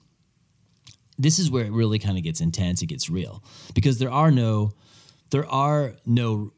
this 1.17 1.39
is 1.39 1.49
where 1.49 1.65
it 1.65 1.71
really 1.71 1.99
kind 1.99 2.17
of 2.17 2.23
gets 2.23 2.41
intense, 2.41 2.81
it 2.81 2.87
gets 2.87 3.09
real. 3.09 3.43
Because 3.73 3.97
there 3.97 4.11
are 4.11 4.31
no 4.31 4.71
there 5.29 5.49
are 5.49 5.93
no 6.05 6.51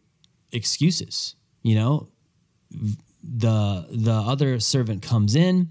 excuses, 0.52 1.36
you 1.62 1.76
know? 1.76 2.08
the 3.22 3.86
the 3.92 4.14
other 4.14 4.60
servant 4.60 5.02
comes 5.02 5.36
in 5.36 5.70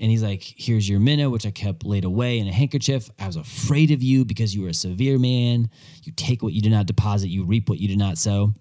and 0.00 0.10
he's 0.10 0.22
like 0.22 0.42
here's 0.42 0.88
your 0.88 0.98
mina 0.98 1.30
which 1.30 1.46
i 1.46 1.50
kept 1.50 1.84
laid 1.84 2.04
away 2.04 2.38
in 2.38 2.48
a 2.48 2.52
handkerchief 2.52 3.08
i 3.20 3.26
was 3.26 3.36
afraid 3.36 3.92
of 3.92 4.02
you 4.02 4.24
because 4.24 4.54
you 4.54 4.62
were 4.62 4.68
a 4.68 4.74
severe 4.74 5.18
man 5.18 5.70
you 6.02 6.12
take 6.12 6.42
what 6.42 6.52
you 6.52 6.60
do 6.60 6.68
not 6.68 6.86
deposit 6.86 7.28
you 7.28 7.44
reap 7.44 7.68
what 7.68 7.78
you 7.78 7.86
do 7.86 7.96
not 7.96 8.18
sow 8.18 8.52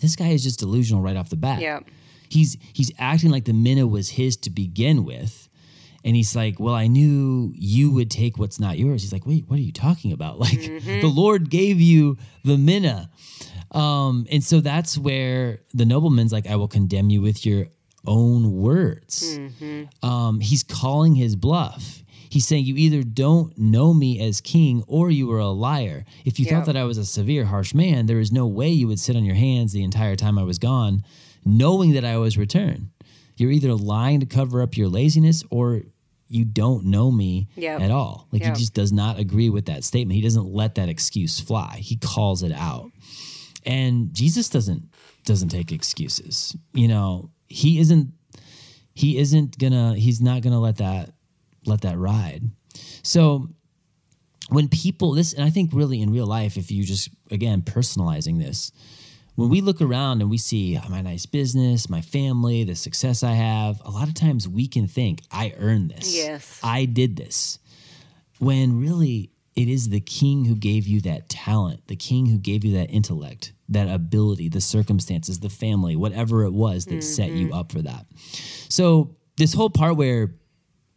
this 0.00 0.16
guy 0.16 0.28
is 0.28 0.42
just 0.42 0.58
delusional 0.60 1.02
right 1.02 1.16
off 1.16 1.28
the 1.30 1.36
bat. 1.36 1.60
Yep. 1.60 1.84
he's 2.28 2.56
he's 2.72 2.92
acting 2.98 3.30
like 3.30 3.44
the 3.44 3.52
mina 3.52 3.86
was 3.86 4.10
his 4.10 4.36
to 4.38 4.50
begin 4.50 5.04
with. 5.04 5.48
And 6.02 6.16
he's 6.16 6.34
like 6.34 6.58
well 6.58 6.74
i 6.74 6.86
knew 6.86 7.52
you 7.54 7.90
would 7.90 8.10
take 8.10 8.38
what's 8.38 8.58
not 8.58 8.78
yours. 8.78 9.02
He's 9.02 9.12
like 9.12 9.26
wait 9.26 9.44
what 9.48 9.58
are 9.58 9.62
you 9.62 9.72
talking 9.72 10.12
about? 10.12 10.38
Like 10.46 10.60
the 10.60 11.12
lord 11.12 11.50
gave 11.50 11.80
you 11.80 12.16
the 12.44 12.56
mina 12.56 13.10
um, 13.72 14.26
and 14.32 14.42
so 14.42 14.60
that's 14.60 14.98
where 14.98 15.60
the 15.74 15.84
nobleman's 15.84 16.32
like, 16.32 16.48
I 16.48 16.56
will 16.56 16.66
condemn 16.68 17.08
you 17.10 17.22
with 17.22 17.46
your 17.46 17.66
own 18.06 18.56
words. 18.56 19.38
Um, 20.02 20.40
he's 20.40 20.64
calling 20.64 21.14
his 21.14 21.36
bluff. 21.36 21.99
He's 22.30 22.46
saying, 22.46 22.64
You 22.64 22.76
either 22.76 23.02
don't 23.02 23.56
know 23.58 23.92
me 23.92 24.18
as 24.20 24.40
king 24.40 24.82
or 24.86 25.10
you 25.10 25.30
are 25.32 25.38
a 25.40 25.48
liar. 25.48 26.04
If 26.24 26.38
you 26.40 26.46
thought 26.46 26.64
that 26.66 26.76
I 26.76 26.84
was 26.84 26.96
a 26.96 27.04
severe, 27.04 27.44
harsh 27.44 27.74
man, 27.74 28.06
there 28.06 28.20
is 28.20 28.32
no 28.32 28.46
way 28.46 28.70
you 28.70 28.86
would 28.88 29.00
sit 29.00 29.16
on 29.16 29.24
your 29.24 29.34
hands 29.34 29.72
the 29.72 29.82
entire 29.82 30.16
time 30.16 30.38
I 30.38 30.44
was 30.44 30.58
gone, 30.58 31.02
knowing 31.44 31.92
that 31.92 32.04
I 32.04 32.16
was 32.16 32.38
returned. 32.38 32.88
You're 33.36 33.50
either 33.52 33.74
lying 33.74 34.20
to 34.20 34.26
cover 34.26 34.62
up 34.62 34.76
your 34.76 34.88
laziness 34.88 35.44
or 35.50 35.82
you 36.28 36.44
don't 36.44 36.84
know 36.84 37.10
me 37.10 37.48
Yep. 37.56 37.80
at 37.80 37.90
all. 37.90 38.28
Like 38.30 38.42
Yep. 38.42 38.54
he 38.56 38.60
just 38.60 38.74
does 38.74 38.92
not 38.92 39.18
agree 39.18 39.50
with 39.50 39.66
that 39.66 39.82
statement. 39.82 40.14
He 40.14 40.22
doesn't 40.22 40.46
let 40.46 40.76
that 40.76 40.88
excuse 40.88 41.40
fly. 41.40 41.78
He 41.82 41.96
calls 41.96 42.42
it 42.42 42.52
out 42.52 42.90
and 43.66 44.14
jesus 44.14 44.48
doesn't 44.48 44.88
doesn't 45.26 45.50
take 45.50 45.70
excuses 45.70 46.56
you 46.72 46.88
know 46.88 47.28
he 47.46 47.78
isn't 47.78 48.10
he 48.94 49.18
isn't 49.18 49.58
gonna 49.58 49.94
he's 49.94 50.18
not 50.22 50.40
gonna 50.40 50.58
let 50.58 50.78
that 50.78 51.10
let 51.70 51.80
that 51.82 51.98
ride 51.98 52.42
so 53.02 53.48
when 54.48 54.68
people 54.68 55.12
this 55.12 55.32
and 55.32 55.44
i 55.44 55.50
think 55.50 55.70
really 55.72 56.00
in 56.00 56.12
real 56.12 56.26
life 56.26 56.56
if 56.56 56.70
you 56.70 56.84
just 56.84 57.08
again 57.30 57.62
personalizing 57.62 58.38
this 58.38 58.72
when 59.36 59.48
we 59.48 59.60
look 59.60 59.80
around 59.80 60.20
and 60.20 60.28
we 60.28 60.36
see 60.36 60.76
ah, 60.76 60.88
my 60.88 61.00
nice 61.00 61.26
business 61.26 61.88
my 61.88 62.00
family 62.00 62.64
the 62.64 62.74
success 62.74 63.22
i 63.22 63.32
have 63.32 63.80
a 63.84 63.90
lot 63.90 64.08
of 64.08 64.14
times 64.14 64.48
we 64.48 64.66
can 64.66 64.86
think 64.86 65.22
i 65.30 65.54
earned 65.58 65.90
this 65.90 66.14
Yes. 66.14 66.60
i 66.62 66.84
did 66.84 67.16
this 67.16 67.58
when 68.38 68.80
really 68.80 69.30
it 69.56 69.68
is 69.68 69.88
the 69.88 70.00
king 70.00 70.44
who 70.44 70.54
gave 70.54 70.86
you 70.86 71.00
that 71.02 71.28
talent, 71.28 71.86
the 71.86 71.96
king 71.96 72.26
who 72.26 72.38
gave 72.38 72.64
you 72.64 72.74
that 72.74 72.90
intellect, 72.90 73.52
that 73.68 73.88
ability, 73.88 74.48
the 74.48 74.60
circumstances, 74.60 75.40
the 75.40 75.50
family, 75.50 75.96
whatever 75.96 76.44
it 76.44 76.52
was 76.52 76.86
that 76.86 77.02
set 77.02 77.30
you 77.30 77.46
mm-hmm. 77.46 77.54
up 77.54 77.72
for 77.72 77.82
that. 77.82 78.06
So, 78.68 79.16
this 79.36 79.52
whole 79.52 79.70
part 79.70 79.96
where 79.96 80.34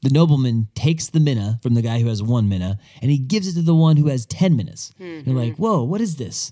the 0.03 0.09
nobleman 0.09 0.67
takes 0.75 1.07
the 1.07 1.19
mina 1.19 1.59
from 1.63 1.73
the 1.73 1.81
guy 1.81 1.99
who 1.99 2.07
has 2.07 2.21
one 2.21 2.49
mina 2.49 2.77
and 3.01 3.09
he 3.09 3.17
gives 3.17 3.47
it 3.47 3.53
to 3.53 3.61
the 3.61 3.73
one 3.73 3.97
who 3.97 4.07
has 4.07 4.25
10 4.25 4.55
minas. 4.55 4.93
You're 4.99 5.07
mm-hmm. 5.07 5.31
like, 5.31 5.55
whoa, 5.55 5.83
what 5.83 6.01
is 6.01 6.17
this? 6.17 6.51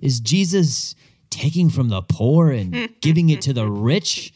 is 0.00 0.20
Jesus 0.20 0.94
taking 1.30 1.70
from 1.70 1.88
the 1.88 2.02
poor 2.02 2.50
and 2.50 2.88
giving 3.00 3.30
it 3.30 3.40
to 3.42 3.52
the 3.52 3.68
rich? 3.68 4.32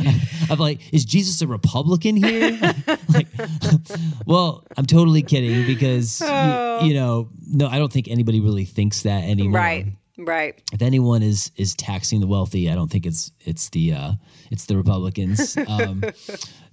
I'm 0.50 0.58
like, 0.58 0.80
is 0.92 1.04
Jesus 1.04 1.40
a 1.42 1.46
Republican 1.46 2.16
here? 2.16 2.58
like, 3.08 3.28
well, 4.26 4.64
I'm 4.76 4.86
totally 4.86 5.22
kidding 5.22 5.64
because, 5.66 6.20
you, 6.20 6.26
oh. 6.28 6.80
you 6.82 6.94
know, 6.94 7.28
no, 7.46 7.68
I 7.68 7.78
don't 7.78 7.92
think 7.92 8.08
anybody 8.08 8.40
really 8.40 8.64
thinks 8.64 9.02
that 9.02 9.24
anymore 9.24 9.60
Right. 9.60 9.86
Right. 10.18 10.60
if 10.72 10.82
anyone 10.82 11.22
is 11.22 11.52
is 11.56 11.74
taxing 11.76 12.20
the 12.20 12.26
wealthy, 12.26 12.68
I 12.68 12.74
don't 12.74 12.90
think 12.90 13.06
it's 13.06 13.30
it's 13.40 13.68
the 13.70 13.92
uh, 13.92 14.12
it's 14.50 14.66
the 14.66 14.76
Republicans. 14.76 15.56
Um, 15.68 16.02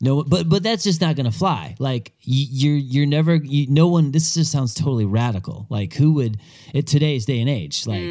no, 0.02 0.24
but 0.24 0.50
but 0.50 0.64
that's 0.64 0.84
just 0.84 1.00
not 1.02 1.16
going 1.16 1.30
to 1.30 1.38
fly. 1.38 1.76
Like 1.80 2.14
you're 2.22 2.76
you're 2.76 3.06
never 3.06 3.36
you, 3.36 3.68
no 3.70 3.88
one. 3.88 4.12
This 4.12 4.34
just 4.34 4.52
sounds 4.52 4.74
totally 4.74 5.06
radical. 5.06 5.68
Like 5.70 5.94
who 5.94 6.14
would 6.14 6.38
at 6.74 6.88
today's 6.88 7.26
day 7.26 7.40
and 7.40 7.50
age 7.50 7.86
like 7.86 8.02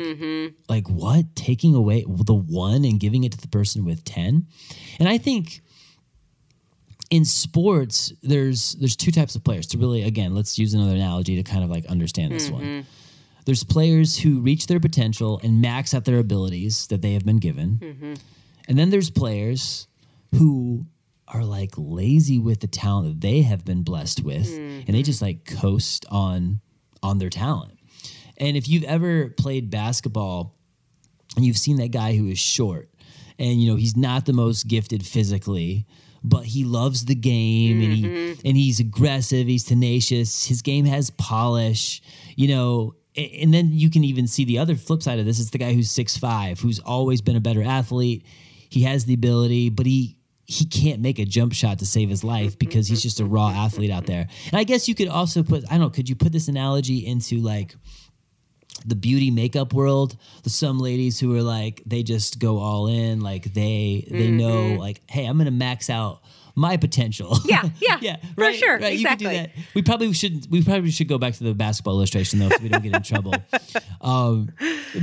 like 0.68 0.88
what 0.88 1.35
taking 1.35 1.75
away 1.75 2.05
the 2.07 2.35
one 2.35 2.85
and 2.85 3.01
giving 3.01 3.25
it 3.25 3.33
to 3.33 3.38
the 3.40 3.49
person 3.49 3.85
with 3.85 4.05
ten, 4.05 4.47
and 4.99 5.09
I 5.09 5.18
think 5.18 5.62
in 7.11 7.25
sports 7.25 8.12
there's 8.23 8.73
there's 8.75 8.97
two 8.97 9.11
types 9.11 9.35
of 9.35 9.44
players 9.44 9.66
to 9.68 9.79
really 9.79 10.03
again 10.03 10.35
let's 10.35 10.59
use 10.59 10.75
another 10.75 10.94
analogy 10.94 11.37
to 11.37 11.42
kind 11.42 11.62
of 11.62 11.70
like 11.70 11.85
understand 11.87 12.33
this 12.33 12.51
one 12.51 12.87
there's 13.44 13.64
players 13.64 14.18
who 14.18 14.40
reach 14.40 14.66
their 14.66 14.80
potential 14.80 15.40
and 15.42 15.61
max 15.61 15.94
out 15.94 16.04
their 16.04 16.18
abilities 16.18 16.87
that 16.88 17.02
they 17.02 17.12
have 17.12 17.24
been 17.24 17.38
given. 17.38 17.78
Mm-hmm. 17.83 18.14
And 18.68 18.78
then 18.78 18.90
there's 18.90 19.11
players 19.11 19.87
who 20.35 20.87
are 21.28 21.44
like 21.44 21.72
lazy 21.76 22.38
with 22.38 22.61
the 22.61 22.66
talent 22.66 23.09
that 23.09 23.20
they 23.26 23.42
have 23.42 23.64
been 23.64 23.83
blessed 23.83 24.22
with 24.22 24.48
and 24.48 24.87
they 24.88 25.02
just 25.02 25.22
mm-hmm. 25.22 25.26
like 25.26 25.61
coast 25.61 26.07
on 26.11 26.61
on 27.02 27.18
their 27.18 27.30
talent. 27.30 27.78
And 28.38 28.57
if 28.57 28.68
you've 28.68 28.85
ever 28.85 29.28
played 29.30 29.70
basketball 29.70 30.54
and 31.37 31.44
you've 31.44 31.59
seen 31.59 31.76
that 31.76 31.90
guy 31.90 32.16
who 32.16 32.28
is 32.28 32.38
short 32.38 32.88
and 33.38 33.61
you 33.62 33.70
know 33.70 33.76
he's 33.76 33.96
not 33.96 34.26
the 34.26 34.33
most 34.33 34.68
gifted 34.68 35.04
physically 35.04 35.87
but 36.22 36.44
he 36.44 36.64
loves 36.64 37.04
the 37.04 37.14
game 37.14 37.83
and 37.83 37.92
he 37.92 38.02
mm-hmm. 38.02 38.46
and 38.46 38.57
he's 38.57 38.80
aggressive 38.80 39.46
he's 39.46 39.64
tenacious 39.64 40.46
his 40.46 40.62
game 40.62 40.85
has 40.85 41.11
polish 41.11 42.00
you 42.37 42.48
know 42.48 42.94
and 43.16 43.55
then 43.55 43.70
you 43.72 43.90
can 43.90 44.05
even 44.05 44.27
see 44.27 44.44
the 44.44 44.59
other 44.59 44.74
flip 44.74 45.03
side 45.03 45.18
of 45.18 45.24
this. 45.24 45.40
It's 45.40 45.50
the 45.50 45.59
guy 45.59 45.72
who's 45.72 45.94
6'5 45.94 46.61
who's 46.61 46.81
always 46.81 47.20
been 47.20 47.37
a 47.37 47.40
better 47.40 47.62
athlete. 47.62 48.24
He 48.68 48.83
has 48.83 49.05
the 49.05 49.14
ability 49.14 49.70
but 49.70 49.87
he 49.87 50.16
he 50.46 50.66
can't 50.66 51.00
make 51.00 51.18
a 51.18 51.24
jump 51.24 51.55
shot 51.55 51.79
to 51.79 51.87
save 51.87 52.11
his 52.11 52.22
life 52.22 52.50
mm-hmm. 52.50 52.59
because 52.59 52.87
he's 52.87 53.03
just 53.03 53.20
a 53.20 53.24
raw 53.24 53.48
mm-hmm. 53.48 53.59
athlete 53.59 53.90
out 53.90 54.07
there. 54.07 54.29
And 54.50 54.59
i 54.59 54.64
guess 54.64 54.88
you 54.88 54.94
could 54.94 55.09
also 55.09 55.42
put 55.42 55.64
i 55.66 55.72
don't 55.72 55.81
know 55.81 55.90
could 55.90 56.09
you 56.09 56.16
put 56.16 56.33
this 56.33 56.48
analogy 56.48 57.07
into 57.07 57.38
like 57.38 57.74
the 58.87 58.96
beauty 58.96 59.31
makeup 59.31 59.72
world? 59.72 60.16
There's 60.42 60.55
some 60.55 60.79
ladies 60.79 61.18
who 61.18 61.35
are 61.37 61.42
like 61.42 61.83
they 61.87 62.03
just 62.03 62.38
go 62.38 62.59
all 62.59 62.88
in 62.88 63.20
like 63.20 63.55
they 63.55 64.07
they 64.11 64.31
know 64.31 64.70
mm-hmm. 64.70 64.81
like 64.81 65.00
hey 65.09 65.24
i'm 65.27 65.38
gonna 65.38 65.50
max 65.50 65.88
out 65.88 66.20
my 66.55 66.77
potential. 66.77 67.37
Yeah, 67.45 67.69
yeah, 67.81 67.99
yeah 68.01 68.17
for 68.35 68.43
right, 68.43 68.57
sure, 68.57 68.79
right 68.79 68.97
you 68.97 69.07
could 69.07 69.19
do 69.19 69.29
exactly. 69.29 69.62
that. 69.62 69.75
We 69.75 69.83
probably 69.83 70.12
should 70.12 70.51
we 70.51 70.62
probably 70.62 70.90
should 70.90 71.09
go 71.09 71.19
back 71.19 71.35
to 71.35 71.45
the 71.45 71.55
basketball 71.55 71.95
illustration 71.95 72.38
though 72.38 72.49
so 72.49 72.62
we 72.62 72.69
don't 72.69 72.83
get 72.83 72.95
in 72.95 73.03
trouble. 73.14 73.35
Um 74.01 74.51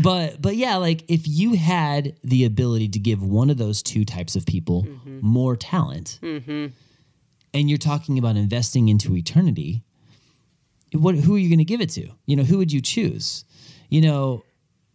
but 0.02 0.42
but 0.42 0.56
yeah 0.56 0.78
like 0.78 1.04
if 1.10 1.28
you 1.28 1.56
had 1.56 2.16
the 2.24 2.46
ability 2.46 2.90
to 2.90 3.00
give 3.00 3.24
one 3.24 3.50
of 3.50 3.58
those 3.58 3.84
two 3.84 4.06
types 4.06 4.36
of 4.36 4.46
people 4.46 4.88
more 5.22 5.56
talent 5.56 6.20
and 6.22 6.74
you're 7.54 7.78
talking 7.78 8.18
about 8.18 8.36
investing 8.38 8.90
into 8.90 9.16
eternity 9.16 9.84
what 10.94 11.16
who 11.16 11.36
are 11.36 11.40
you 11.40 11.50
going 11.50 11.60
to 11.60 11.66
give 11.66 11.82
it 11.82 11.90
to? 11.92 12.10
You 12.26 12.36
know 12.36 12.44
who 12.44 12.58
would 12.58 12.72
you 12.72 12.82
choose? 12.82 13.46
You 13.90 14.02
know 14.02 14.44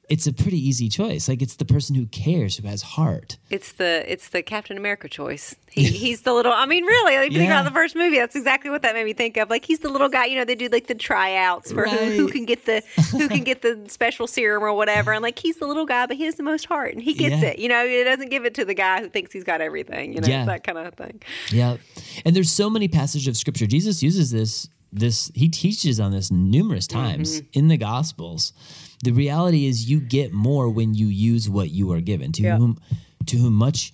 it's 0.09 0.27
a 0.29 0.33
pretty 0.33 0.59
easy 0.59 0.89
choice. 0.89 1.29
Like 1.29 1.43
it's 1.43 1.57
the 1.57 1.65
person 1.65 1.97
who 1.97 2.07
cares, 2.07 2.57
who 2.57 2.69
has 2.69 2.81
heart. 2.83 3.39
It's 3.51 3.73
the 3.73 4.05
it's 4.11 4.29
the 4.29 4.43
Captain 4.43 4.77
America 4.77 5.09
choice. 5.09 5.55
He, 5.69 5.85
he's 5.87 6.23
the 6.23 6.33
little. 6.33 6.53
I 6.53 6.65
mean, 6.65 6.85
really, 6.85 7.17
like, 7.17 7.33
you 7.33 7.39
think 7.39 7.51
about 7.51 7.65
the 7.65 7.71
first 7.73 7.95
movie, 7.97 8.17
that's 8.17 8.35
exactly 8.37 8.71
what 8.71 8.83
that 8.83 8.95
made 8.95 9.05
me 9.05 9.13
think 9.13 9.37
of. 9.37 9.51
Like 9.51 9.65
he's 9.65 9.81
the 9.81 9.89
little 9.91 10.09
guy. 10.09 10.27
You 10.27 10.37
know, 10.37 10.45
they 10.45 10.55
do 10.55 10.69
like 10.69 10.87
the 10.87 10.95
tryouts 10.95 11.73
for 11.73 11.87
who, 11.87 11.97
who 11.97 12.29
can 12.29 12.45
get 12.47 12.65
the 12.67 12.83
who 13.11 13.29
can 13.29 13.43
get 13.45 13.63
the 13.63 13.85
special 13.89 14.27
serum 14.27 14.63
or 14.63 14.73
whatever. 14.73 15.13
And 15.13 15.23
like 15.23 15.39
he's 15.39 15.57
the 15.57 15.67
little 15.67 15.87
guy, 15.87 16.07
but 16.07 16.17
he 16.17 16.25
has 16.25 16.37
the 16.37 16.43
most 16.45 16.67
heart, 16.67 16.95
and 16.95 17.03
he 17.03 17.13
gets 17.13 17.43
Yeah. 17.43 17.49
it. 17.49 17.59
You 17.59 17.69
know, 17.69 17.87
he 17.87 18.05
doesn't 18.05 18.31
give 18.31 18.45
it 18.45 18.55
to 18.55 18.65
the 18.65 18.75
guy 18.75 19.01
who 19.03 19.09
thinks 19.09 19.33
he's 19.33 19.45
got 19.45 19.61
everything. 19.61 20.13
You 20.15 20.21
know, 20.21 20.29
Yeah. 20.29 20.45
that 20.45 20.63
kind 20.65 20.79
of 20.79 20.95
thing. 20.95 21.21
Yeah. 21.51 21.77
And 22.25 22.35
there's 22.37 22.51
so 22.51 22.71
many 22.71 22.89
passages 22.89 23.27
of 23.29 23.37
scripture. 23.37 23.67
Jesus 23.67 24.03
uses 24.03 24.31
this 24.31 24.69
this 24.93 25.31
he 25.35 25.49
teaches 25.49 25.99
on 26.01 26.13
this 26.13 26.31
numerous 26.31 26.87
times 26.87 27.41
Mm-hmm. 27.41 27.59
in 27.59 27.69
the 27.69 27.77
gospels. 27.77 28.53
The 29.05 29.13
reality 29.13 29.67
is 29.67 29.89
you 29.91 30.01
get 30.01 30.33
more 30.33 30.69
when 30.69 30.95
you 30.95 31.07
use 31.07 31.49
what 31.49 31.71
you 31.71 31.93
are 31.93 32.01
given. 32.01 32.33
To 32.33 32.43
Yeah. 32.43 32.59
whom 32.59 32.79
to 33.27 33.37
whom 33.39 33.55
much 33.55 33.93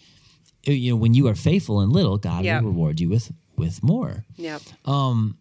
you 0.64 0.90
know, 0.92 0.96
when 0.96 1.12
you 1.14 1.26
are 1.26 1.34
faithful 1.34 1.80
in 1.80 1.90
little, 1.90 2.18
God 2.18 2.44
Yeah. 2.44 2.60
will 2.60 2.68
reward 2.70 3.00
you 3.00 3.08
with 3.08 3.32
with 3.56 3.82
more. 3.82 4.24
Yep. 4.36 4.62
Um 4.84 5.36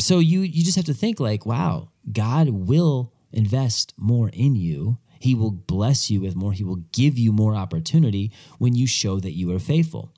so 0.00 0.18
you 0.18 0.40
you 0.40 0.64
just 0.64 0.76
have 0.76 0.84
to 0.86 0.94
think 0.94 1.20
like, 1.20 1.46
wow, 1.46 1.88
God 2.12 2.48
will 2.50 3.12
invest 3.32 3.94
more 3.96 4.28
in 4.30 4.56
you. 4.56 4.98
He 5.20 5.34
will 5.34 5.50
bless 5.50 6.10
you 6.10 6.20
with 6.20 6.34
more. 6.36 6.52
He 6.52 6.64
will 6.64 6.82
give 6.92 7.18
you 7.18 7.32
more 7.32 7.54
opportunity 7.54 8.30
when 8.58 8.74
you 8.74 8.86
show 8.86 9.18
that 9.20 9.32
you 9.36 9.50
are 9.52 9.58
faithful. 9.58 10.12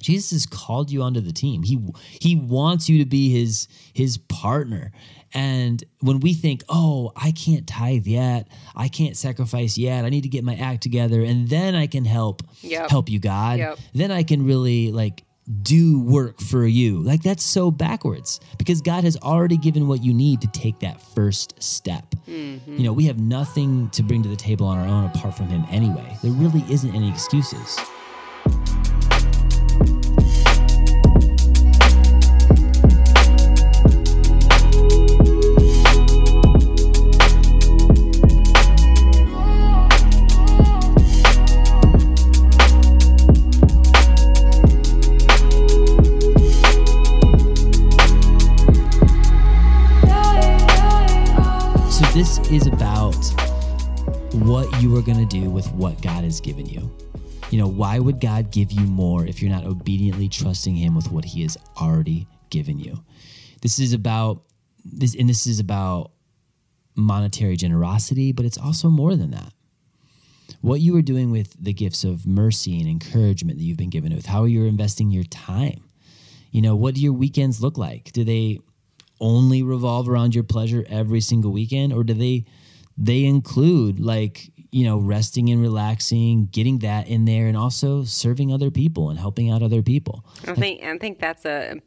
Jesus 0.00 0.30
has 0.30 0.46
called 0.46 0.90
you 0.90 1.02
onto 1.02 1.20
the 1.20 1.32
team. 1.32 1.62
He 1.62 1.78
he 2.20 2.36
wants 2.36 2.88
you 2.88 2.98
to 2.98 3.06
be 3.06 3.30
his 3.30 3.68
his 3.92 4.18
partner. 4.18 4.92
And 5.34 5.82
when 6.00 6.20
we 6.20 6.32
think, 6.32 6.64
"Oh, 6.68 7.12
I 7.14 7.32
can't 7.32 7.66
tithe 7.66 8.06
yet. 8.06 8.48
I 8.74 8.88
can't 8.88 9.16
sacrifice 9.16 9.76
yet. 9.76 10.04
I 10.04 10.08
need 10.08 10.22
to 10.22 10.28
get 10.28 10.42
my 10.44 10.54
act 10.54 10.82
together 10.82 11.22
and 11.22 11.48
then 11.48 11.74
I 11.74 11.86
can 11.86 12.04
help 12.04 12.42
Yep. 12.62 12.90
help 12.90 13.10
you, 13.10 13.18
God. 13.18 13.58
Yep. 13.58 13.78
Then 13.94 14.10
I 14.10 14.22
can 14.22 14.44
really 14.46 14.90
like 14.92 15.24
do 15.62 16.00
work 16.00 16.40
for 16.40 16.66
you." 16.66 17.00
Like 17.02 17.22
that's 17.22 17.42
so 17.44 17.70
backwards 17.70 18.40
because 18.58 18.80
God 18.80 19.04
has 19.04 19.16
already 19.18 19.56
given 19.58 19.86
what 19.88 20.02
you 20.02 20.14
need 20.14 20.40
to 20.42 20.46
take 20.48 20.78
that 20.80 21.02
first 21.14 21.54
step. 21.62 22.14
Mm-hmm. 22.26 22.76
You 22.78 22.84
know, 22.84 22.92
we 22.94 23.04
have 23.06 23.18
nothing 23.18 23.90
to 23.90 24.02
bring 24.02 24.22
to 24.22 24.28
the 24.28 24.36
table 24.36 24.66
on 24.66 24.78
our 24.78 24.86
own 24.86 25.04
apart 25.06 25.36
from 25.36 25.48
him 25.48 25.64
anyway. 25.70 26.16
There 26.22 26.32
really 26.32 26.64
isn't 26.70 26.94
any 26.94 27.08
excuses. 27.10 27.78
God 58.20 58.50
give 58.50 58.72
you 58.72 58.82
more 58.82 59.26
if 59.26 59.40
you're 59.40 59.50
not 59.50 59.64
obediently 59.64 60.28
trusting 60.28 60.74
him 60.76 60.94
with 60.94 61.10
what 61.10 61.24
he 61.24 61.42
has 61.42 61.56
already 61.80 62.26
given 62.50 62.78
you? 62.78 63.02
This 63.62 63.78
is 63.78 63.92
about 63.92 64.42
this 64.84 65.14
and 65.14 65.28
this 65.28 65.46
is 65.46 65.60
about 65.60 66.12
monetary 66.94 67.56
generosity, 67.56 68.32
but 68.32 68.44
it's 68.44 68.58
also 68.58 68.88
more 68.88 69.16
than 69.16 69.30
that. 69.30 69.52
What 70.60 70.80
you 70.80 70.96
are 70.96 71.02
doing 71.02 71.30
with 71.30 71.54
the 71.62 71.72
gifts 71.72 72.04
of 72.04 72.26
mercy 72.26 72.80
and 72.80 72.88
encouragement 72.88 73.58
that 73.58 73.64
you've 73.64 73.76
been 73.76 73.90
given 73.90 74.14
with, 74.14 74.26
how 74.26 74.44
you're 74.44 74.66
investing 74.66 75.10
your 75.10 75.24
time. 75.24 75.84
You 76.50 76.62
know, 76.62 76.74
what 76.74 76.94
do 76.94 77.00
your 77.00 77.12
weekends 77.12 77.62
look 77.62 77.78
like? 77.78 78.12
Do 78.12 78.24
they 78.24 78.58
only 79.20 79.62
revolve 79.62 80.08
around 80.08 80.34
your 80.34 80.44
pleasure 80.44 80.84
every 80.88 81.20
single 81.20 81.52
weekend 81.52 81.92
or 81.92 82.04
do 82.04 82.14
they 82.14 82.44
they 82.96 83.24
include 83.24 84.00
like 84.00 84.50
you 84.70 84.84
know 84.84 84.98
resting 84.98 85.48
and 85.50 85.60
relaxing 85.60 86.46
getting 86.46 86.78
that 86.80 87.08
in 87.08 87.24
there 87.24 87.46
and 87.46 87.56
also 87.56 88.04
serving 88.04 88.52
other 88.52 88.70
people 88.70 89.10
and 89.10 89.18
helping 89.18 89.50
out 89.50 89.62
other 89.62 89.82
people. 89.82 90.24
I 90.46 90.54
think 90.54 90.82
I 90.82 90.98
think 90.98 91.18
that's 91.18 91.44
a 91.44 91.80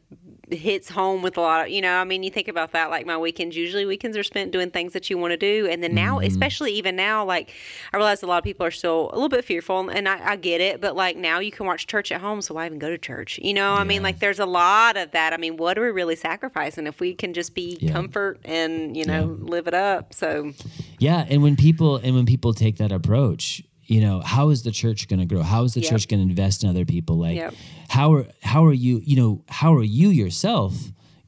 hits 0.50 0.90
home 0.90 1.22
with 1.22 1.36
a 1.36 1.40
lot 1.40 1.66
of 1.66 1.70
you 1.70 1.80
know. 1.80 1.96
I 1.96 2.04
mean, 2.04 2.22
you 2.22 2.30
think 2.30 2.48
about 2.48 2.72
that. 2.72 2.90
Like 2.90 3.06
my 3.06 3.16
weekends, 3.16 3.56
usually 3.56 3.86
weekends 3.86 4.16
are 4.16 4.22
spent 4.22 4.52
doing 4.52 4.70
things 4.70 4.92
that 4.92 5.08
you 5.10 5.18
want 5.18 5.32
to 5.32 5.36
do, 5.36 5.66
and 5.70 5.82
then 5.82 5.94
now, 5.94 6.18
mm-hmm. 6.18 6.26
especially 6.26 6.72
even 6.72 6.96
now, 6.96 7.24
like 7.24 7.52
I 7.92 7.96
realize 7.96 8.22
a 8.22 8.26
lot 8.26 8.38
of 8.38 8.44
people 8.44 8.66
are 8.66 8.70
still 8.70 9.10
a 9.12 9.14
little 9.14 9.28
bit 9.28 9.44
fearful, 9.44 9.88
and 9.88 10.08
I, 10.08 10.32
I 10.32 10.36
get 10.36 10.60
it. 10.60 10.80
But 10.80 10.96
like 10.96 11.16
now, 11.16 11.38
you 11.38 11.50
can 11.52 11.66
watch 11.66 11.86
church 11.86 12.12
at 12.12 12.20
home, 12.20 12.42
so 12.42 12.54
why 12.54 12.66
even 12.66 12.78
go 12.78 12.90
to 12.90 12.98
church? 12.98 13.38
You 13.42 13.54
know, 13.54 13.74
I 13.74 13.84
mean, 13.84 14.02
like 14.02 14.18
there's 14.18 14.38
a 14.38 14.46
lot 14.46 14.96
of 14.96 15.12
that. 15.12 15.32
I 15.32 15.36
mean, 15.36 15.56
what 15.56 15.78
are 15.78 15.82
we 15.82 15.90
really 15.90 16.16
sacrificing 16.16 16.86
if 16.86 17.00
we 17.00 17.14
can 17.14 17.32
just 17.32 17.54
be 17.54 17.78
Yeah. 17.80 17.92
comfort 17.92 18.40
and 18.44 18.96
you 18.96 19.04
know 19.04 19.36
live 19.40 19.66
it 19.66 19.74
up? 19.74 20.14
So 20.14 20.52
yeah 20.98 21.26
and 21.28 21.42
when 21.42 21.56
people 21.56 21.96
and 21.96 22.14
when 22.14 22.26
people 22.26 22.54
take 22.54 22.76
that 22.76 22.92
approach 22.92 23.62
you 23.86 24.00
know 24.00 24.20
how 24.20 24.50
is 24.50 24.62
the 24.62 24.70
church 24.70 25.08
going 25.08 25.20
to 25.20 25.26
grow 25.26 25.42
how 25.42 25.64
is 25.64 25.74
the 25.74 25.80
Yep. 25.80 25.90
church 25.90 26.08
going 26.08 26.22
to 26.24 26.28
invest 26.30 26.62
in 26.64 26.70
other 26.70 26.84
people 26.84 27.16
like 27.16 27.36
Yep. 27.36 27.54
how 27.88 28.12
are 28.14 28.26
how 28.42 28.64
are 28.64 28.72
you 28.72 29.00
you 29.04 29.16
know 29.16 29.44
how 29.48 29.74
are 29.74 29.82
you 29.82 30.08
yourself 30.08 30.74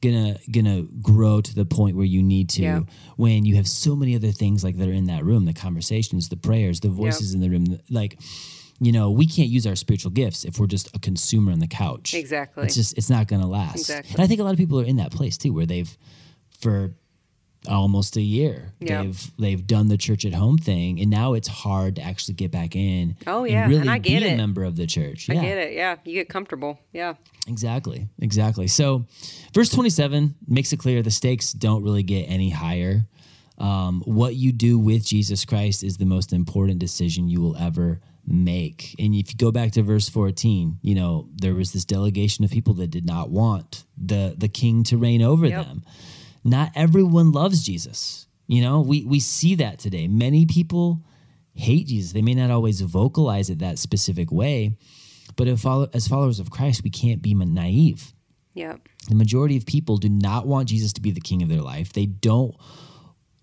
gonna 0.01 0.37
gonna 0.51 0.83
grow 1.01 1.41
to 1.41 1.55
the 1.55 1.65
point 1.65 1.95
where 1.95 2.05
you 2.05 2.21
need 2.21 2.47
to 2.49 2.85
when 3.17 3.43
you 3.45 3.55
have 3.55 3.67
so 3.67 3.95
many 3.95 4.15
other 4.15 4.31
things 4.31 4.63
like 4.63 4.77
that 4.77 4.87
are 4.87 4.93
in 4.93 5.05
that 5.05 5.25
room 5.25 5.45
the 5.45 5.53
conversations 5.53 6.29
the 6.29 6.37
prayers 6.37 6.79
the 6.81 6.89
voices 6.89 7.33
in 7.33 7.39
the 7.41 7.49
room 7.49 7.79
like 7.89 8.19
you 8.79 8.91
know 8.91 9.09
we 9.09 9.25
can't 9.25 9.49
use 9.49 9.65
our 9.65 9.75
spiritual 9.75 10.11
gifts 10.11 10.43
if 10.45 10.59
we're 10.59 10.67
just 10.67 10.93
a 10.95 10.99
consumer 10.99 11.51
on 11.51 11.59
the 11.59 11.67
couch 11.67 12.13
Exactly. 12.13 12.65
it's 12.65 12.75
just 12.75 12.95
it's 12.97 13.09
not 13.09 13.27
gonna 13.27 13.47
last 13.47 13.77
Exactly. 13.77 14.13
and 14.13 14.21
i 14.21 14.27
think 14.27 14.39
a 14.39 14.43
lot 14.43 14.51
of 14.53 14.57
people 14.59 14.79
are 14.79 14.83
in 14.85 14.97
that 14.97 15.11
place 15.11 15.37
too 15.37 15.53
where 15.53 15.65
they've 15.65 15.97
for 16.59 16.93
almost 17.67 18.17
a 18.17 18.21
year 18.21 18.71
Yeah. 18.79 19.03
they've 19.03 19.31
they've 19.39 19.67
done 19.67 19.87
the 19.87 19.97
church 19.97 20.25
at 20.25 20.33
home 20.33 20.57
thing 20.57 20.99
and 21.01 21.09
now 21.09 21.33
it's 21.33 21.47
hard 21.47 21.95
to 21.97 22.01
actually 22.01 22.35
get 22.35 22.51
back 22.51 22.75
in 22.75 23.15
Oh, 23.27 23.43
yeah, 23.43 23.63
and 23.63 23.69
really 23.69 23.81
and 23.81 23.89
I 23.91 23.97
get 23.97 24.21
be 24.21 24.27
a 24.27 24.33
it. 24.33 24.37
member 24.37 24.63
of 24.63 24.75
the 24.75 24.87
church 24.87 25.29
I 25.29 25.33
yeah 25.33 25.41
get 25.41 25.57
it. 25.57 25.73
Yeah, 25.73 25.95
you 26.05 26.13
get 26.13 26.29
comfortable. 26.29 26.79
Yeah. 26.93 27.15
exactly 27.47 28.07
exactly 28.19 28.67
so 28.67 29.05
verse 29.53 29.69
27 29.69 30.35
makes 30.47 30.73
it 30.73 30.77
clear 30.79 31.01
the 31.03 31.11
stakes 31.11 31.53
don't 31.53 31.83
really 31.83 32.03
get 32.03 32.23
any 32.23 32.49
higher 32.49 33.05
um, 33.57 34.01
what 34.05 34.35
you 34.35 34.51
do 34.51 34.77
with 34.79 35.05
jesus 35.05 35.45
christ 35.45 35.83
is 35.83 35.97
the 35.97 36.05
most 36.05 36.33
important 36.33 36.79
decision 36.79 37.29
you 37.29 37.39
will 37.41 37.55
ever 37.57 37.99
make 38.27 38.95
and 38.97 39.13
if 39.13 39.31
you 39.31 39.37
go 39.37 39.51
back 39.51 39.71
to 39.71 39.83
verse 39.83 40.09
14 40.09 40.79
you 40.81 40.95
know 40.95 41.29
there 41.35 41.53
was 41.53 41.71
this 41.71 41.85
delegation 41.85 42.43
of 42.43 42.49
people 42.51 42.73
that 42.73 42.87
did 42.89 43.05
not 43.05 43.29
want 43.29 43.83
the 43.97 44.33
the 44.37 44.47
king 44.47 44.83
to 44.83 44.97
reign 44.97 45.21
over 45.21 45.45
Yep. 45.45 45.65
them 45.65 45.83
not 46.45 46.71
everyone 46.75 47.31
loves 47.31 47.63
jesus 47.63 48.27
you 48.47 48.61
know 48.61 48.79
we 48.79 49.03
we 49.03 49.19
see 49.19 49.55
that 49.55 49.79
today 49.79 50.07
many 50.07 50.45
people 50.45 51.01
hate 51.53 51.87
jesus 51.87 52.13
they 52.13 52.21
may 52.21 52.33
not 52.35 52.51
always 52.51 52.79
vocalize 52.81 53.49
it 53.49 53.59
that 53.59 53.77
specific 53.79 54.31
way 54.31 54.77
but 55.35 55.47
as 55.47 56.07
followers 56.07 56.39
of 56.39 56.49
christ 56.51 56.83
we 56.83 56.89
can't 56.89 57.21
be 57.21 57.33
naive 57.33 58.13
Yep. 58.53 58.87
the 59.09 59.15
majority 59.15 59.57
of 59.57 59.65
people 59.65 59.97
do 59.97 60.07
not 60.09 60.47
want 60.47 60.69
jesus 60.69 60.93
to 60.93 61.01
be 61.01 61.11
the 61.11 61.19
king 61.19 61.41
of 61.43 61.49
their 61.49 61.61
life 61.61 61.91
they 61.91 62.05
don't 62.05 62.55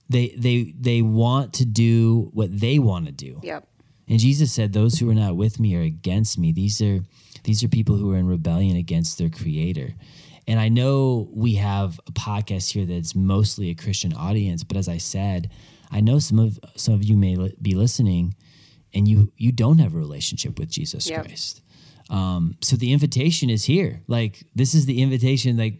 they 0.09 0.29
they 0.39 0.73
they 0.79 1.03
want 1.03 1.53
to 1.55 1.65
do 1.67 2.31
what 2.33 2.49
they 2.59 2.79
want 2.79 3.07
to 3.07 3.13
do 3.13 3.41
Yep. 3.43 3.67
and 4.09 4.19
Jesus 4.19 4.53
said, 4.53 4.73
"Those 4.73 4.99
who 4.99 5.09
are 5.11 5.15
not 5.15 5.37
with 5.37 5.59
me 5.59 5.75
are 5.77 5.81
against 5.83 6.37
me." 6.39 6.53
These 6.53 6.83
are 6.83 7.01
these 7.45 7.63
are 7.65 7.69
people 7.69 7.97
who 7.97 8.13
are 8.13 8.17
in 8.19 8.27
rebellion 8.27 8.77
against 8.77 9.17
their 9.17 9.31
Creator. 9.31 9.95
And 10.49 10.59
I 10.59 10.69
know 10.69 11.29
we 11.33 11.55
have 11.55 12.01
a 12.07 12.13
podcast 12.13 12.73
here 12.73 12.85
that's 12.85 13.15
mostly 13.15 13.71
a 13.71 13.75
Christian 13.75 14.13
audience, 14.13 14.65
but 14.65 14.77
as 14.77 14.89
I 14.89 14.99
said, 14.99 15.51
I 15.91 16.01
know 16.01 16.19
some 16.19 16.39
of 16.39 16.59
some 16.77 16.95
of 16.95 17.05
you 17.05 17.17
may 17.17 17.37
li- 17.37 17.55
be 17.61 17.75
listening, 17.75 18.35
and 18.95 19.07
you 19.07 19.33
you 19.37 19.53
don't 19.53 19.79
have 19.79 19.95
a 19.95 19.99
relationship 19.99 20.59
with 20.59 20.71
Jesus 20.71 21.09
Yep. 21.09 21.27
Christ. 21.27 21.63
Um, 22.11 22.57
so 22.61 22.77
the 22.77 22.93
invitation 22.93 23.51
is 23.51 23.65
here. 23.65 24.03
Like 24.09 24.43
this 24.55 24.75
is 24.75 24.87
the 24.87 25.01
invitation, 25.03 25.57
like 25.57 25.79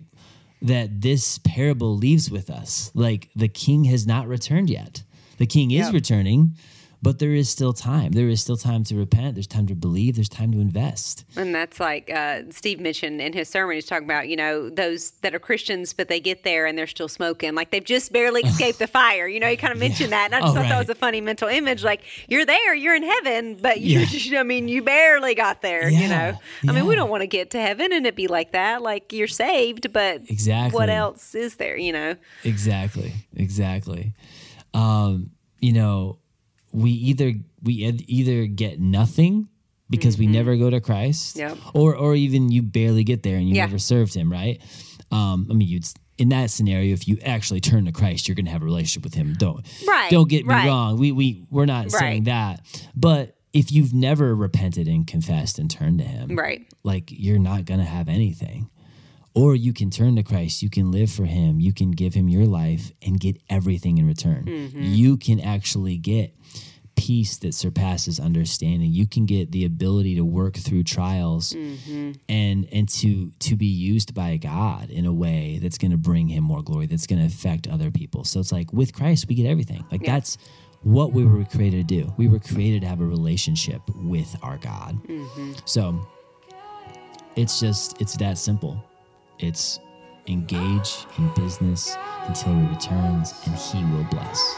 that 0.63 1.01
this 1.01 1.39
parable 1.39 1.97
leaves 1.97 2.31
with 2.31 2.49
us. 2.51 2.91
Like 2.95 3.31
the 3.35 3.49
King 3.49 3.85
has 3.85 4.07
not 4.07 4.29
returned 4.29 4.71
yet. 4.71 5.03
The 5.39 5.47
King 5.47 5.73
is 5.73 5.93
returning, 5.93 6.55
but 7.03 7.19
there 7.19 7.33
is 7.33 7.49
still 7.51 7.73
time. 7.73 8.13
There 8.13 8.29
is 8.29 8.41
still 8.41 8.57
time 8.57 8.85
to 8.85 8.95
repent. 8.97 9.35
There's 9.35 9.49
time 9.49 9.67
to 9.67 9.75
believe. 9.75 10.15
There's 10.15 10.29
time 10.29 10.53
to 10.53 10.61
invest. 10.61 11.25
And 11.37 11.53
that's 11.55 11.81
like 11.81 12.09
uh, 12.11 12.43
Steve 12.51 12.79
mentioned 12.79 13.21
in 13.21 13.33
his 13.33 13.49
sermon. 13.49 13.75
He's 13.75 13.87
talking 13.87 14.05
about, 14.07 14.29
you 14.29 14.37
know, 14.37 14.71
those 14.71 15.11
that 15.23 15.35
are 15.35 15.41
Christians, 15.41 15.93
but 15.93 16.07
they 16.09 16.21
get 16.21 16.45
there 16.45 16.65
and 16.65 16.79
they're 16.79 16.87
still 16.87 17.09
smoking. 17.09 17.55
Like 17.57 17.71
they've 17.73 17.85
just 17.85 18.13
barely 18.13 18.43
escaped 18.43 18.79
the 18.79 18.87
fire. 18.87 19.27
You 19.27 19.41
know, 19.41 19.49
he 19.49 19.57
kind 19.57 19.73
of 19.73 19.81
mentioned 19.81 20.13
that. 20.13 20.27
And 20.27 20.35
I 20.37 20.41
just 20.41 20.53
Oh, 20.53 20.61
thought 20.61 20.69
that 20.69 20.79
was 20.79 20.89
a 20.89 20.95
funny 20.95 21.21
mental 21.21 21.49
image. 21.49 21.83
Like 21.83 22.03
you're 22.29 22.47
there, 22.47 22.75
you're 22.75 22.95
in 22.95 23.03
heaven, 23.03 23.57
but 23.61 23.81
you 23.81 23.99
Yeah. 23.99 24.05
just, 24.07 24.33
I 24.33 24.45
mean, 24.45 24.69
you 24.69 24.83
barely 24.83 25.35
got 25.35 25.61
there, 25.61 25.91
you 25.91 26.07
know? 26.09 26.39
I 26.69 26.73
mean, 26.73 26.87
we 26.87 26.95
don't 26.95 27.11
want 27.11 27.23
to 27.23 27.27
get 27.27 27.51
to 27.51 27.61
heaven 27.61 27.93
and 27.93 28.07
it 28.07 28.15
be 28.15 28.29
like 28.29 28.53
that. 28.53 28.81
Like 28.81 29.13
you're 29.13 29.27
saved, 29.27 29.93
but 29.93 30.23
Exactly. 30.31 30.77
what 30.77 30.89
else 30.89 31.35
is 31.35 31.57
there, 31.57 31.77
you 31.77 31.93
know? 31.93 32.15
Exactly. 32.45 33.13
Exactly. 33.37 34.13
Um, 34.73 35.31
you 35.61 35.73
know, 35.73 36.19
we 36.73 36.91
either 36.91 37.33
we 37.63 37.75
either 38.09 38.47
get 38.47 38.81
nothing 38.81 39.49
because 39.91 40.17
we 40.17 40.27
never 40.27 40.57
go 40.57 40.71
to 40.71 40.81
Christ, 40.81 41.37
Yep. 41.37 41.59
or 41.75 41.95
or 41.95 42.15
even 42.15 42.51
you 42.51 42.63
barely 42.63 43.05
get 43.05 43.23
there 43.23 43.37
and 43.37 43.49
you 43.49 43.55
Yeah. 43.57 43.67
never 43.67 43.79
served 43.79 44.15
Him, 44.15 44.33
right? 44.33 44.61
Um, 45.11 45.47
I 45.51 45.55
mean, 45.55 45.69
you'd 45.69 45.87
in 46.19 46.29
that 46.31 46.51
scenario, 46.51 46.93
if 46.93 47.09
you 47.09 47.19
actually 47.25 47.61
turn 47.61 47.87
to 47.87 47.93
Christ, 47.93 48.29
you're 48.29 48.35
going 48.35 48.45
to 48.47 48.51
have 48.53 48.63
a 48.63 48.65
relationship 48.67 49.03
with 49.03 49.15
Him. 49.15 49.35
Don't 49.35 49.67
Right, 49.87 50.11
Don't 50.11 50.29
get 50.29 50.47
me 50.47 50.55
right. 50.55 50.67
wrong. 50.67 50.99
We 50.99 51.13
we 51.13 51.45
we're 51.51 51.67
not 51.67 51.91
saying 51.91 52.25
that, 52.25 52.61
but 52.95 53.37
if 53.53 53.71
you've 53.71 53.93
never 53.93 54.35
repented 54.35 54.89
and 54.89 55.07
confessed 55.07 55.59
and 55.59 55.71
turned 55.71 55.99
to 55.99 56.05
Him, 56.05 56.37
Right. 56.37 56.67
like 56.85 57.11
you're 57.11 57.39
not 57.39 57.67
going 57.67 57.81
to 57.81 57.87
have 57.87 58.09
anything. 58.09 58.71
Or 59.35 59.55
you 59.55 59.73
can 59.73 59.89
turn 59.91 60.17
to 60.17 60.23
Christ, 60.23 60.63
you 60.63 60.69
can 60.69 60.91
live 60.91 61.11
for 61.11 61.25
Him, 61.25 61.59
you 61.61 61.73
can 61.73 61.91
give 61.91 62.13
Him 62.15 62.29
your 62.29 62.45
life 62.47 62.93
and 63.01 63.19
get 63.19 63.41
everything 63.49 63.97
in 63.99 64.07
return. 64.07 64.45
Mm-hmm. 64.45 64.83
You 64.83 65.17
can 65.17 65.41
actually 65.41 65.97
get 65.97 66.35
peace 66.95 67.39
that 67.39 67.55
surpasses 67.55 68.21
understanding. 68.21 68.93
You 68.93 69.07
can 69.07 69.25
get 69.25 69.51
the 69.51 69.65
ability 69.65 70.17
to 70.17 70.25
work 70.25 70.57
through 70.57 70.83
trials 70.85 71.55
Mm-hmm. 71.55 72.13
and 72.29 72.69
and 72.71 72.89
to 73.01 73.31
to 73.39 73.57
be 73.57 73.67
used 73.67 74.15
by 74.15 74.37
God 74.37 74.91
in 74.91 75.07
a 75.07 75.13
way 75.13 75.59
that's 75.63 75.79
going 75.79 75.93
to 75.93 75.97
bring 75.97 76.29
Him 76.29 76.45
more 76.45 76.63
glory, 76.63 76.87
that's 76.87 77.07
going 77.07 77.21
to 77.21 77.27
affect 77.27 77.67
other 77.67 77.91
people. 77.91 78.25
So 78.25 78.39
it's 78.39 78.53
like 78.53 78.71
with 78.73 78.93
Christ, 78.93 79.27
we 79.29 79.35
get 79.35 79.47
everything. 79.47 79.83
Like 79.91 80.03
Yeah. 80.03 80.13
that's 80.13 80.37
what 80.83 81.13
we 81.13 81.25
were 81.25 81.45
created 81.47 81.89
to 81.89 82.03
do. 82.03 82.13
We 82.19 82.29
were 82.29 82.39
created 82.41 82.83
to 82.83 82.89
have 82.89 83.01
a 83.01 83.07
relationship 83.07 83.81
with 83.97 84.37
our 84.43 84.59
God. 84.59 85.03
Mm-hmm. 85.09 85.53
So 85.65 86.07
it's 87.37 87.59
just 87.61 87.99
it's 88.01 88.17
that 88.19 88.37
simple. 88.37 88.85
It's 89.43 89.81
engage 90.29 91.05
in 91.19 91.29
business 91.35 91.97
until 92.29 92.55
he 92.55 92.67
returns 92.69 93.35
and 93.45 93.57
he 93.57 93.85
will 93.93 94.05
bless. 94.05 94.57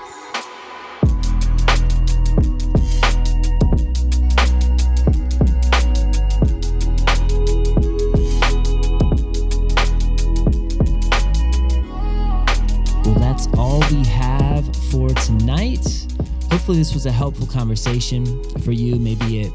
Well, 13.07 13.15
that's 13.19 13.47
all 13.57 13.81
we 13.91 14.05
have 14.05 14.77
for 14.91 15.09
tonight. 15.09 16.07
Hopefully, 16.51 16.77
this 16.77 16.93
was 16.93 17.07
a 17.07 17.13
helpful 17.13 17.47
conversation 17.47 18.27
for 18.61 18.73
you. 18.73 18.97
Maybe 18.97 19.41
it 19.41 19.53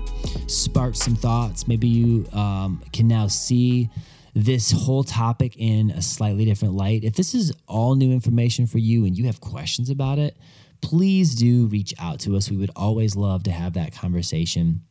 sparked 0.49 0.97
some 0.97 1.15
thoughts. 1.15 1.67
Maybe 1.67 1.87
you 1.87 2.27
um, 2.33 2.81
can 2.91 3.07
now 3.07 3.27
see 3.27 3.91
this 4.33 4.71
whole 4.71 5.03
topic 5.03 5.55
in 5.57 5.91
a 5.91 6.01
slightly 6.01 6.45
different 6.45 6.73
light. 6.73 7.03
If 7.03 7.15
this 7.15 7.33
is 7.33 7.53
all 7.67 7.95
new 7.95 8.11
information 8.11 8.67
for 8.67 8.77
you 8.77 9.05
and 9.05 9.17
you 9.17 9.25
have 9.25 9.41
questions 9.41 9.89
about 9.89 10.19
it, 10.19 10.37
please 10.81 11.35
do 11.35 11.65
reach 11.67 11.93
out 11.99 12.19
to 12.21 12.35
us. 12.35 12.49
We 12.49 12.57
would 12.57 12.71
always 12.75 13.15
love 13.15 13.43
to 13.43 13.51
have 13.51 13.73
that 13.73 13.93
conversation 13.93 14.81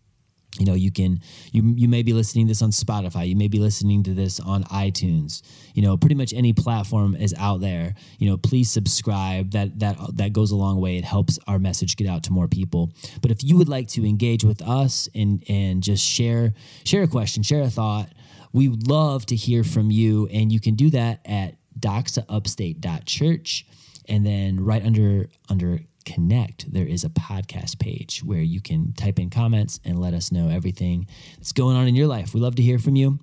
you 0.59 0.64
know 0.64 0.74
you 0.74 0.90
can 0.90 1.20
you 1.53 1.62
you 1.76 1.88
may 1.88 2.03
be 2.03 2.12
listening 2.12 2.46
to 2.46 2.51
this 2.51 2.62
on 2.62 2.70
spotify 2.70 3.28
you 3.28 3.36
may 3.36 3.49
be 3.49 3.59
listening 3.59 4.03
to 4.03 4.14
this 4.14 4.40
on 4.40 4.64
itunes 4.64 5.42
you 5.74 5.82
know 5.82 5.96
pretty 5.96 6.14
much 6.16 6.32
any 6.34 6.53
platform 6.53 7.14
is 7.14 7.32
out 7.38 7.61
there. 7.61 7.94
You 8.18 8.30
know 8.30 8.36
please 8.36 8.68
subscribe. 8.68 9.53
That 9.53 9.78
that 9.78 9.96
that 10.16 10.32
goes 10.32 10.51
a 10.51 10.57
long 10.57 10.80
way. 10.80 10.96
It 10.96 11.05
helps 11.05 11.38
our 11.46 11.61
message 11.61 11.96
get 11.96 12.09
out 12.09 12.24
to 12.24 12.32
more 12.32 12.49
people. 12.49 12.90
But 13.22 13.30
if 13.30 13.44
you 13.44 13.57
would 13.59 13.68
like 13.68 13.86
to 13.90 14.05
engage 14.05 14.42
with 14.42 14.61
us 14.61 15.09
and 15.14 15.44
and 15.49 15.80
just 15.80 16.05
share 16.05 16.53
share 16.84 17.05
a 17.05 17.07
question 17.07 17.44
share 17.44 17.62
a 17.62 17.70
thought 17.70 18.09
we 18.53 18.68
would 18.68 18.88
love 18.88 19.26
to 19.26 19.36
hear 19.36 19.62
from 19.62 19.90
you. 19.90 20.26
And 20.28 20.51
you 20.53 20.59
can 20.59 20.74
do 20.74 20.90
that 20.90 21.20
at 21.24 21.55
doxaupstate.church 21.78 23.66
and 24.09 24.26
then 24.26 24.64
right 24.64 24.84
under 24.84 25.28
under 25.49 25.80
connect 26.12 26.72
there 26.72 26.86
is 26.86 27.04
a 27.04 27.09
podcast 27.11 27.78
page 27.78 28.22
where 28.24 28.40
you 28.40 28.61
can 28.61 28.92
type 28.94 29.18
in 29.18 29.30
comments 29.30 29.78
and 29.84 30.00
let 30.00 30.14
us 30.14 30.32
know 30.32 30.48
everything 30.48 31.06
that's 31.36 31.52
going 31.52 31.76
on 31.76 31.86
in 31.86 31.94
your 31.94 32.06
life. 32.06 32.34
We 32.34 32.40
love 32.40 32.56
to 32.56 32.62
hear 32.62 32.78
from 32.78 32.96
you 32.96 33.18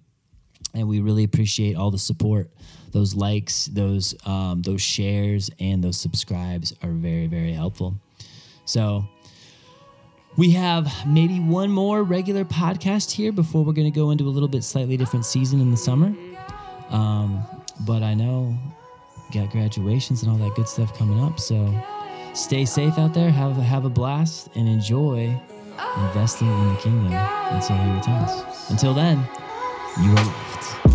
and 0.73 0.87
we 0.87 0.99
really 0.99 1.23
appreciate 1.23 1.75
all 1.75 1.89
the 1.89 1.97
support. 1.97 2.51
Those 2.91 3.15
likes 3.15 3.65
those 3.65 4.15
um, 4.25 4.61
those 4.61 4.81
shares 4.81 5.49
and 5.59 5.83
those 5.83 5.99
subscribes 5.99 6.73
are 6.83 6.91
very 6.91 7.27
very 7.27 7.53
helpful. 7.53 7.95
So 8.65 9.05
we 10.37 10.51
have 10.51 10.91
maybe 11.07 11.39
one 11.39 11.71
more 11.71 12.03
regular 12.03 12.45
podcast 12.45 13.11
here 13.11 13.31
before 13.31 13.63
we're 13.63 13.73
going 13.73 13.91
to 13.91 13.99
go 13.99 14.11
into 14.11 14.25
a 14.25 14.33
little 14.33 14.49
bit 14.49 14.63
slightly 14.63 14.97
different 14.97 15.25
season 15.25 15.61
in 15.61 15.71
the 15.71 15.77
summer. 15.77 16.13
Um, 16.89 17.43
but 17.81 18.03
i 18.03 18.13
know 18.13 18.57
got 19.33 19.49
graduations 19.49 20.23
and 20.23 20.31
all 20.31 20.37
that 20.37 20.55
good 20.55 20.67
stuff 20.67 20.97
coming 20.97 21.21
up 21.21 21.39
so 21.39 21.55
stay 22.35 22.65
safe 22.65 22.97
out 22.97 23.13
there. 23.13 23.31
Have, 23.31 23.55
have 23.57 23.85
a 23.85 23.89
blast 23.89 24.49
and 24.55 24.67
enjoy 24.67 25.39
oh, 25.79 26.05
investing 26.07 26.47
in 26.47 26.69
the 26.69 26.81
kingdom 26.81 27.13
until 27.13 27.77
he 27.77 27.91
returns. 27.91 28.31
Until 28.69 28.93
then 28.93 29.17
you 30.01 30.11
are 30.11 30.15
loved 30.15 30.94